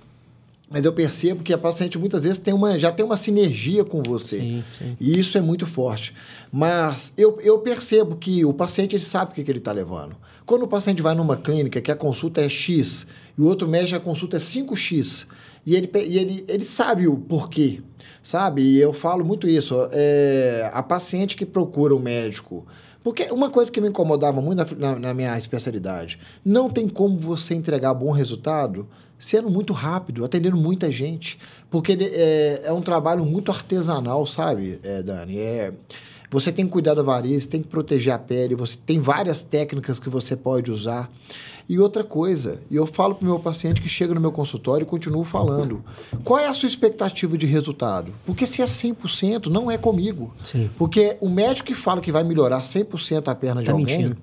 Mas 0.70 0.84
eu 0.84 0.92
percebo 0.92 1.44
que 1.44 1.54
a 1.54 1.58
paciente 1.58 1.98
muitas 1.98 2.26
vezes 2.26 2.38
tem 2.38 2.54
uma, 2.54 2.78
já 2.78 2.92
tem 2.92 3.06
uma 3.06 3.16
sinergia 3.16 3.86
com 3.86 4.04
você. 4.04 4.40
Sim, 4.40 4.64
sim. 4.78 4.98
E 5.00 5.18
isso 5.18 5.38
é 5.38 5.42
muito 5.42 5.66
forte. 5.66 6.14
Mas 6.52 7.14
eu, 7.18 7.40
eu 7.42 7.60
percebo 7.60 8.18
que 8.18 8.44
o 8.44 8.54
paciente 8.54 8.96
ele 8.96 9.04
sabe 9.04 9.32
o 9.32 9.36
que, 9.36 9.44
que 9.44 9.52
ele 9.52 9.60
está 9.60 9.72
levando. 9.72 10.16
Quando 10.46 10.64
o 10.64 10.68
paciente 10.68 11.02
vai 11.02 11.16
numa 11.16 11.38
clínica 11.38 11.80
que 11.80 11.92
a 11.92 11.96
consulta 11.96 12.42
é 12.42 12.50
X 12.50 13.08
e 13.38 13.42
o 13.42 13.46
outro 13.46 13.68
médico 13.68 13.98
a 13.98 14.00
consulta 14.00 14.38
é 14.38 14.40
5X, 14.40 15.26
e 15.66 15.76
ele, 15.76 15.92
e 15.94 16.18
ele, 16.18 16.46
ele 16.48 16.64
sabe 16.64 17.10
o 17.10 17.18
porquê, 17.18 17.82
sabe? 18.24 18.62
E 18.62 18.80
eu 18.80 18.94
falo 18.94 19.26
muito 19.26 19.48
isso. 19.50 19.76
É, 19.92 20.70
a 20.74 20.82
paciente 20.82 21.36
que 21.36 21.46
procura 21.46 21.94
o 21.94 22.00
médico. 22.00 22.66
Porque 23.08 23.24
uma 23.32 23.50
coisa 23.50 23.72
que 23.72 23.80
me 23.80 23.88
incomodava 23.88 24.42
muito 24.42 24.76
na, 24.76 24.92
na- 24.92 25.00
na 25.00 25.14
minha 25.14 25.38
especialidade, 25.38 26.20
não 26.44 26.70
tem 26.70 26.90
como 26.90 27.18
você 27.18 27.56
entregar 27.56 27.94
bom 27.94 28.12
resultado 28.12 28.86
sendo 29.18 29.50
muito 29.50 29.72
rápido, 29.72 30.26
atendendo 30.26 30.58
muita 30.58 30.92
gente. 30.92 31.40
Porque 31.72 31.98
é, 32.02 32.64
é 32.66 32.74
um 32.74 32.82
trabalho 32.82 33.24
muito 33.24 33.50
artesanal, 33.50 34.26
sabe, 34.26 34.82
é, 34.84 35.02
Dani? 35.02 35.38
É, 35.40 35.72
você 36.30 36.52
tem 36.52 36.66
que 36.66 36.72
cuidar 36.72 36.94
da 36.94 37.02
variz, 37.04 37.46
tem 37.46 37.62
que 37.62 37.68
proteger 37.68 38.14
a 38.14 38.20
pele, 38.20 38.56
você 38.56 38.78
tem 38.86 39.00
várias 39.00 39.42
técnicas 39.42 39.98
que 40.00 40.10
você 40.10 40.36
pode 40.36 40.72
usar. 40.72 41.10
E 41.70 41.78
outra 41.80 42.02
coisa, 42.04 42.62
e 42.72 42.76
eu 42.78 42.88
falo 42.88 43.16
para 43.16 43.26
o 43.26 43.28
meu 43.28 43.40
paciente 43.40 43.82
que 43.82 43.90
chega 43.90 44.14
no 44.14 44.22
meu 44.22 44.32
consultório 44.32 44.86
e 44.86 44.88
continuo 44.88 45.26
falando, 45.26 45.84
qual 46.24 46.40
é 46.40 46.48
a 46.48 46.54
sua 46.54 46.68
expectativa 46.68 47.38
de 47.38 47.46
resultado? 47.46 48.14
Porque 48.26 48.48
se 48.48 48.62
é 48.62 48.66
100%, 48.66 49.48
não 49.48 49.70
é 49.70 49.78
comigo. 49.78 50.34
Sim. 50.46 50.70
Porque 50.78 51.18
o 51.20 51.28
médico 51.30 51.68
que 51.68 51.74
fala 51.74 52.00
que 52.00 52.10
vai 52.12 52.24
melhorar 52.24 52.62
100% 52.62 53.28
a 53.28 53.36
perna 53.36 53.60
de 53.62 53.66
Tá 53.68 53.74
alguém, 53.74 53.98
mentindo. 54.04 54.18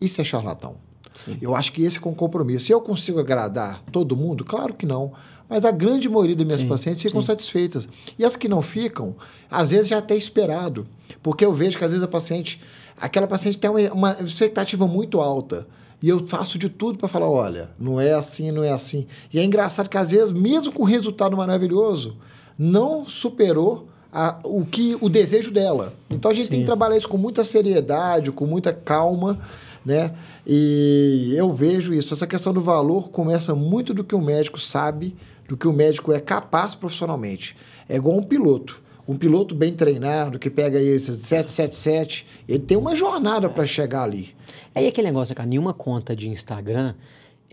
isso 0.00 0.20
é 0.20 0.24
charlatão. 0.24 0.76
Sim. 1.24 1.36
Eu 1.40 1.56
acho 1.56 1.72
que 1.72 1.82
esse 1.82 1.98
é 1.98 2.08
um 2.08 2.14
compromisso. 2.14 2.66
Se 2.66 2.72
eu 2.72 2.80
consigo 2.80 3.18
agradar 3.18 3.82
todo 3.90 4.16
mundo, 4.16 4.44
claro 4.44 4.74
que 4.74 4.86
não. 4.86 5.12
Mas 5.48 5.64
a 5.64 5.70
grande 5.70 6.08
maioria 6.08 6.34
das 6.36 6.44
minhas 6.46 6.60
Sim, 6.60 6.68
pacientes 6.68 7.02
ficam 7.02 7.20
sim. 7.20 7.26
satisfeitas. 7.28 7.88
E 8.18 8.24
as 8.24 8.36
que 8.36 8.48
não 8.48 8.62
ficam, 8.62 9.14
às 9.50 9.70
vezes 9.70 9.88
já 9.88 9.98
até 9.98 10.16
esperado. 10.16 10.86
Porque 11.22 11.44
eu 11.44 11.52
vejo 11.54 11.78
que 11.78 11.84
às 11.84 11.92
vezes 11.92 12.02
a 12.04 12.08
paciente, 12.08 12.60
aquela 12.98 13.26
paciente 13.26 13.56
tem 13.58 13.70
uma, 13.70 13.92
uma 13.92 14.12
expectativa 14.24 14.86
muito 14.86 15.20
alta. 15.20 15.66
E 16.02 16.08
eu 16.08 16.26
faço 16.26 16.58
de 16.58 16.68
tudo 16.68 16.98
para 16.98 17.08
falar, 17.08 17.30
olha, 17.30 17.70
não 17.78 18.00
é 18.00 18.12
assim, 18.12 18.50
não 18.50 18.62
é 18.64 18.70
assim. 18.72 19.06
E 19.32 19.38
é 19.38 19.44
engraçado 19.44 19.88
que 19.88 19.96
às 19.96 20.10
vezes, 20.10 20.32
mesmo 20.32 20.72
com 20.72 20.82
resultado 20.84 21.36
maravilhoso, 21.36 22.16
não 22.58 23.06
superou 23.06 23.88
a- 24.12 24.38
o 24.44 24.64
que 24.64 24.96
o 25.00 25.08
desejo 25.08 25.50
dela. 25.50 25.94
Então 26.10 26.30
a 26.30 26.34
gente 26.34 26.48
tem 26.48 26.58
Sim. 26.58 26.62
que 26.62 26.66
trabalhar 26.66 26.96
isso 26.98 27.08
com 27.08 27.16
muita 27.18 27.44
seriedade, 27.44 28.30
com 28.32 28.46
muita 28.46 28.72
calma, 28.72 29.38
né? 29.84 30.12
E 30.46 31.32
eu 31.36 31.52
vejo 31.52 31.92
isso. 31.94 32.12
Essa 32.14 32.26
questão 32.26 32.52
do 32.52 32.60
valor 32.60 33.10
começa 33.10 33.54
muito 33.54 33.92
do 33.94 34.04
que 34.04 34.14
o 34.14 34.20
médico 34.20 34.58
sabe, 34.60 35.14
do 35.48 35.56
que 35.56 35.68
o 35.68 35.72
médico 35.72 36.12
é 36.12 36.20
capaz 36.20 36.74
profissionalmente. 36.74 37.56
É 37.88 37.96
igual 37.96 38.16
um 38.16 38.22
piloto. 38.22 38.82
Um 39.08 39.16
piloto 39.16 39.54
bem 39.54 39.72
treinado, 39.72 40.38
que 40.38 40.50
pega 40.50 40.78
aí 40.78 40.88
esse 40.88 41.06
777, 41.06 42.26
ele 42.48 42.58
tem 42.58 42.76
uma 42.76 42.96
jornada 42.96 43.48
para 43.48 43.64
chegar 43.64 44.02
ali. 44.02 44.34
É 44.74 44.82
e 44.82 44.88
aquele 44.88 45.06
negócio, 45.06 45.34
cara, 45.34 45.48
nenhuma 45.48 45.72
conta 45.72 46.14
de 46.16 46.28
Instagram 46.28 46.94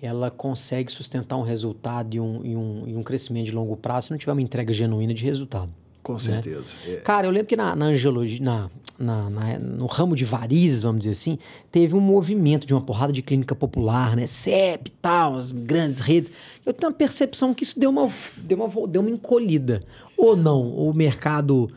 ela 0.02 0.30
consegue 0.30 0.92
sustentar 0.92 1.38
um 1.38 1.44
resultado 1.44 2.14
e 2.14 2.20
um, 2.20 2.44
e 2.44 2.56
um, 2.56 2.84
e 2.88 2.96
um 2.96 3.04
crescimento 3.04 3.46
de 3.46 3.52
longo 3.54 3.78
prazo 3.78 4.08
se 4.08 4.12
não 4.12 4.18
tiver 4.18 4.34
uma 4.34 4.42
entrega 4.42 4.74
genuína 4.74 5.14
de 5.14 5.24
resultado. 5.24 5.74
Com 6.04 6.20
certeza. 6.20 6.76
Né? 6.86 6.96
É. 6.96 6.98
Cara, 6.98 7.26
eu 7.26 7.32
lembro 7.32 7.48
que 7.48 7.56
na, 7.56 7.74
na 7.76 7.86
angiologia, 7.86 8.44
na, 8.44 8.70
na, 9.00 9.30
na, 9.30 9.58
no 9.58 9.86
ramo 9.86 10.16
de 10.16 10.26
varizes, 10.26 10.82
vamos 10.82 11.00
dizer 11.00 11.12
assim, 11.12 11.40
teve 11.72 11.96
um 11.96 12.02
movimento 12.02 12.68
de 12.68 12.74
uma 12.74 12.82
porrada 12.82 13.14
de 13.14 13.22
clínica 13.22 13.56
popular, 13.56 14.16
né? 14.16 14.28
CEP 14.28 14.90
e 14.90 14.92
tal, 15.02 15.36
as 15.38 15.54
grandes 15.54 16.00
redes. 16.00 16.30
Eu 16.66 16.74
tenho 16.74 16.92
a 16.92 16.96
percepção 16.96 17.54
que 17.54 17.64
isso 17.64 17.80
deu 17.80 17.90
uma, 17.90 18.10
deu 18.36 18.58
uma, 18.58 18.88
deu 18.88 19.02
uma 19.02 19.10
encolhida. 19.10 19.80
Ou 20.18 20.36
não? 20.36 20.62
O 20.62 20.94
mercado. 20.94 21.72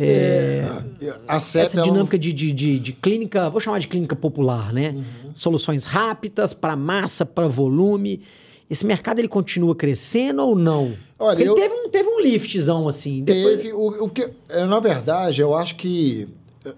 É, 0.00 0.64
é, 1.02 1.36
essa 1.36 1.82
dinâmica 1.82 2.16
de, 2.16 2.32
de, 2.32 2.52
de, 2.52 2.78
de, 2.78 2.92
clínica, 2.92 3.50
vou 3.50 3.60
chamar 3.60 3.80
de 3.80 3.88
clínica 3.88 4.14
popular, 4.14 4.72
né? 4.72 4.90
Uhum. 4.90 5.32
Soluções 5.34 5.84
rápidas 5.84 6.54
para 6.54 6.76
massa, 6.76 7.26
para 7.26 7.48
volume. 7.48 8.22
Esse 8.70 8.84
mercado 8.84 9.18
ele 9.18 9.28
continua 9.28 9.74
crescendo 9.74 10.42
ou 10.42 10.54
não? 10.54 10.94
Olha, 11.18 11.40
ele 11.40 11.50
eu... 11.50 11.54
teve, 11.54 11.74
um, 11.74 11.88
teve 11.88 12.08
um 12.08 12.20
liftzão 12.20 12.86
assim. 12.86 13.24
Depois... 13.24 13.56
Teve. 13.62 13.72
O, 13.72 14.04
o 14.04 14.10
que, 14.10 14.30
é, 14.48 14.66
na 14.66 14.78
verdade, 14.78 15.40
eu 15.40 15.54
acho 15.54 15.76
que 15.76 16.28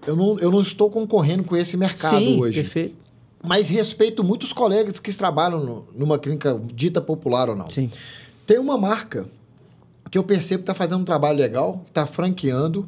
eu 0.07 0.15
não, 0.15 0.39
eu 0.39 0.51
não 0.51 0.61
estou 0.61 0.89
concorrendo 0.89 1.43
com 1.43 1.55
esse 1.55 1.75
mercado 1.75 2.17
Sim, 2.17 2.39
hoje. 2.39 2.61
Perfeito. 2.61 2.95
Mas 3.43 3.69
respeito 3.69 4.23
muitos 4.23 4.53
colegas 4.53 4.99
que 4.99 5.13
trabalham 5.15 5.63
no, 5.63 5.87
numa 5.95 6.19
clínica 6.19 6.59
dita 6.73 7.01
popular 7.01 7.49
ou 7.49 7.55
não. 7.55 7.69
Sim. 7.69 7.89
Tem 8.45 8.59
uma 8.59 8.77
marca 8.77 9.27
que 10.09 10.17
eu 10.17 10.23
percebo 10.23 10.59
que 10.59 10.71
está 10.71 10.75
fazendo 10.75 11.01
um 11.01 11.05
trabalho 11.05 11.37
legal, 11.37 11.83
está 11.87 12.05
franqueando. 12.05 12.87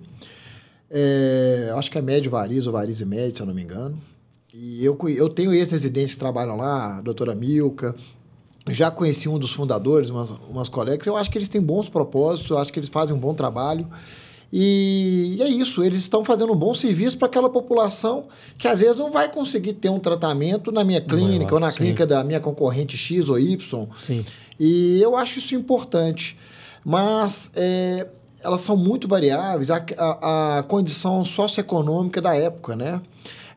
É, 0.92 1.74
acho 1.76 1.90
que 1.90 1.98
é 1.98 2.02
Médio 2.02 2.30
Variz 2.30 2.68
ou 2.68 2.74
Variz 2.74 3.02
e 3.02 3.06
Médio, 3.06 3.38
se 3.38 3.42
eu 3.42 3.48
não 3.48 3.54
me 3.54 3.64
engano. 3.64 4.00
E 4.54 4.86
eu, 4.86 4.96
eu 5.10 5.28
tenho 5.30 5.52
ex-residentes 5.52 6.14
que 6.14 6.20
trabalham 6.20 6.56
lá, 6.56 6.98
a 6.98 7.02
doutora 7.02 7.34
Milka, 7.34 7.96
já 8.70 8.90
conheci 8.90 9.28
um 9.28 9.38
dos 9.38 9.52
fundadores, 9.52 10.10
umas, 10.10 10.30
umas 10.50 10.70
colegas, 10.70 11.06
eu 11.06 11.18
acho 11.18 11.30
que 11.30 11.38
eles 11.38 11.50
têm 11.50 11.62
bons 11.62 11.90
propósitos, 11.90 12.50
eu 12.50 12.58
acho 12.58 12.72
que 12.72 12.80
eles 12.80 12.90
fazem 12.90 13.14
um 13.14 13.20
bom 13.20 13.34
trabalho. 13.34 13.88
E, 14.56 15.38
e 15.38 15.42
é 15.42 15.48
isso, 15.48 15.84
eles 15.84 16.02
estão 16.02 16.24
fazendo 16.24 16.54
um 16.54 16.56
bom 16.56 16.76
serviço 16.76 17.18
para 17.18 17.26
aquela 17.26 17.50
população 17.50 18.26
que 18.58 18.68
às 18.68 18.82
vezes 18.82 18.98
não 18.98 19.12
vai 19.12 19.28
conseguir 19.28 19.74
ter 19.74 19.90
um 19.90 20.00
tratamento 20.00 20.72
na 20.72 20.84
minha 20.84 21.02
clínica 21.02 21.56
ou 21.56 21.60
na 21.60 21.72
sim. 21.72 21.78
clínica 21.78 22.06
da 22.06 22.24
minha 22.24 22.40
concorrente 22.40 22.96
X 22.96 23.30
ou 23.30 23.40
Y. 23.40 23.88
Sim. 24.00 24.24
E 24.60 25.02
eu 25.02 25.18
acho 25.18 25.40
isso 25.40 25.56
importante. 25.56 26.38
Mas 26.86 27.50
é, 27.56 28.08
elas 28.44 28.62
são 28.62 28.78
muito 28.78 29.08
variáveis, 29.08 29.72
a, 29.72 29.84
a, 29.98 30.60
a 30.60 30.64
condição 30.64 31.24
socioeconômica 31.26 32.22
da 32.22 32.36
época, 32.36 32.76
né? 32.76 33.02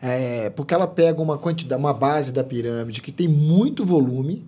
É, 0.00 0.50
porque 0.50 0.72
ela 0.72 0.86
pega 0.86 1.20
uma 1.20 1.36
quantidade, 1.36 1.80
uma 1.80 1.92
base 1.92 2.32
da 2.32 2.44
pirâmide 2.44 3.00
que 3.00 3.10
tem 3.10 3.26
muito 3.26 3.84
volume, 3.84 4.44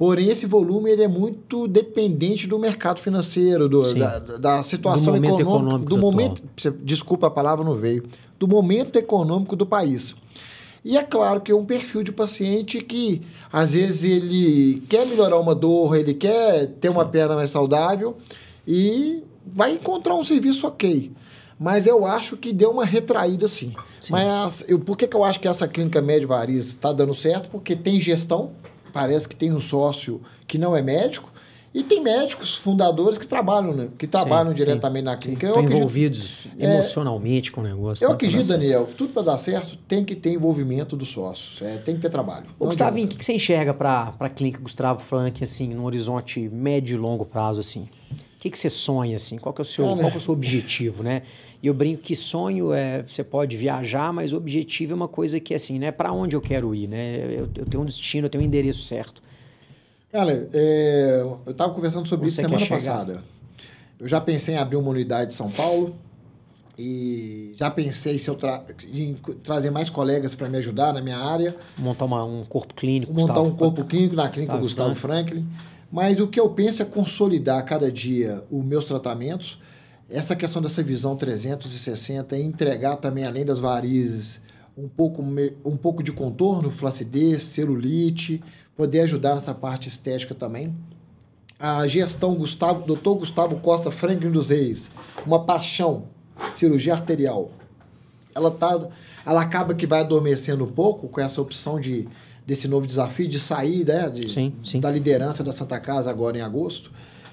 Porém, 0.00 0.30
esse 0.30 0.46
volume 0.46 0.90
ele 0.90 1.02
é 1.02 1.08
muito 1.08 1.68
dependente 1.68 2.46
do 2.46 2.58
mercado 2.58 3.00
financeiro, 3.00 3.68
do, 3.68 3.82
da, 3.92 4.18
da, 4.18 4.62
situação 4.62 5.12
do 5.12 5.18
econômica, 5.18 5.42
econômico, 5.42 5.90
do 5.90 5.98
momento. 5.98 6.42
Desculpa 6.82 7.26
a 7.26 7.30
palavra 7.30 7.62
não 7.62 7.74
veio. 7.74 8.04
Do 8.38 8.48
momento 8.48 8.96
econômico 8.96 9.54
do 9.54 9.66
país. 9.66 10.16
E 10.82 10.96
é 10.96 11.02
claro 11.02 11.42
que 11.42 11.52
é 11.52 11.54
um 11.54 11.66
perfil 11.66 12.02
de 12.02 12.12
paciente 12.12 12.80
que 12.80 13.20
às 13.52 13.74
vezes 13.74 14.02
ele 14.02 14.82
quer 14.88 15.04
melhorar 15.04 15.38
uma 15.38 15.54
dor, 15.54 15.94
ele 15.94 16.14
quer 16.14 16.68
ter 16.80 16.88
uma 16.88 17.04
perna 17.04 17.34
mais 17.34 17.50
saudável 17.50 18.16
e 18.66 19.22
vai 19.44 19.74
encontrar 19.74 20.14
um 20.14 20.24
serviço 20.24 20.66
ok. 20.66 21.12
Mas 21.58 21.86
eu 21.86 22.06
acho 22.06 22.38
que 22.38 22.54
deu 22.54 22.70
uma 22.70 22.86
retraída 22.86 23.46
sim. 23.46 23.74
sim. 24.00 24.10
Mas 24.10 24.64
eu, 24.66 24.78
por 24.78 24.96
que, 24.96 25.06
que 25.06 25.14
eu 25.14 25.22
acho 25.22 25.38
que 25.38 25.46
essa 25.46 25.68
clínica 25.68 26.00
médio 26.00 26.26
variz 26.26 26.68
está 26.68 26.90
dando 26.90 27.12
certo? 27.12 27.50
Porque 27.50 27.76
tem 27.76 28.00
gestão, 28.00 28.52
parece 28.90 29.28
que 29.28 29.36
tem 29.36 29.52
um 29.52 29.60
sócio 29.60 30.20
que 30.46 30.58
não 30.58 30.76
é 30.76 30.82
médico, 30.82 31.30
e 31.72 31.84
tem 31.84 32.02
médicos 32.02 32.56
fundadores 32.56 33.16
que 33.16 33.26
trabalham, 33.26 33.72
né? 33.72 33.90
que 33.96 34.06
trabalham 34.06 34.50
sim, 34.50 34.56
diretamente 34.56 35.02
sim, 35.02 35.04
na 35.04 35.16
clínica. 35.16 35.46
Estão 35.46 35.62
envolvidos 35.62 36.46
é, 36.58 36.74
emocionalmente 36.74 37.52
com 37.52 37.60
o 37.60 37.64
negócio. 37.64 38.04
Eu 38.04 38.08
né? 38.08 38.14
acredito, 38.16 38.48
Daniel, 38.48 38.88
tudo 38.98 39.12
para 39.12 39.22
dar 39.22 39.38
certo 39.38 39.78
tem 39.86 40.04
que 40.04 40.16
ter 40.16 40.32
envolvimento 40.32 40.96
dos 40.96 41.10
sócios, 41.10 41.62
é, 41.62 41.78
tem 41.78 41.94
que 41.94 42.02
ter 42.02 42.10
trabalho. 42.10 42.46
Ô, 42.58 42.66
Gustavinho, 42.66 43.06
o 43.06 43.08
que, 43.08 43.16
que 43.16 43.24
você 43.24 43.34
enxerga 43.34 43.72
para 43.72 44.12
a 44.18 44.28
clínica 44.28 44.60
Gustavo 44.60 45.00
Frank, 45.00 45.44
assim, 45.44 45.72
num 45.72 45.84
horizonte 45.84 46.48
médio 46.48 46.96
e 46.96 46.98
longo 46.98 47.24
prazo, 47.24 47.60
assim? 47.60 47.88
O 48.40 48.42
que, 48.42 48.48
que 48.48 48.58
você 48.58 48.70
sonha, 48.70 49.18
assim? 49.18 49.36
Qual 49.36 49.52
que 49.52 49.60
é 49.60 49.64
o 49.64 49.66
seu, 49.66 49.84
qual 49.84 49.98
é 49.98 50.16
o 50.16 50.18
seu 50.18 50.32
objetivo, 50.32 51.02
né? 51.02 51.20
E 51.62 51.66
eu 51.66 51.74
brinco 51.74 52.00
que 52.00 52.16
sonho 52.16 52.72
é... 52.72 53.02
Você 53.02 53.22
pode 53.22 53.54
viajar, 53.54 54.14
mas 54.14 54.32
o 54.32 54.38
objetivo 54.38 54.92
é 54.92 54.94
uma 54.94 55.08
coisa 55.08 55.38
que, 55.38 55.52
assim, 55.52 55.78
né? 55.78 55.92
Para 55.92 56.10
onde 56.10 56.34
eu 56.34 56.40
quero 56.40 56.74
ir, 56.74 56.88
né? 56.88 57.18
Eu, 57.22 57.50
eu, 57.54 57.66
tenho 57.66 57.82
um 57.82 57.84
destino, 57.84 58.24
eu 58.24 58.30
tenho 58.30 58.42
um 58.42 58.46
endereço 58.46 58.80
certo. 58.80 59.20
Cara, 60.10 60.48
é, 60.54 61.18
eu 61.20 61.50
estava 61.50 61.74
conversando 61.74 62.08
sobre 62.08 62.28
isso 62.28 62.40
semana 62.40 62.66
passada. 62.66 63.22
Eu 63.98 64.08
já 64.08 64.18
pensei 64.18 64.54
em 64.54 64.56
abrir 64.56 64.76
uma 64.76 64.88
unidade 64.88 65.32
de 65.32 65.34
São 65.34 65.50
Paulo 65.50 65.94
e 66.78 67.54
já 67.58 67.70
pensei 67.70 68.18
se 68.18 68.30
eu 68.30 68.36
tra 68.36 68.64
em 68.90 69.18
trazer 69.44 69.68
mais 69.68 69.90
colegas 69.90 70.34
para 70.34 70.48
me 70.48 70.56
ajudar 70.56 70.94
na 70.94 71.02
minha 71.02 71.18
área. 71.18 71.54
Montar 71.76 72.06
uma, 72.06 72.24
um 72.24 72.42
corpo 72.46 72.72
clínico. 72.72 73.12
Montar 73.12 73.34
Gustavo, 73.34 73.48
um 73.48 73.54
corpo 73.54 73.84
clínico 73.84 74.16
na 74.16 74.30
clínica 74.30 74.56
Gustavo, 74.56 74.88
Gustavo 74.88 74.94
Franklin. 74.94 75.46
Mas 75.90 76.20
o 76.20 76.28
que 76.28 76.38
eu 76.38 76.48
penso 76.50 76.82
é 76.82 76.84
consolidar 76.84 77.64
cada 77.64 77.90
dia 77.90 78.44
os 78.50 78.64
meus 78.64 78.84
tratamentos. 78.84 79.58
Essa 80.08 80.36
questão 80.36 80.62
dessa 80.62 80.82
visão 80.82 81.16
360 81.16 82.36
e 82.36 82.42
entregar 82.42 82.96
também, 82.96 83.24
além 83.24 83.44
das 83.44 83.58
varizes, 83.58 84.40
um 84.76 84.88
pouco, 84.88 85.22
um 85.64 85.76
pouco 85.76 86.02
de 86.02 86.12
contorno, 86.12 86.70
flacidez, 86.70 87.42
celulite, 87.42 88.42
poder 88.76 89.00
ajudar 89.00 89.34
nessa 89.34 89.52
parte 89.52 89.88
estética 89.88 90.34
também. 90.34 90.74
A 91.58 91.86
gestão 91.86 92.34
Gustavo, 92.34 92.82
Dr. 92.82 93.18
Gustavo 93.18 93.60
Costa 93.60 93.90
Franklin 93.90 94.30
dos 94.30 94.48
Reis, 94.50 94.90
uma 95.26 95.44
paixão, 95.44 96.04
cirurgia 96.54 96.94
arterial. 96.94 97.50
Ela 98.34 98.50
tá, 98.50 98.88
ela 99.26 99.42
acaba 99.42 99.74
que 99.74 99.86
vai 99.86 100.00
adormecendo 100.00 100.64
um 100.64 100.72
pouco 100.72 101.08
com 101.08 101.20
essa 101.20 101.42
opção 101.42 101.78
de 101.78 102.08
desse 102.50 102.66
novo 102.66 102.84
desafio 102.84 103.28
de 103.28 103.38
sair 103.38 103.86
né, 103.86 104.10
de, 104.10 104.28
sim, 104.28 104.52
sim. 104.64 104.80
da 104.80 104.90
liderança 104.90 105.44
da 105.44 105.52
Santa 105.52 105.78
Casa 105.78 106.10
agora 106.10 106.36
em 106.36 106.40
agosto. 106.40 106.90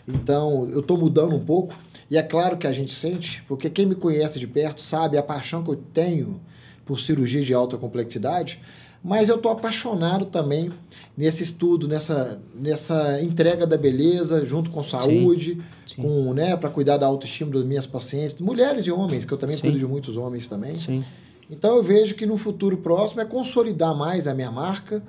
Então, 0.07 0.69
eu 0.71 0.81
estou 0.81 0.95
mudando 0.95 1.35
um 1.35 1.43
pouco. 1.43 1.73
E 2.09 2.15
é 2.15 2.21
claro 2.21 2.55
que 2.55 2.67
a 2.67 2.71
gente 2.71 2.93
sente, 2.93 3.43
porque 3.47 3.67
quem 3.67 3.87
me 3.87 3.95
conhece 3.95 4.39
de 4.39 4.45
perto 4.45 4.79
sabe 4.79 5.17
a 5.17 5.23
paixão 5.23 5.63
que 5.63 5.71
eu 5.71 5.75
tenho 5.75 6.39
por 6.85 6.99
cirurgia 6.99 7.41
de 7.41 7.51
alta 7.51 7.77
complexidade. 7.77 8.61
Mas 9.03 9.27
eu 9.27 9.37
estou 9.37 9.51
apaixonado 9.51 10.25
também 10.25 10.71
nesse 11.17 11.41
estudo, 11.41 11.87
nessa, 11.87 12.39
nessa 12.53 13.19
entrega 13.19 13.65
da 13.65 13.75
beleza, 13.75 14.45
junto 14.45 14.69
com 14.69 14.83
saúde, 14.83 15.55
sim, 15.87 15.95
sim. 15.95 16.01
com 16.03 16.31
né, 16.31 16.55
para 16.55 16.69
cuidar 16.69 16.97
da 16.97 17.07
autoestima 17.07 17.49
das 17.49 17.63
minhas 17.63 17.87
pacientes, 17.87 18.39
mulheres 18.39 18.85
e 18.85 18.91
homens, 18.91 19.25
que 19.25 19.33
eu 19.33 19.37
também 19.37 19.55
sim. 19.55 19.63
cuido 19.63 19.79
de 19.79 19.87
muitos 19.87 20.15
homens 20.15 20.45
também. 20.45 20.77
Sim. 20.77 21.03
Então 21.49 21.75
eu 21.75 21.83
vejo 21.83 22.15
que 22.15 22.25
no 22.25 22.37
futuro 22.37 22.77
próximo 22.77 23.21
é 23.21 23.25
consolidar 23.25 23.95
mais 23.95 24.27
a 24.27 24.33
minha 24.33 24.51
marca 24.51 25.01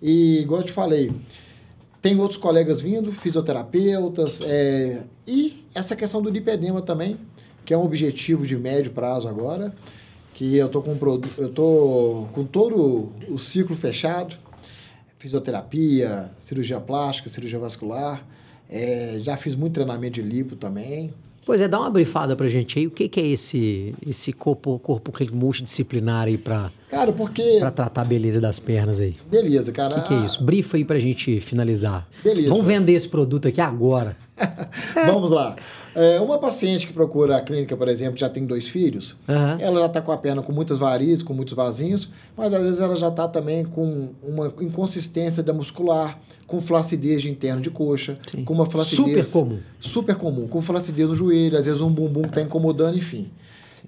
e, 0.00 0.40
igual 0.40 0.60
eu 0.60 0.66
te 0.66 0.72
falei, 0.72 1.12
tem 2.00 2.18
outros 2.18 2.38
colegas 2.38 2.80
vindo, 2.80 3.12
fisioterapeutas, 3.12 4.40
é, 4.42 5.04
e 5.26 5.64
essa 5.74 5.94
questão 5.94 6.22
do 6.22 6.30
lipedema 6.30 6.80
também, 6.80 7.18
que 7.64 7.74
é 7.74 7.76
um 7.76 7.84
objetivo 7.84 8.46
de 8.46 8.56
médio 8.56 8.92
prazo 8.92 9.28
agora, 9.28 9.74
que 10.32 10.56
eu 10.56 10.68
tô 10.68 10.80
com 10.80 10.96
eu 11.36 11.52
tô 11.52 12.26
com 12.32 12.44
todo 12.44 13.12
o 13.28 13.38
ciclo 13.38 13.76
fechado, 13.76 14.36
fisioterapia, 15.18 16.30
cirurgia 16.38 16.80
plástica, 16.80 17.28
cirurgia 17.28 17.58
vascular, 17.58 18.26
é, 18.68 19.18
já 19.20 19.36
fiz 19.36 19.54
muito 19.54 19.74
treinamento 19.74 20.14
de 20.14 20.22
lipo 20.22 20.56
também. 20.56 21.12
Pois 21.44 21.60
é, 21.60 21.66
dá 21.68 21.80
uma 21.80 21.90
brifada 21.90 22.36
pra 22.36 22.48
gente 22.48 22.78
aí. 22.78 22.86
O 22.86 22.90
que, 22.90 23.08
que 23.08 23.20
é 23.20 23.26
esse, 23.26 23.94
esse 24.06 24.32
corpo, 24.32 24.78
corpo 24.78 25.12
multidisciplinar 25.32 26.26
aí 26.26 26.36
pra, 26.38 26.70
cara, 26.90 27.12
porque... 27.12 27.56
pra 27.58 27.70
tratar 27.70 28.02
a 28.02 28.04
beleza 28.04 28.40
das 28.40 28.58
pernas 28.58 29.00
aí? 29.00 29.16
Beleza, 29.30 29.72
cara. 29.72 29.98
O 29.98 30.02
que, 30.02 30.08
que, 30.08 30.14
é 30.14 30.24
isso? 30.24 30.42
Brifa 30.42 30.76
aí 30.76 30.84
pra 30.84 30.98
gente 30.98 31.40
finalizar. 31.40 32.08
Beleza. 32.22 32.48
Vamos 32.48 32.64
vender 32.64 32.92
esse 32.92 33.08
produto 33.08 33.48
aqui 33.48 33.60
agora. 33.60 34.16
Vamos 35.06 35.30
lá. 35.30 35.56
É, 35.94 36.20
uma 36.20 36.38
paciente 36.38 36.86
que 36.86 36.92
procura 36.92 37.36
a 37.36 37.40
clínica, 37.40 37.76
por 37.76 37.88
exemplo, 37.88 38.16
já 38.16 38.28
tem 38.28 38.46
dois 38.46 38.68
filhos, 38.68 39.16
uhum. 39.28 39.58
ela 39.58 39.80
já 39.80 39.86
está 39.86 40.00
com 40.00 40.12
a 40.12 40.16
perna 40.16 40.40
com 40.40 40.52
muitas 40.52 40.78
varizes, 40.78 41.22
com 41.22 41.34
muitos 41.34 41.54
vasinhos, 41.54 42.08
mas 42.36 42.54
às 42.54 42.62
vezes 42.62 42.80
ela 42.80 42.94
já 42.94 43.08
está 43.08 43.26
também 43.26 43.64
com 43.64 44.14
uma 44.22 44.52
inconsistência 44.60 45.42
da 45.42 45.52
muscular, 45.52 46.20
com 46.46 46.60
flacidez 46.60 47.22
de 47.22 47.30
interno 47.30 47.60
de 47.60 47.70
coxa, 47.70 48.16
Sim. 48.30 48.44
com 48.44 48.54
uma 48.54 48.66
flacidez... 48.66 49.26
Super 49.26 49.32
comum. 49.32 49.58
Super 49.80 50.14
comum, 50.14 50.46
com 50.46 50.62
flacidez 50.62 51.08
no 51.08 51.14
joelho, 51.14 51.58
às 51.58 51.66
vezes 51.66 51.80
um 51.80 51.90
bumbum 51.90 52.22
que 52.22 52.28
está 52.28 52.42
incomodando, 52.42 52.96
enfim. 52.96 53.28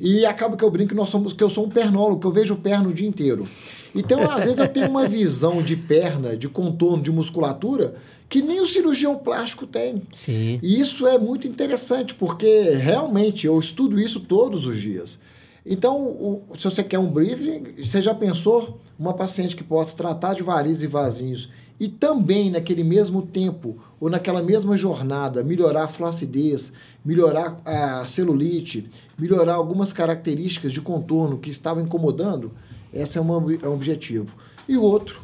E 0.00 0.24
acaba 0.24 0.56
que 0.56 0.64
eu 0.64 0.70
brinco 0.70 0.90
que, 0.90 0.94
nós 0.94 1.08
somos, 1.08 1.32
que 1.32 1.42
eu 1.42 1.50
sou 1.50 1.66
um 1.66 1.68
pernólogo, 1.68 2.20
que 2.20 2.26
eu 2.26 2.32
vejo 2.32 2.56
perna 2.56 2.88
o 2.88 2.92
dia 2.92 3.06
inteiro. 3.06 3.48
Então, 3.94 4.30
às 4.30 4.44
vezes, 4.44 4.58
eu 4.58 4.68
tenho 4.68 4.88
uma 4.88 5.06
visão 5.06 5.62
de 5.62 5.76
perna, 5.76 6.36
de 6.36 6.48
contorno, 6.48 7.02
de 7.02 7.10
musculatura, 7.10 7.94
que 8.28 8.40
nem 8.40 8.60
o 8.60 8.66
cirurgião 8.66 9.16
plástico 9.16 9.66
tem. 9.66 10.02
Sim. 10.12 10.58
E 10.62 10.80
isso 10.80 11.06
é 11.06 11.18
muito 11.18 11.46
interessante, 11.46 12.14
porque 12.14 12.70
realmente 12.70 13.46
eu 13.46 13.58
estudo 13.58 14.00
isso 14.00 14.20
todos 14.20 14.66
os 14.66 14.80
dias. 14.80 15.18
Então, 15.64 16.02
o, 16.02 16.42
se 16.58 16.64
você 16.64 16.82
quer 16.82 16.98
um 16.98 17.10
briefing, 17.10 17.84
você 17.84 18.02
já 18.02 18.14
pensou 18.14 18.80
uma 18.98 19.14
paciente 19.14 19.54
que 19.54 19.62
possa 19.62 19.96
tratar 19.96 20.34
de 20.34 20.42
varizes 20.42 20.82
e 20.82 20.86
vasinhos 20.86 21.48
e 21.78 21.88
também 21.88 22.50
naquele 22.50 22.84
mesmo 22.84 23.22
tempo 23.22 23.76
ou 24.00 24.10
naquela 24.10 24.42
mesma 24.42 24.76
jornada 24.76 25.42
melhorar 25.42 25.84
a 25.84 25.88
flacidez, 25.88 26.72
melhorar 27.04 27.60
a 27.64 28.06
celulite, 28.06 28.88
melhorar 29.18 29.54
algumas 29.54 29.92
características 29.92 30.72
de 30.72 30.80
contorno 30.80 31.38
que 31.38 31.50
estavam 31.50 31.82
incomodando, 31.82 32.52
esse 32.92 33.16
é, 33.16 33.20
uma, 33.20 33.34
é 33.62 33.68
um 33.68 33.74
objetivo. 33.74 34.34
E 34.68 34.76
o 34.76 34.82
outro 34.82 35.20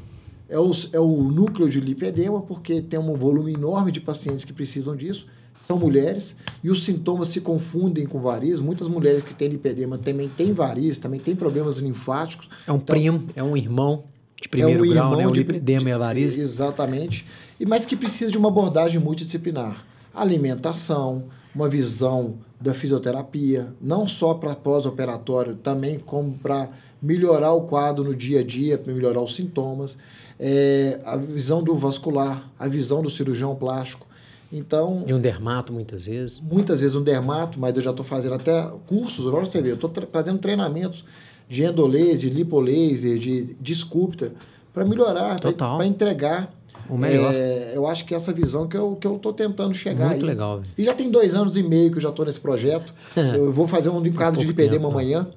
é 0.49 0.59
o, 0.59 0.71
é 0.93 0.99
o 0.99 1.23
núcleo 1.23 1.69
de 1.69 1.81
lipedema, 1.81 2.41
porque 2.41 2.81
tem 2.81 2.99
um 2.99 3.15
volume 3.15 3.53
enorme 3.53 3.93
de 3.93 4.01
pacientes 4.01 4.45
que 4.45 4.53
precisam 4.53 4.97
disso, 4.97 5.27
são 5.61 5.79
mulheres, 5.79 6.35
e 6.63 6.71
os 6.71 6.85
sintomas 6.85 7.29
se 7.29 7.41
confundem 7.41 8.07
com 8.07 8.21
varizes. 8.21 8.61
Muitas 8.61 8.89
mulheres 8.89 9.23
que 9.23 9.35
têm 9.35 9.49
lipedema 9.49 9.99
também 9.99 10.29
têm 10.29 10.53
varizes, 10.53 10.99
também 10.99 11.21
têm 11.21 11.37
problemas 11.37 11.79
linfáticos. 11.79 12.49
É 12.67 12.73
um 12.73 12.77
então, 12.77 12.97
primo, 12.97 13.29
é 13.37 13.43
um 13.43 13.57
irmão 13.57 14.05
de 14.41 14.49
primeiro 14.49 14.85
é 14.85 14.89
um 14.89 14.93
grau, 14.93 15.17
né? 15.17 15.27
O 15.27 15.33
lipedema 15.33 15.89
e 15.91 15.93
a 15.93 15.99
varize. 15.99 16.41
Exatamente. 16.41 17.27
E, 17.59 17.67
mas 17.67 17.85
que 17.85 17.97
precisa 17.97 18.31
de 18.31 18.39
uma 18.39 18.49
abordagem 18.49 19.01
multidisciplinar. 19.01 19.85
Alimentação, 20.15 21.25
uma 21.55 21.69
visão 21.69 22.37
da 22.61 22.75
fisioterapia, 22.75 23.73
não 23.81 24.07
só 24.07 24.35
para 24.35 24.55
pós-operatório, 24.55 25.55
também 25.57 25.99
como 25.99 26.33
para 26.39 26.71
melhorar 27.01 27.53
o 27.53 27.63
quadro 27.63 28.05
no 28.05 28.15
dia 28.15 28.41
a 28.41 28.45
dia, 28.45 28.77
para 28.79 28.93
melhorar 28.93 29.21
os 29.21 29.37
sintomas, 29.37 29.97
é, 30.39 31.01
a 31.05 31.17
visão 31.17 31.63
do 31.63 31.75
vascular, 31.75 32.51
a 32.59 32.67
visão 32.67 33.03
do 33.03 33.11
cirurgião 33.11 33.55
plástico. 33.55 34.08
Então. 34.53 35.05
E 35.07 35.13
um 35.13 35.21
dermato, 35.21 35.73
muitas 35.73 36.07
vezes? 36.07 36.41
Muitas 36.41 36.81
vezes 36.81 36.97
um 36.97 37.03
dermato, 37.03 37.59
mas 37.59 37.77
eu 37.77 37.83
já 37.83 37.91
estou 37.91 38.05
fazendo 38.05 38.35
até 38.35 38.63
cursos, 38.87 39.27
agora 39.27 39.45
você 39.45 39.61
vê, 39.61 39.71
eu 39.71 39.75
estou 39.75 39.91
fazendo 40.11 40.39
treinamentos 40.39 41.05
de 41.49 41.65
endolaser, 41.65 42.17
de 42.17 42.31
lipolaser, 42.31 43.19
de, 43.19 43.55
de 43.55 43.75
sculptor, 43.75 44.31
para 44.73 44.85
melhorar, 44.85 45.39
para 45.41 45.87
entregar 45.87 46.53
o 46.89 46.97
melhor. 46.97 47.33
É, 47.35 47.73
eu 47.75 47.87
acho 47.87 48.05
que 48.05 48.15
essa 48.15 48.33
visão 48.33 48.67
que 48.67 48.77
eu 48.77 48.97
que 48.97 49.07
eu 49.07 49.17
estou 49.17 49.33
tentando 49.33 49.75
chegar 49.75 50.09
Muito 50.09 50.23
aí. 50.23 50.27
legal. 50.27 50.63
E 50.77 50.85
já 50.85 50.95
tem 50.95 51.11
dois 51.11 51.35
anos 51.35 51.57
e 51.57 51.63
meio 51.63 51.91
que 51.91 51.99
eu 51.99 52.03
já 52.03 52.09
estou 52.09 52.25
nesse 52.25 52.41
projeto. 52.41 52.93
eu 53.17 53.53
vou 53.53 53.67
fazer 53.67 53.91
um 53.91 54.13
caso 54.13 54.39
de 54.39 54.47
lipedema 54.47 54.89
né? 54.89 54.95
amanhã 54.95 55.29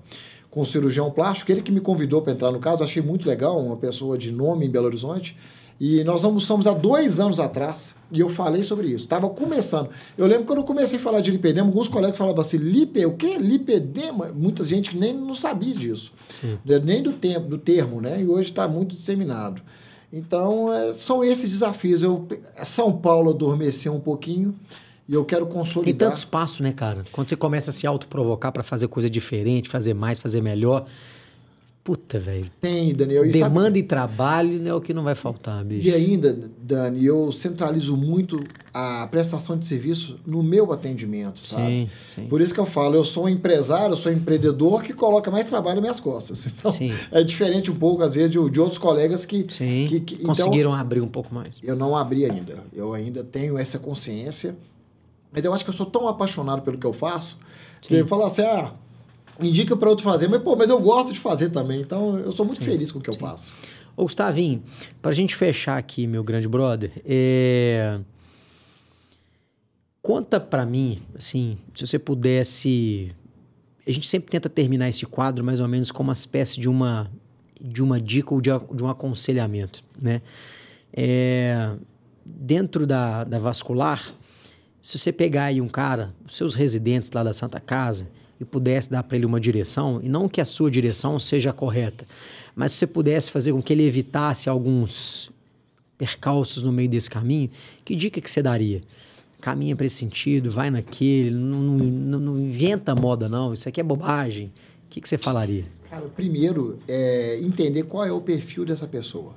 com 0.49 0.61
o 0.61 0.65
cirurgião 0.65 1.09
plástico, 1.09 1.49
ele 1.49 1.61
que 1.61 1.71
me 1.71 1.79
convidou 1.79 2.21
para 2.21 2.33
entrar 2.33 2.51
no 2.51 2.59
caso, 2.59 2.83
achei 2.83 3.01
muito 3.01 3.25
legal, 3.25 3.57
uma 3.57 3.77
pessoa 3.77 4.17
de 4.17 4.31
nome 4.31 4.65
em 4.65 4.69
Belo 4.69 4.85
Horizonte. 4.85 5.35
E 5.83 6.03
nós 6.03 6.23
almoçamos 6.23 6.67
há 6.67 6.75
dois 6.75 7.19
anos 7.19 7.39
atrás 7.39 7.95
e 8.11 8.19
eu 8.19 8.29
falei 8.29 8.61
sobre 8.61 8.89
isso. 8.89 9.05
Estava 9.05 9.27
começando. 9.27 9.89
Eu 10.15 10.27
lembro 10.27 10.45
quando 10.45 10.59
eu 10.59 10.63
comecei 10.63 10.99
a 10.99 11.01
falar 11.01 11.21
de 11.21 11.31
lipedema, 11.31 11.67
alguns 11.69 11.87
colegas 11.87 12.15
falavam 12.19 12.39
assim: 12.39 12.57
lipe, 12.57 13.03
o 13.03 13.17
que? 13.17 13.35
Lipedema? 13.39 14.27
Muita 14.27 14.63
gente 14.63 14.95
nem 14.95 15.11
não 15.11 15.33
sabia 15.33 15.73
disso, 15.73 16.13
Sim. 16.39 16.59
nem 16.83 17.01
do 17.01 17.13
tempo, 17.13 17.47
do 17.47 17.57
termo, 17.57 17.99
né? 17.99 18.21
E 18.21 18.27
hoje 18.27 18.49
está 18.49 18.67
muito 18.67 18.95
disseminado. 18.95 19.59
Então, 20.13 20.71
é, 20.71 20.93
são 20.93 21.23
esses 21.23 21.49
desafios. 21.49 22.03
Eu, 22.03 22.27
São 22.63 22.95
Paulo 22.95 23.31
adormeceu 23.31 23.91
um 23.91 23.99
pouquinho 23.99 24.53
e 25.09 25.15
eu 25.15 25.25
quero 25.25 25.47
consolidar. 25.47 25.97
Tem 25.97 26.07
tanto 26.09 26.17
espaço, 26.19 26.61
né, 26.61 26.73
cara? 26.73 27.05
Quando 27.11 27.27
você 27.27 27.35
começa 27.35 27.71
a 27.71 27.73
se 27.73 27.87
autoprovocar 27.87 28.51
para 28.51 28.61
fazer 28.61 28.87
coisa 28.87 29.09
diferente, 29.09 29.67
fazer 29.67 29.95
mais, 29.95 30.19
fazer 30.19 30.41
melhor, 30.41 30.85
Puta, 31.83 32.19
velho. 32.19 32.49
Tem, 32.61 32.93
Daniel. 32.93 33.25
E 33.25 33.31
Demanda 33.31 33.65
sabe... 33.65 33.79
e 33.79 33.83
trabalho 33.83 34.67
é 34.67 34.73
o 34.73 34.79
que 34.79 34.93
não 34.93 35.03
vai 35.03 35.15
faltar, 35.15 35.65
bicho. 35.65 35.87
E 35.87 35.91
ainda, 35.91 36.51
Dani, 36.61 37.03
eu 37.03 37.31
centralizo 37.31 37.97
muito 37.97 38.43
a 38.71 39.07
prestação 39.07 39.57
de 39.57 39.65
serviço 39.65 40.19
no 40.23 40.43
meu 40.43 40.71
atendimento, 40.71 41.39
sabe? 41.39 41.63
Sim, 41.65 41.89
sim. 42.13 42.27
Por 42.27 42.39
isso 42.39 42.53
que 42.53 42.59
eu 42.59 42.67
falo, 42.67 42.95
eu 42.95 43.03
sou 43.03 43.25
um 43.25 43.29
empresário, 43.29 43.93
eu 43.93 43.97
sou 43.97 44.11
um 44.11 44.15
empreendedor 44.15 44.83
que 44.83 44.93
coloca 44.93 45.31
mais 45.31 45.47
trabalho 45.47 45.75
nas 45.75 45.81
minhas 45.81 45.99
costas. 45.99 46.47
Então, 46.61 46.69
sim. 46.69 46.93
é 47.11 47.23
diferente 47.23 47.71
um 47.71 47.75
pouco, 47.75 48.03
às 48.03 48.13
vezes, 48.13 48.29
de, 48.29 48.49
de 48.49 48.59
outros 48.59 48.77
colegas 48.77 49.25
que... 49.25 49.47
Sim, 49.49 49.87
que, 49.89 49.99
que 50.01 50.15
então 50.15 50.27
conseguiram 50.27 50.71
então, 50.71 50.79
abrir 50.79 51.01
um 51.01 51.07
pouco 51.07 51.33
mais. 51.33 51.59
Eu 51.63 51.75
não 51.75 51.97
abri 51.97 52.25
ainda. 52.25 52.63
Eu 52.71 52.93
ainda 52.93 53.23
tenho 53.23 53.57
essa 53.57 53.79
consciência. 53.79 54.55
Mas 55.31 55.43
eu 55.43 55.51
acho 55.53 55.63
que 55.63 55.71
eu 55.71 55.73
sou 55.73 55.87
tão 55.87 56.07
apaixonado 56.07 56.61
pelo 56.61 56.77
que 56.77 56.85
eu 56.85 56.93
faço, 56.93 57.39
que 57.79 57.95
eu 57.95 58.05
falo 58.05 58.25
assim, 58.25 58.43
ah 58.43 58.73
indica 59.41 59.75
para 59.75 59.89
outro 59.89 60.03
fazer, 60.03 60.27
mas 60.27 60.41
pô, 60.41 60.55
mas 60.55 60.69
eu 60.69 60.79
gosto 60.79 61.13
de 61.13 61.19
fazer 61.19 61.49
também, 61.49 61.81
então 61.81 62.17
eu 62.17 62.31
sou 62.31 62.45
muito 62.45 62.63
sim, 62.63 62.69
feliz 62.69 62.91
com 62.91 62.99
o 62.99 63.01
que 63.01 63.09
eu 63.09 63.15
faço. 63.15 63.53
Ô 63.95 64.03
Gustavinho, 64.03 64.63
para 65.01 65.11
a 65.11 65.13
gente 65.13 65.35
fechar 65.35 65.77
aqui, 65.77 66.07
meu 66.07 66.23
grande 66.23 66.47
brother, 66.47 66.91
é... 67.05 67.99
conta 70.01 70.39
para 70.39 70.65
mim, 70.65 71.01
assim, 71.15 71.57
se 71.75 71.85
você 71.85 71.99
pudesse, 71.99 73.11
a 73.85 73.91
gente 73.91 74.07
sempre 74.07 74.31
tenta 74.31 74.49
terminar 74.49 74.89
esse 74.89 75.05
quadro 75.05 75.43
mais 75.43 75.59
ou 75.59 75.67
menos 75.67 75.91
como 75.91 76.09
uma 76.09 76.13
espécie 76.13 76.59
de 76.59 76.69
uma 76.69 77.09
de 77.63 77.83
uma 77.83 78.01
dica 78.01 78.33
ou 78.33 78.41
de, 78.41 78.49
de 78.73 78.83
um 78.83 78.89
aconselhamento, 78.89 79.83
né? 80.01 80.21
É... 80.91 81.73
Dentro 82.25 82.87
da, 82.87 83.23
da 83.23 83.39
vascular, 83.39 84.13
se 84.81 84.97
você 84.97 85.11
pegar 85.11 85.45
aí 85.45 85.61
um 85.61 85.67
cara, 85.67 86.09
os 86.25 86.35
seus 86.35 86.55
residentes 86.55 87.11
lá 87.11 87.23
da 87.23 87.33
Santa 87.33 87.59
Casa, 87.59 88.07
e 88.41 88.45
pudesse 88.45 88.89
dar 88.89 89.03
para 89.03 89.15
ele 89.15 89.25
uma 89.25 89.39
direção, 89.39 90.01
e 90.01 90.09
não 90.09 90.27
que 90.27 90.41
a 90.41 90.45
sua 90.45 90.71
direção 90.71 91.19
seja 91.19 91.53
correta, 91.53 92.07
mas 92.55 92.71
se 92.71 92.79
você 92.79 92.87
pudesse 92.87 93.29
fazer 93.29 93.53
com 93.53 93.61
que 93.61 93.71
ele 93.71 93.85
evitasse 93.85 94.49
alguns 94.49 95.29
percalços 95.95 96.63
no 96.63 96.71
meio 96.71 96.89
desse 96.89 97.07
caminho, 97.07 97.51
que 97.85 97.95
dica 97.95 98.19
que 98.19 98.29
você 98.29 98.41
daria? 98.41 98.81
Caminha 99.39 99.75
para 99.75 99.85
esse 99.85 99.97
sentido, 99.97 100.49
vai 100.49 100.71
naquele, 100.71 101.29
não, 101.29 101.61
não, 101.61 102.19
não, 102.19 102.39
inventa 102.39 102.95
moda 102.95 103.29
não, 103.29 103.53
isso 103.53 103.69
aqui 103.69 103.79
é 103.79 103.83
bobagem. 103.83 104.51
O 104.87 104.89
que, 104.89 104.99
que 104.99 105.07
você 105.07 105.19
falaria? 105.19 105.63
Cara, 105.87 106.07
primeiro 106.07 106.79
é 106.87 107.39
entender 107.41 107.83
qual 107.83 108.03
é 108.03 108.11
o 108.11 108.21
perfil 108.21 108.65
dessa 108.65 108.87
pessoa. 108.87 109.35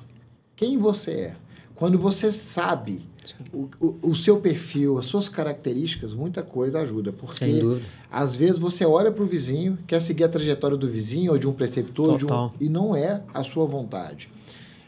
Quem 0.56 0.78
você 0.78 1.10
é. 1.10 1.36
Quando 1.74 1.98
você 1.98 2.30
sabe 2.30 3.02
o, 3.52 3.68
o, 3.80 4.10
o, 4.10 4.14
seu 4.14 4.38
perfil, 4.38 4.98
as 4.98 5.06
suas 5.06 5.28
características, 5.28 6.14
muita 6.14 6.42
coisa 6.42 6.80
ajuda. 6.80 7.12
Porque 7.12 7.62
às 8.10 8.36
vezes 8.36 8.58
você 8.58 8.84
olha 8.84 9.10
para 9.10 9.24
o 9.24 9.26
vizinho, 9.26 9.78
quer 9.86 10.00
seguir 10.00 10.24
a 10.24 10.28
trajetória 10.28 10.76
do 10.76 10.88
vizinho 10.88 11.32
ou 11.32 11.38
de 11.38 11.48
um 11.48 11.52
preceptor 11.52 12.18
de 12.18 12.26
um, 12.26 12.50
e 12.60 12.68
não 12.68 12.94
é 12.94 13.22
a 13.32 13.42
sua 13.42 13.66
vontade. 13.66 14.28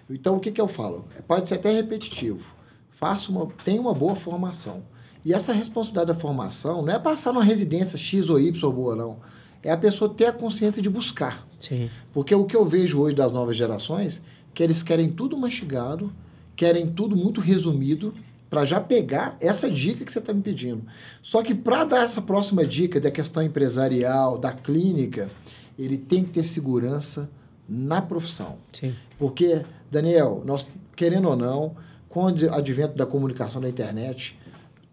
Então 0.09 0.37
o 0.37 0.41
que, 0.41 0.53
que 0.53 0.61
eu 0.61 0.69
falo? 0.69 1.05
Pode 1.27 1.49
ser 1.49 1.57
até 1.57 1.73
repetitivo. 1.73 2.55
Faça 2.91 3.31
uma, 3.31 3.47
tenha 3.65 3.81
uma 3.81 3.93
boa 3.93 4.15
formação. 4.15 4.83
E 5.25 5.35
essa 5.35 5.53
responsabilidade 5.53 6.13
da 6.13 6.15
formação 6.15 6.83
não 6.83 6.93
é 6.93 6.99
passar 6.99 7.33
numa 7.33 7.45
residência 7.45 7.99
X 7.99 8.31
ou 8.31 8.39
Y 8.39 8.71
boa, 8.71 8.95
não. 8.95 9.19
É 9.61 9.73
a 9.73 9.77
pessoa 9.77 10.09
ter 10.09 10.27
a 10.27 10.33
consciência 10.33 10.81
de 10.81 10.89
buscar. 10.89 11.45
Sim. 11.59 11.91
Porque 12.13 12.33
o 12.33 12.45
que 12.45 12.55
eu 12.55 12.65
vejo 12.65 13.01
hoje 13.01 13.17
das 13.17 13.33
novas 13.33 13.57
gerações, 13.57 14.23
que 14.55 14.63
eles 14.63 14.85
querem 14.85 15.11
tudo 15.11 15.37
mastigado, 15.37 16.13
querem 16.57 16.89
tudo 16.91 17.15
muito 17.15 17.41
resumido 17.41 18.15
para 18.49 18.65
já 18.65 18.81
pegar 18.81 19.37
essa 19.41 19.71
dica 19.71 20.05
que 20.05 20.13
você 20.13 20.19
está 20.19 20.33
me 20.33 20.41
pedindo. 20.41 20.83
Só 21.23 21.43
que 21.43 21.55
para 21.55 21.85
dar 21.85 22.05
essa 22.05 22.23
próxima 22.23 22.65
dica 22.65 23.01
da 23.01 23.11
questão 23.11 23.43
empresarial, 23.43 24.39
da 24.39 24.53
clínica, 24.53 25.31
ele 25.79 25.99
tem 25.99 26.25
que 26.25 26.31
ter 26.31 26.43
segurança 26.43 27.29
na 27.69 28.01
profissão. 28.01 28.57
Sim. 28.73 28.95
Porque, 29.19 29.63
Daniel, 29.91 30.43
nós, 30.45 30.67
querendo 30.95 31.29
ou 31.29 31.37
não, 31.37 31.77
com 32.09 32.25
o 32.25 32.55
advento 32.55 32.97
da 32.97 33.05
comunicação 33.05 33.61
da 33.61 33.69
internet, 33.69 34.39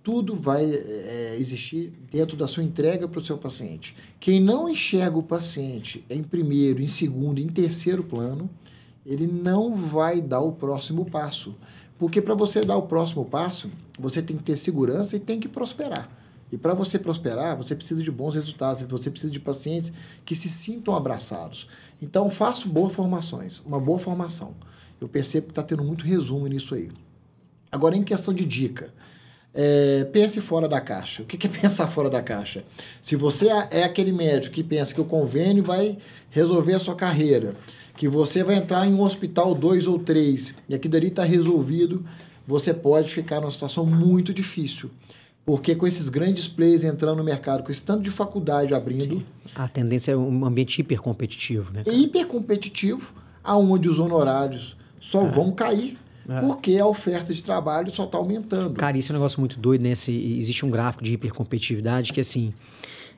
tudo 0.03 0.35
vai 0.35 0.65
é, 0.65 1.37
existir 1.39 1.93
dentro 2.11 2.35
da 2.35 2.45
sua 2.45 2.63
entrega 2.63 3.07
para 3.07 3.19
o 3.19 3.25
seu 3.25 3.37
paciente. 3.37 3.95
Quem 4.19 4.41
não 4.41 4.67
enxerga 4.67 5.17
o 5.17 5.23
paciente 5.23 6.03
em 6.09 6.21
primeiro, 6.21 6.81
em 6.81 6.87
segundo, 6.89 7.39
em 7.39 7.47
terceiro 7.47 8.03
plano, 8.03 8.49
ele 9.05 9.27
não 9.27 9.75
vai 9.75 10.21
dar 10.21 10.41
o 10.41 10.51
próximo 10.51 11.05
passo. 11.05 11.55
Porque 11.97 12.21
para 12.21 12.35
você 12.35 12.61
dar 12.61 12.77
o 12.77 12.83
próximo 12.83 13.25
passo, 13.25 13.69
você 13.97 14.21
tem 14.21 14.37
que 14.37 14.43
ter 14.43 14.57
segurança 14.57 15.15
e 15.15 15.19
tem 15.19 15.39
que 15.39 15.47
prosperar. 15.47 16.09
E 16.51 16.57
para 16.57 16.73
você 16.73 16.99
prosperar, 16.99 17.57
você 17.57 17.75
precisa 17.75 18.03
de 18.03 18.11
bons 18.11 18.35
resultados, 18.35 18.83
você 18.83 19.09
precisa 19.09 19.31
de 19.31 19.39
pacientes 19.39 19.91
que 20.23 20.35
se 20.35 20.49
sintam 20.49 20.95
abraçados. 20.95 21.67
Então, 22.01 22.29
faço 22.29 22.67
boas 22.67 22.93
formações, 22.93 23.59
uma 23.65 23.79
boa 23.79 23.97
formação. 23.97 24.53
Eu 25.01 25.07
percebo 25.07 25.47
que 25.47 25.51
está 25.51 25.63
tendo 25.63 25.83
muito 25.83 26.05
resumo 26.05 26.45
nisso 26.47 26.75
aí. 26.75 26.91
Agora, 27.71 27.95
em 27.95 28.03
questão 28.03 28.33
de 28.33 28.45
dica, 28.45 28.93
é, 29.53 30.03
pense 30.11 30.41
fora 30.41 30.67
da 30.67 30.79
caixa. 30.79 31.23
O 31.23 31.25
que 31.25 31.47
é 31.47 31.49
pensar 31.61 31.87
fora 31.87 32.09
da 32.09 32.21
caixa? 32.21 32.63
Se 33.01 33.15
você 33.15 33.47
é, 33.71 33.83
aquele 33.83 34.11
médico 34.11 34.53
que 34.53 34.63
pensa 34.63 34.93
que 34.93 35.01
o 35.01 35.05
convênio 35.05 35.63
vai 35.63 35.97
resolver 36.29 36.75
a 36.75 36.79
sua 36.79 36.95
carreira, 36.95 37.55
que 37.95 38.07
você 38.07 38.43
vai 38.43 38.55
entrar 38.55 38.87
em 38.87 38.93
um 38.93 39.01
hospital 39.01 39.53
dois 39.53 39.87
ou 39.87 39.99
três 39.99 40.55
e 40.67 40.75
aquilo 40.75 40.93
dali 40.93 41.07
está 41.07 41.23
resolvido, 41.23 42.03
você 42.47 42.73
pode 42.73 43.13
ficar 43.13 43.39
numa 43.39 43.51
situação 43.51 43.85
muito 43.85 44.33
difícil. 44.33 44.89
Porque 45.45 45.75
com 45.75 45.85
esses 45.85 46.07
grandes 46.07 46.47
players 46.47 46.83
entrando 46.83 47.17
no 47.17 47.23
mercado, 47.23 47.63
com 47.63 47.71
esse 47.71 47.83
tanto 47.83 48.01
de 48.01 48.11
faculdade 48.11 48.73
abrindo. 48.73 49.17
Sim. 49.17 49.25
A 49.53 49.67
tendência 49.67 50.13
é 50.13 50.17
um 50.17 50.45
ambiente 50.45 50.79
hipercompetitivo, 50.79 51.71
né? 51.73 51.83
Hipercompetitivo, 51.85 53.13
aonde 53.43 53.89
os 53.89 53.99
honorários 53.99 54.77
só 55.01 55.25
é. 55.25 55.27
vão 55.27 55.51
cair 55.51 55.97
é. 56.27 56.39
Porque 56.39 56.77
a 56.77 56.85
oferta 56.85 57.33
de 57.33 57.43
trabalho 57.43 57.93
só 57.93 58.05
está 58.05 58.17
aumentando. 58.17 58.75
Cara, 58.75 58.97
isso 58.97 59.11
é 59.11 59.13
um 59.13 59.19
negócio 59.19 59.39
muito 59.39 59.59
doido, 59.59 59.81
né? 59.81 59.93
Se, 59.95 60.11
existe 60.11 60.65
um 60.65 60.69
gráfico 60.69 61.03
de 61.03 61.13
hipercompetitividade 61.13 62.13
que, 62.13 62.21
assim, 62.21 62.53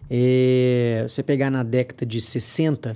É, 0.09 1.05
você 1.07 1.23
pegar 1.23 1.49
na 1.49 1.63
década 1.63 2.05
de 2.05 2.21
60, 2.21 2.95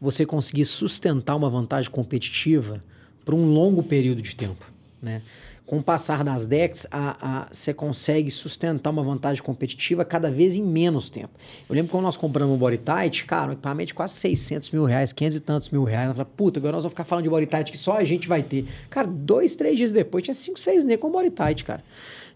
você 0.00 0.24
conseguir 0.24 0.64
sustentar 0.64 1.34
uma 1.34 1.50
vantagem 1.50 1.90
competitiva 1.90 2.80
por 3.24 3.34
um 3.34 3.46
longo 3.46 3.82
período 3.82 4.22
de 4.22 4.36
tempo, 4.36 4.70
né? 5.02 5.22
Com 5.66 5.78
o 5.78 5.82
passar 5.82 6.22
das 6.22 6.46
décadas, 6.46 6.86
a, 6.90 7.16
a, 7.20 7.48
você 7.50 7.72
consegue 7.72 8.30
sustentar 8.30 8.90
uma 8.90 9.02
vantagem 9.02 9.42
competitiva 9.42 10.04
cada 10.04 10.30
vez 10.30 10.56
em 10.56 10.62
menos 10.62 11.08
tempo. 11.08 11.30
Eu 11.66 11.74
lembro 11.74 11.90
quando 11.90 12.04
nós 12.04 12.18
compramos 12.18 12.54
o 12.54 12.58
Body 12.58 12.78
cara, 13.26 13.48
um 13.48 13.52
equipamento 13.54 13.86
de 13.86 13.94
quase 13.94 14.12
600 14.16 14.70
mil 14.72 14.84
reais, 14.84 15.10
500 15.10 15.38
e 15.38 15.40
tantos 15.40 15.70
mil 15.70 15.82
reais. 15.82 16.08
Nós 16.08 16.16
falamos, 16.16 16.34
puta, 16.36 16.60
agora 16.60 16.72
nós 16.72 16.84
vamos 16.84 16.92
ficar 16.92 17.04
falando 17.04 17.24
de 17.24 17.30
Body 17.30 17.46
que 17.46 17.78
só 17.78 17.96
a 17.96 18.04
gente 18.04 18.28
vai 18.28 18.42
ter. 18.42 18.66
Cara, 18.90 19.06
dois, 19.06 19.56
três 19.56 19.78
dias 19.78 19.90
depois, 19.90 20.22
tinha 20.22 20.34
cinco, 20.34 20.58
seis 20.58 20.84
nem 20.84 20.98
com 20.98 21.10
Body 21.10 21.30
Tight, 21.30 21.64
cara. 21.64 21.82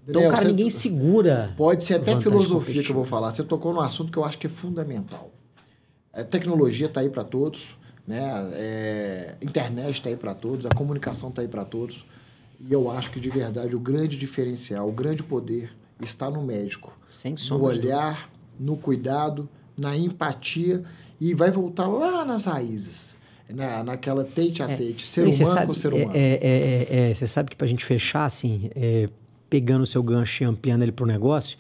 Então, 0.09 0.23
Daniel, 0.23 0.31
cara, 0.37 0.49
ninguém 0.49 0.71
segura. 0.71 1.53
Pode 1.57 1.85
ser 1.85 1.95
até 1.95 2.19
filosofia 2.21 2.83
que 2.83 2.91
eu 2.91 2.95
vou 2.97 3.05
falar. 3.05 3.31
Você 3.31 3.45
tocou 3.45 3.75
num 3.75 3.81
assunto 3.81 4.11
que 4.11 4.19
eu 4.19 4.25
acho 4.25 4.39
que 4.39 4.47
é 4.47 4.51
fundamental. 4.51 5.31
A 6.13 6.25
tecnologia 6.25 6.87
está 6.87 7.01
aí 7.01 7.11
para 7.11 7.25
todos, 7.25 7.77
né? 8.07 8.21
É, 8.55 9.37
internet 9.43 9.93
está 9.97 10.09
aí 10.09 10.17
para 10.17 10.35
todos, 10.35 10.65
a 10.65 10.71
comunicação 10.71 11.29
está 11.29 11.43
aí 11.43 11.49
para 11.49 11.65
todos. 11.65 12.05
E 12.59 12.73
eu 12.73 12.91
acho 12.91 13.11
que 13.11 13.21
de 13.21 13.29
verdade 13.29 13.77
o 13.77 13.79
grande 13.81 14.17
diferencial, 14.17 14.89
o 14.89 14.93
grande 14.93 15.23
poder 15.23 15.71
está 16.01 16.31
no 16.31 16.43
médico, 16.43 16.97
Sem 17.09 17.33
no 17.33 17.39
sombra. 17.39 17.69
dúvida. 17.75 17.87
olhar, 17.87 18.31
no 18.59 18.77
cuidado, 18.77 19.49
na 19.77 19.97
empatia 19.97 20.83
e 21.21 21.35
vai 21.35 21.51
voltar 21.53 21.87
lá 21.87 22.25
nas 22.25 22.47
raízes, 22.47 23.17
na, 23.49 23.85
naquela 23.85 24.25
tate 24.25 24.63
a 24.63 24.71
É. 24.71 24.77
tate, 24.77 25.07
ser 25.07 25.23
Bem, 25.25 25.33
você 25.33 25.43
humano 25.45 25.55
sabe- 25.55 25.67
com 25.67 25.75
ser 25.75 25.93
é- 25.93 25.95
humano. 25.97 26.13
É, 26.17 26.21
é, 26.21 26.39
é, 26.41 27.11
é, 27.11 27.15
você 27.15 27.27
sabe 27.27 27.51
que 27.51 27.57
pra 27.57 27.67
gente 27.67 27.85
fechar, 27.85 28.25
assim, 28.25 28.71
é, 28.75 29.09
pegando 29.49 29.83
o 29.83 29.87
seu 29.87 30.03
gancho 30.03 30.43
e 30.43 30.47
ampliando 30.47 30.83
ele 30.83 30.93
pro 30.93 31.07
negócio, 31.07 31.57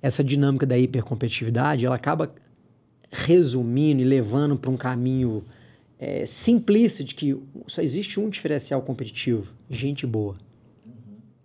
essa 0.00 0.22
dinâmica 0.22 0.64
da 0.66 0.78
hipercompetitividade, 0.78 1.84
ela 1.84 1.96
acaba 1.96 2.32
resumindo 3.10 4.00
e 4.00 4.04
levando 4.04 4.56
para 4.56 4.70
um 4.70 4.76
caminho 4.76 5.44
é, 5.98 6.24
simplista 6.26 7.02
de 7.02 7.14
que 7.14 7.36
só 7.66 7.82
existe 7.82 8.20
um 8.20 8.28
diferencial 8.28 8.80
competitivo, 8.82 9.46
gente 9.70 10.06
boa. 10.06 10.34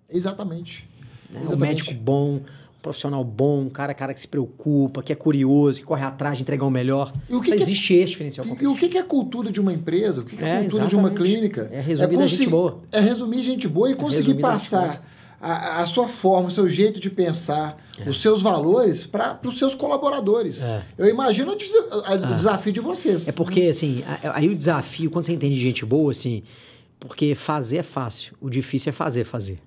Exatamente. 0.10 0.88
né? 1.30 1.40
Um 1.40 1.44
Exatamente. 1.44 1.62
médico 1.70 1.94
bom, 1.94 2.36
um 2.36 2.42
profissional 2.82 3.24
bom, 3.24 3.62
um 3.62 3.70
cara, 3.70 3.94
cara 3.94 4.14
que 4.14 4.22
se 4.22 4.28
preocupa, 4.28 5.02
que 5.02 5.12
é 5.12 5.16
curioso, 5.16 5.80
que 5.80 5.86
corre 5.86 6.04
atrás 6.04 6.38
de 6.38 6.44
entregar 6.44 6.66
o 6.66 6.70
melhor. 6.70 7.12
E 7.30 7.34
o 7.34 7.42
que, 7.42 7.50
Só 7.50 7.56
que 7.56 7.62
é 7.62 7.64
existe 7.64 7.94
esse 7.96 8.12
diferencial 8.12 8.46
E, 8.46 8.50
e 8.50 8.52
o 8.52 8.56
competitivo. 8.58 8.92
que 8.92 8.98
é 8.98 9.04
cultura 9.04 9.52
de 9.52 9.60
uma 9.60 9.74
empresa? 9.74 10.22
O 10.22 10.26
que, 10.26 10.36
é, 10.44 10.48
É, 10.58 10.60
cultura 10.62 10.88
de 10.88 10.96
uma 10.96 11.08
exatamente. 11.08 11.34
clínica? 11.34 11.70
É 11.72 11.82
resumir 11.82 12.18
da 12.18 12.28
gente 12.28 12.50
boa. 12.50 12.82
É 12.92 13.00
resumir 13.00 13.42
gente 13.44 13.68
boa 13.68 13.90
e 13.90 13.96
conseguir 13.96 14.22
da 14.22 14.32
gente 14.34 14.42
passar 14.42 15.13
a, 15.52 15.80
a 15.82 15.86
sua 15.86 16.08
forma, 16.08 16.48
o 16.48 16.52
seu 16.52 16.68
jeito 16.70 17.00
de 17.00 17.10
pensar, 17.10 17.78
É. 18.00 18.10
os 18.10 18.22
seus 18.22 18.42
valores 18.42 19.06
para 19.06 19.40
os 19.46 19.60
seus 19.60 19.76
colaboradores. 19.76 20.64
É. 20.64 20.84
Eu 20.98 21.08
imagino 21.10 21.52
o, 21.52 21.56
a- 21.56 21.98
o 21.98 22.04
Ah. 22.06 22.18
desafio 22.18 22.72
de 22.74 22.80
vocês. 22.80 23.28
É 23.28 23.32
porque, 23.32 23.64
assim, 23.64 24.04
aí 24.34 24.48
o 24.50 24.56
desafio, 24.56 25.12
quando 25.12 25.26
você 25.26 25.34
entende 25.34 25.56
de 25.56 25.62
gente 25.62 25.86
boa, 25.86 26.12
assim, 26.12 26.44
porque 27.00 27.36
fazer 27.36 27.78
é 27.80 27.84
fácil, 27.84 28.36
o 28.40 28.50
difícil 28.50 28.90
é 28.90 28.94
fazer, 28.94 29.26
fazer. 29.26 29.58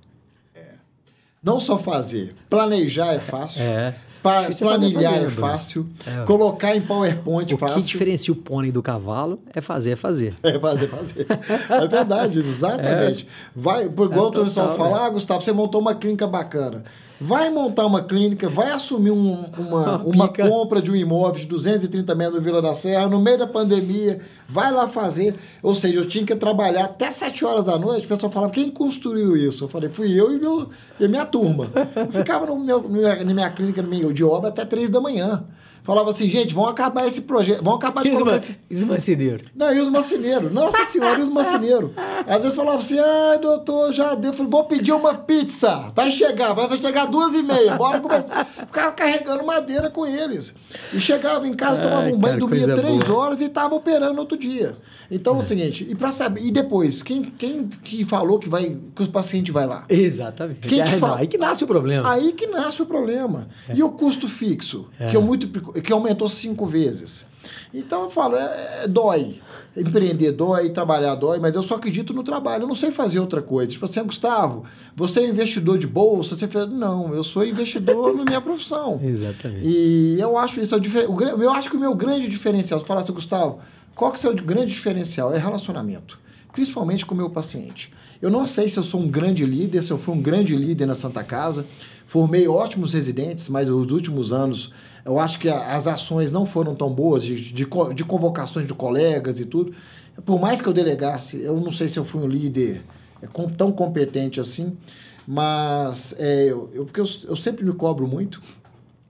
Não 1.42 1.60
só 1.60 1.78
fazer, 1.78 2.34
planejar 2.50 3.12
é 3.14 3.20
fácil, 3.20 3.62
É. 3.62 3.94
pa- 4.26 4.42
é 4.44 4.50
planilhar 4.50 5.14
é 5.14 5.16
fazendo. 5.24 5.40
fácil, 5.40 5.86
É. 6.06 6.24
colocar 6.24 6.74
em 6.76 6.80
PowerPoint 6.80 7.54
O 7.54 7.56
que 7.56 7.60
fácil. 7.66 7.82
diferencia 7.82 8.32
o 8.32 8.36
pônei 8.36 8.70
do 8.72 8.82
cavalo 8.82 9.38
é 9.54 9.60
fazer, 9.60 9.90
é 9.92 9.96
fazer. 9.96 10.34
É 10.42 10.58
fazer, 10.58 10.88
fazer. 10.88 11.26
É 11.68 11.86
verdade, 11.86 12.38
exatamente. 12.44 13.26
Vai, 13.54 13.88
por 13.88 14.10
igual 14.10 14.26
É 14.34 14.38
o 14.40 14.44
pessoal 14.44 14.76
fala, 14.76 15.06
ah, 15.06 15.10
Gustavo, 15.10 15.40
você 15.40 15.52
montou 15.52 15.80
uma 15.80 15.94
clínica 15.94 16.26
bacana. 16.26 16.84
Vai 17.20 17.48
montar 17.48 17.86
uma 17.86 18.02
clínica, 18.04 18.48
vai 18.48 18.70
assumir 18.70 19.10
um- 19.10 19.44
uma, 19.58 19.96
Uma 20.04 20.28
compra 20.28 20.82
de 20.82 20.90
um 20.90 20.96
imóvel 20.96 21.40
de 21.40 21.46
230 21.46 22.14
metros 22.14 22.36
no 22.36 22.42
Vila 22.42 22.60
da 22.60 22.74
Serra, 22.74 23.08
no 23.08 23.18
meio 23.20 23.38
da 23.38 23.46
pandemia, 23.46 24.20
vai 24.48 24.70
lá 24.70 24.86
fazer. 24.86 25.34
Ou 25.62 25.74
seja, 25.74 25.98
eu 25.98 26.06
tinha 26.06 26.26
que 26.26 26.36
trabalhar 26.36 26.84
até 26.84 27.10
7 27.10 27.44
horas 27.44 27.64
da 27.64 27.78
noite, 27.78 28.04
o 28.04 28.08
pessoal 28.08 28.30
falava, 28.30 28.52
quem 28.52 28.70
construiu 28.70 29.34
isso? 29.36 29.64
Eu 29.64 29.68
falei, 29.68 29.88
fui 29.88 30.12
eu 30.12 30.34
e, 30.34 30.38
meu, 30.38 30.68
e 31.00 31.04
a 31.06 31.08
minha 31.08 31.24
turma. 31.24 31.70
Eu 31.96 32.12
ficava 32.12 32.44
no 32.46 32.58
meu, 32.58 32.82
na 32.86 33.24
minha 33.32 33.50
clínica 33.50 33.80
no 33.82 33.88
meio 33.88 34.12
de 34.12 34.22
obra 34.22 34.50
até 34.50 34.64
3 34.64 34.90
da 34.90 35.00
manhã. 35.00 35.42
Falava 35.86 36.10
assim, 36.10 36.28
gente, 36.28 36.52
vamos 36.54 36.70
acabar 36.70 37.06
esse 37.06 37.20
projeto, 37.20 37.62
vamos 37.62 37.78
acabar 37.78 38.02
de 38.02 38.10
colocar 38.10 38.36
esse 38.36 38.56
Esmacineiro. 38.68 39.44
não, 39.54 39.72
e 39.72 39.78
os 39.80 39.88
macineiros. 39.88 40.52
Nossa 40.52 40.84
senhora, 40.86 41.20
e 41.20 41.22
os 41.22 41.30
macineiros. 41.30 41.90
Às 42.26 42.42
vezes 42.42 42.56
falava 42.56 42.78
assim, 42.78 42.98
ai, 42.98 43.38
doutor, 43.38 43.92
já 43.92 44.14
deu. 44.14 44.30
Eu 44.32 44.34
falei, 44.36 44.50
vou 44.50 44.64
pedir 44.64 44.92
uma 44.92 45.14
pizza. 45.14 45.92
Vai 45.94 46.10
chegar, 46.10 46.52
vai 46.54 46.76
chegar 46.76 47.06
duas 47.06 47.34
e 47.34 47.42
meia. 47.42 47.76
Bora 47.76 48.00
começar. 48.00 48.44
Ficava 48.44 48.90
carregando 48.92 49.44
madeira 49.46 49.88
com 49.88 50.04
eles. 50.04 50.52
E 50.92 51.00
chegava 51.00 51.46
em 51.46 51.54
casa, 51.54 51.80
tomava 51.80 52.02
Ai, 52.06 52.12
um 52.12 52.18
banho, 52.18 52.34
cara, 52.34 52.40
dormia 52.40 52.74
três 52.74 53.02
boa. 53.04 53.18
horas 53.20 53.40
e 53.40 53.44
estava 53.44 53.74
operando 53.74 54.14
no 54.14 54.20
outro 54.20 54.36
dia. 54.36 54.76
Então 55.08 55.36
é 55.36 55.38
o 55.38 55.42
seguinte, 55.42 55.86
e 55.88 55.94
para 55.94 56.10
saber, 56.10 56.40
e 56.44 56.50
depois, 56.50 57.00
quem, 57.00 57.22
quem 57.22 57.68
que 57.68 58.04
falou 58.04 58.40
que 58.40 58.48
vai, 58.48 58.76
que 58.92 59.04
o 59.04 59.08
paciente 59.08 59.52
vai 59.52 59.64
lá? 59.64 59.84
Exatamente. 59.88 60.66
Quem 60.66 60.80
É, 60.80 60.86
fala? 60.86 61.18
Aí 61.18 61.28
que 61.28 61.38
nasce 61.38 61.62
o 61.62 61.66
problema. 61.68 62.10
Aí 62.12 62.32
que 62.32 62.48
nasce 62.48 62.82
o 62.82 62.86
problema. 62.86 63.46
É. 63.68 63.76
E 63.76 63.84
o 63.84 63.90
custo 63.90 64.28
fixo, 64.28 64.88
que, 65.10 65.16
eu 65.16 65.22
muito, 65.22 65.46
que 65.82 65.92
aumentou 65.92 66.28
cinco 66.28 66.66
vezes. 66.66 67.24
Então 67.72 68.04
eu 68.04 68.10
falo, 68.10 68.36
é, 68.36 68.84
é- 68.84 68.88
dói. 68.88 69.40
Empreender 69.76 70.32
dói, 70.32 70.70
trabalhar 70.70 71.14
dói, 71.16 71.38
mas 71.38 71.54
eu 71.54 71.62
só 71.62 71.74
acredito 71.74 72.14
no 72.14 72.22
trabalho. 72.22 72.64
Eu 72.64 72.68
não 72.68 72.74
sei 72.74 72.90
fazer 72.90 73.20
outra 73.20 73.42
coisa. 73.42 73.70
Tipo 73.70 73.84
assim, 73.84 74.02
Gustavo, 74.02 74.64
você 74.94 75.20
é 75.20 75.28
investidor 75.28 75.76
de 75.76 75.86
bolsa? 75.86 76.34
Você 76.34 76.48
fala, 76.48 76.66
não, 76.66 77.14
eu 77.14 77.22
sou 77.22 77.44
investidor 77.44 78.16
na 78.16 78.24
minha 78.24 78.40
profissão. 78.40 78.98
Exatamente. 79.04 79.66
E 79.66 80.16
eu 80.18 80.38
acho 80.38 80.60
isso 80.60 80.74
é 80.74 80.78
o 80.78 81.42
Eu 81.42 81.50
acho 81.50 81.68
que 81.68 81.76
o 81.76 81.80
meu 81.80 81.94
grande 81.94 82.26
diferencial, 82.26 82.80
se 82.80 82.86
falasse, 82.86 83.12
Gustavo, 83.12 83.58
qual 83.94 84.10
que 84.12 84.16
é 84.16 84.30
o 84.30 84.34
seu 84.34 84.34
grande 84.34 84.72
diferencial? 84.72 85.32
É 85.34 85.38
relacionamento. 85.38 86.18
Principalmente 86.52 87.04
com 87.04 87.12
o 87.14 87.16
meu 87.18 87.28
paciente. 87.28 87.92
Eu 88.22 88.30
não 88.30 88.46
sei 88.46 88.70
se 88.70 88.78
eu 88.78 88.82
sou 88.82 89.00
um 89.02 89.08
grande 89.08 89.44
líder, 89.44 89.82
se 89.82 89.90
eu 89.92 89.98
fui 89.98 90.14
um 90.14 90.22
grande 90.22 90.56
líder 90.56 90.86
na 90.86 90.94
Santa 90.94 91.22
Casa. 91.22 91.66
Formei 92.06 92.46
ótimos 92.46 92.94
residentes, 92.94 93.48
mas 93.48 93.68
os 93.68 93.90
últimos 93.90 94.32
anos 94.32 94.70
eu 95.04 95.18
acho 95.18 95.38
que 95.38 95.48
as 95.48 95.86
ações 95.86 96.30
não 96.30 96.46
foram 96.46 96.74
tão 96.74 96.92
boas 96.92 97.22
de, 97.24 97.36
de, 97.52 97.64
de 97.94 98.04
convocações 98.04 98.66
de 98.66 98.74
colegas 98.74 99.38
e 99.40 99.44
tudo. 99.44 99.72
Por 100.24 100.40
mais 100.40 100.60
que 100.60 100.68
eu 100.68 100.72
delegasse, 100.72 101.40
eu 101.40 101.60
não 101.60 101.70
sei 101.70 101.88
se 101.88 101.98
eu 101.98 102.04
fui 102.04 102.22
um 102.22 102.28
líder 102.28 102.82
é, 103.22 103.26
tão 103.56 103.70
competente 103.70 104.40
assim, 104.40 104.76
mas 105.26 106.14
é, 106.18 106.44
eu, 106.46 106.70
eu- 106.72 106.84
porque 106.84 107.00
eu, 107.00 107.06
eu 107.28 107.36
sempre 107.36 107.64
me 107.64 107.72
cobro 107.72 108.06
muito. 108.06 108.40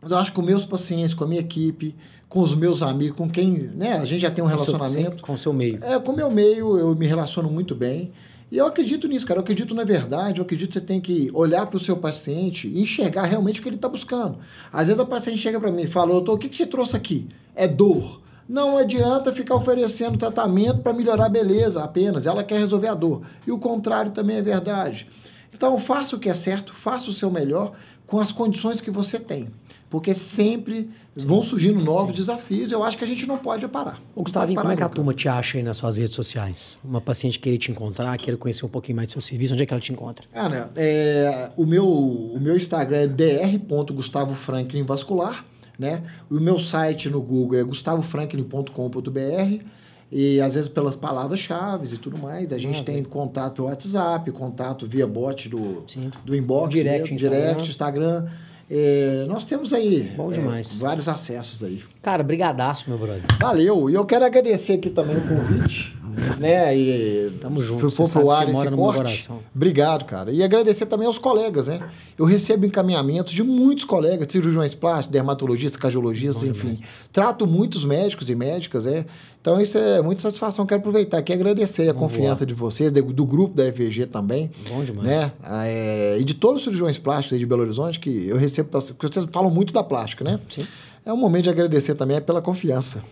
Eu 0.02 0.16
acho 0.18 0.30
que 0.30 0.36
com 0.36 0.42
meus 0.42 0.64
pacientes, 0.64 1.14
com 1.14 1.24
a 1.24 1.26
minha 1.26 1.40
equipe, 1.40 1.94
com 2.28 2.40
os 2.40 2.54
meus 2.54 2.82
amigos, 2.82 3.16
com 3.16 3.28
quem 3.28 3.52
né, 3.52 3.92
a 3.94 4.04
gente 4.04 4.22
já 4.22 4.30
tem 4.30 4.44
um 4.44 4.48
relacionamento. 4.48 5.22
Com 5.22 5.34
o 5.34 5.38
seu 5.38 5.52
meio. 5.52 5.78
É, 5.82 5.98
com 5.98 6.12
o 6.12 6.16
meu 6.16 6.30
meio, 6.30 6.78
eu 6.78 6.94
me 6.94 7.06
relaciono 7.06 7.48
muito 7.48 7.74
bem. 7.74 8.12
E 8.50 8.58
eu 8.58 8.66
acredito 8.66 9.08
nisso, 9.08 9.26
cara. 9.26 9.38
Eu 9.38 9.42
acredito 9.42 9.74
na 9.74 9.84
verdade. 9.84 10.38
Eu 10.38 10.44
acredito 10.44 10.68
que 10.68 10.74
você 10.74 10.80
tem 10.80 11.00
que 11.00 11.30
olhar 11.32 11.66
para 11.66 11.76
o 11.76 11.80
seu 11.80 11.96
paciente 11.96 12.68
e 12.68 12.80
enxergar 12.80 13.24
realmente 13.24 13.60
o 13.60 13.62
que 13.62 13.68
ele 13.68 13.76
está 13.76 13.88
buscando. 13.88 14.38
Às 14.72 14.86
vezes 14.86 15.00
a 15.00 15.04
paciente 15.04 15.38
chega 15.38 15.58
para 15.58 15.70
mim 15.70 15.82
e 15.82 15.86
fala: 15.86 16.12
Doutor, 16.12 16.34
o 16.34 16.38
que, 16.38 16.48
que 16.48 16.56
você 16.56 16.66
trouxe 16.66 16.96
aqui? 16.96 17.28
É 17.54 17.66
dor. 17.66 18.20
Não 18.48 18.76
adianta 18.76 19.32
ficar 19.32 19.56
oferecendo 19.56 20.16
tratamento 20.16 20.78
para 20.78 20.92
melhorar 20.92 21.26
a 21.26 21.28
beleza 21.28 21.82
apenas. 21.82 22.26
Ela 22.26 22.44
quer 22.44 22.60
resolver 22.60 22.86
a 22.86 22.94
dor. 22.94 23.22
E 23.44 23.50
o 23.50 23.58
contrário 23.58 24.12
também 24.12 24.36
é 24.36 24.42
verdade. 24.42 25.08
Então, 25.54 25.78
faça 25.78 26.16
o 26.16 26.18
que 26.18 26.28
é 26.28 26.34
certo, 26.34 26.74
faça 26.74 27.10
o 27.10 27.12
seu 27.12 27.30
melhor 27.30 27.74
com 28.06 28.20
as 28.20 28.32
condições 28.32 28.80
que 28.80 28.90
você 28.90 29.18
tem. 29.18 29.48
Porque 29.88 30.12
sempre 30.14 30.90
vão 31.14 31.40
surgindo 31.40 31.80
novos 31.80 32.12
desafios. 32.14 32.72
Eu 32.72 32.82
acho 32.82 32.98
que 32.98 33.04
a 33.04 33.06
gente 33.06 33.24
não 33.24 33.38
pode 33.38 33.66
parar. 33.68 34.00
Ô, 34.16 34.22
Gustavinho, 34.22 34.56
Não 34.56 34.62
como 34.62 34.72
é 34.72 34.76
que 34.76 34.82
a 34.82 34.88
turma 34.88 35.14
te 35.14 35.28
acha 35.28 35.58
aí 35.58 35.62
nas 35.62 35.76
suas 35.76 35.96
redes 35.96 36.14
sociais? 36.14 36.76
Uma 36.84 37.00
paciente 37.00 37.38
querer 37.38 37.58
te 37.58 37.70
encontrar, 37.70 38.18
querer 38.18 38.36
conhecer 38.36 38.66
um 38.66 38.68
pouquinho 38.68 38.96
mais 38.96 39.08
do 39.08 39.12
seu 39.12 39.20
serviço, 39.20 39.54
onde 39.54 39.62
é 39.62 39.66
que 39.66 39.72
ela 39.72 39.80
te 39.80 39.92
encontra? 39.92 40.26
Cara, 40.32 40.70
é, 40.74 41.52
o, 41.56 41.64
meu, 41.64 41.88
o 41.88 42.40
meu 42.40 42.56
Instagram 42.56 42.98
é 42.98 43.06
dr.gustavofranklin 43.06 44.82
vascular, 44.82 45.44
né? 45.78 46.02
O 46.28 46.40
meu 46.40 46.58
site 46.58 47.08
no 47.08 47.22
Google 47.22 47.58
é 47.58 47.62
gustavofranklin.com.br 47.62 49.75
e 50.10 50.40
às 50.40 50.54
vezes 50.54 50.68
pelas 50.68 50.94
palavras-chave 50.96 51.92
e 51.94 51.98
tudo 51.98 52.16
mais. 52.18 52.52
A 52.52 52.58
gente 52.58 52.80
Ah, 52.80 52.84
tem 52.84 53.02
contato 53.02 53.56
pelo 53.56 53.68
WhatsApp, 53.68 54.30
contato 54.32 54.86
via 54.86 55.06
bot 55.06 55.48
do, 55.48 55.82
Sim. 55.86 56.10
do 56.24 56.34
inbox, 56.34 56.74
Direct, 56.74 57.00
mesmo, 57.12 57.14
Instagram. 57.16 57.40
direct, 57.40 57.70
Instagram. 57.70 58.26
É, 58.68 59.24
nós 59.28 59.44
temos 59.44 59.72
aí 59.72 60.12
é, 60.16 60.62
vários 60.80 61.08
acessos 61.08 61.62
aí. 61.62 61.82
Cara, 62.02 62.22
brigadaço, 62.24 62.84
meu 62.88 62.98
brother. 62.98 63.22
Valeu! 63.40 63.88
E 63.88 63.94
eu 63.94 64.04
quero 64.04 64.24
agradecer 64.24 64.72
aqui 64.72 64.90
também 64.90 65.16
o 65.16 65.28
convite, 65.28 65.95
né? 66.38 66.76
E 66.76 67.30
Tamo 67.40 67.62
junto. 67.62 67.90
Sabe 67.90 68.10
pro 68.12 68.30
ar 68.30 68.48
esse 68.48 68.68
corte, 68.70 68.96
coração. 68.96 69.40
Obrigado, 69.54 70.04
cara. 70.04 70.30
E 70.30 70.42
agradecer 70.42 70.86
também 70.86 71.06
aos 71.06 71.18
colegas, 71.18 71.66
né? 71.68 71.80
Eu 72.18 72.24
recebo 72.24 72.66
encaminhamentos 72.66 73.32
de 73.32 73.42
muitos 73.42 73.84
colegas, 73.84 74.26
cirurgiões 74.30 74.74
plásticos, 74.74 75.12
dermatologistas, 75.12 75.80
cardiologistas, 75.80 76.42
Bom 76.42 76.50
enfim. 76.50 76.78
Trato 77.12 77.46
muitos 77.46 77.84
médicos 77.84 78.28
e 78.30 78.34
médicas, 78.34 78.84
né? 78.84 79.04
Então 79.40 79.60
isso 79.60 79.78
é 79.78 80.02
muita 80.02 80.22
satisfação. 80.22 80.66
Quero 80.66 80.80
aproveitar 80.80 81.18
aqui 81.18 81.32
e 81.32 81.34
agradecer 81.34 81.88
a 81.88 81.92
Vamos 81.92 82.12
confiança 82.12 82.44
de 82.44 82.52
vocês, 82.52 82.90
do, 82.90 83.02
do 83.02 83.24
grupo 83.24 83.54
da 83.54 83.72
FVG 83.72 84.06
também, 84.06 84.50
Bom 84.68 84.82
demais. 84.84 85.06
né? 85.08 85.32
É, 85.64 86.16
e 86.18 86.24
de 86.24 86.34
todos 86.34 86.58
os 86.58 86.64
cirurgiões 86.64 86.98
plásticos 86.98 87.34
aí 87.34 87.38
de 87.38 87.46
Belo 87.46 87.62
Horizonte, 87.62 88.00
que 88.00 88.26
eu 88.26 88.36
recebo, 88.36 88.68
porque 88.70 89.06
vocês 89.06 89.24
falam 89.30 89.50
muito 89.50 89.72
da 89.72 89.84
plástica, 89.84 90.24
né? 90.24 90.40
Sim. 90.48 90.66
é 91.04 91.12
um 91.12 91.16
momento 91.16 91.44
de 91.44 91.50
agradecer 91.50 91.94
também 91.94 92.20
pela 92.20 92.42
confiança. 92.42 93.04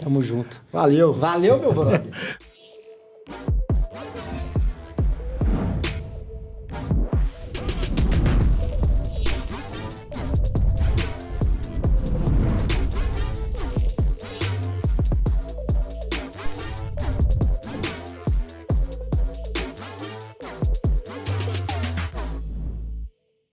Tamo 0.00 0.22
junto. 0.22 0.56
Valeu. 0.72 1.12
Valeu, 1.12 1.58
meu 1.58 1.72
brother. 1.72 2.06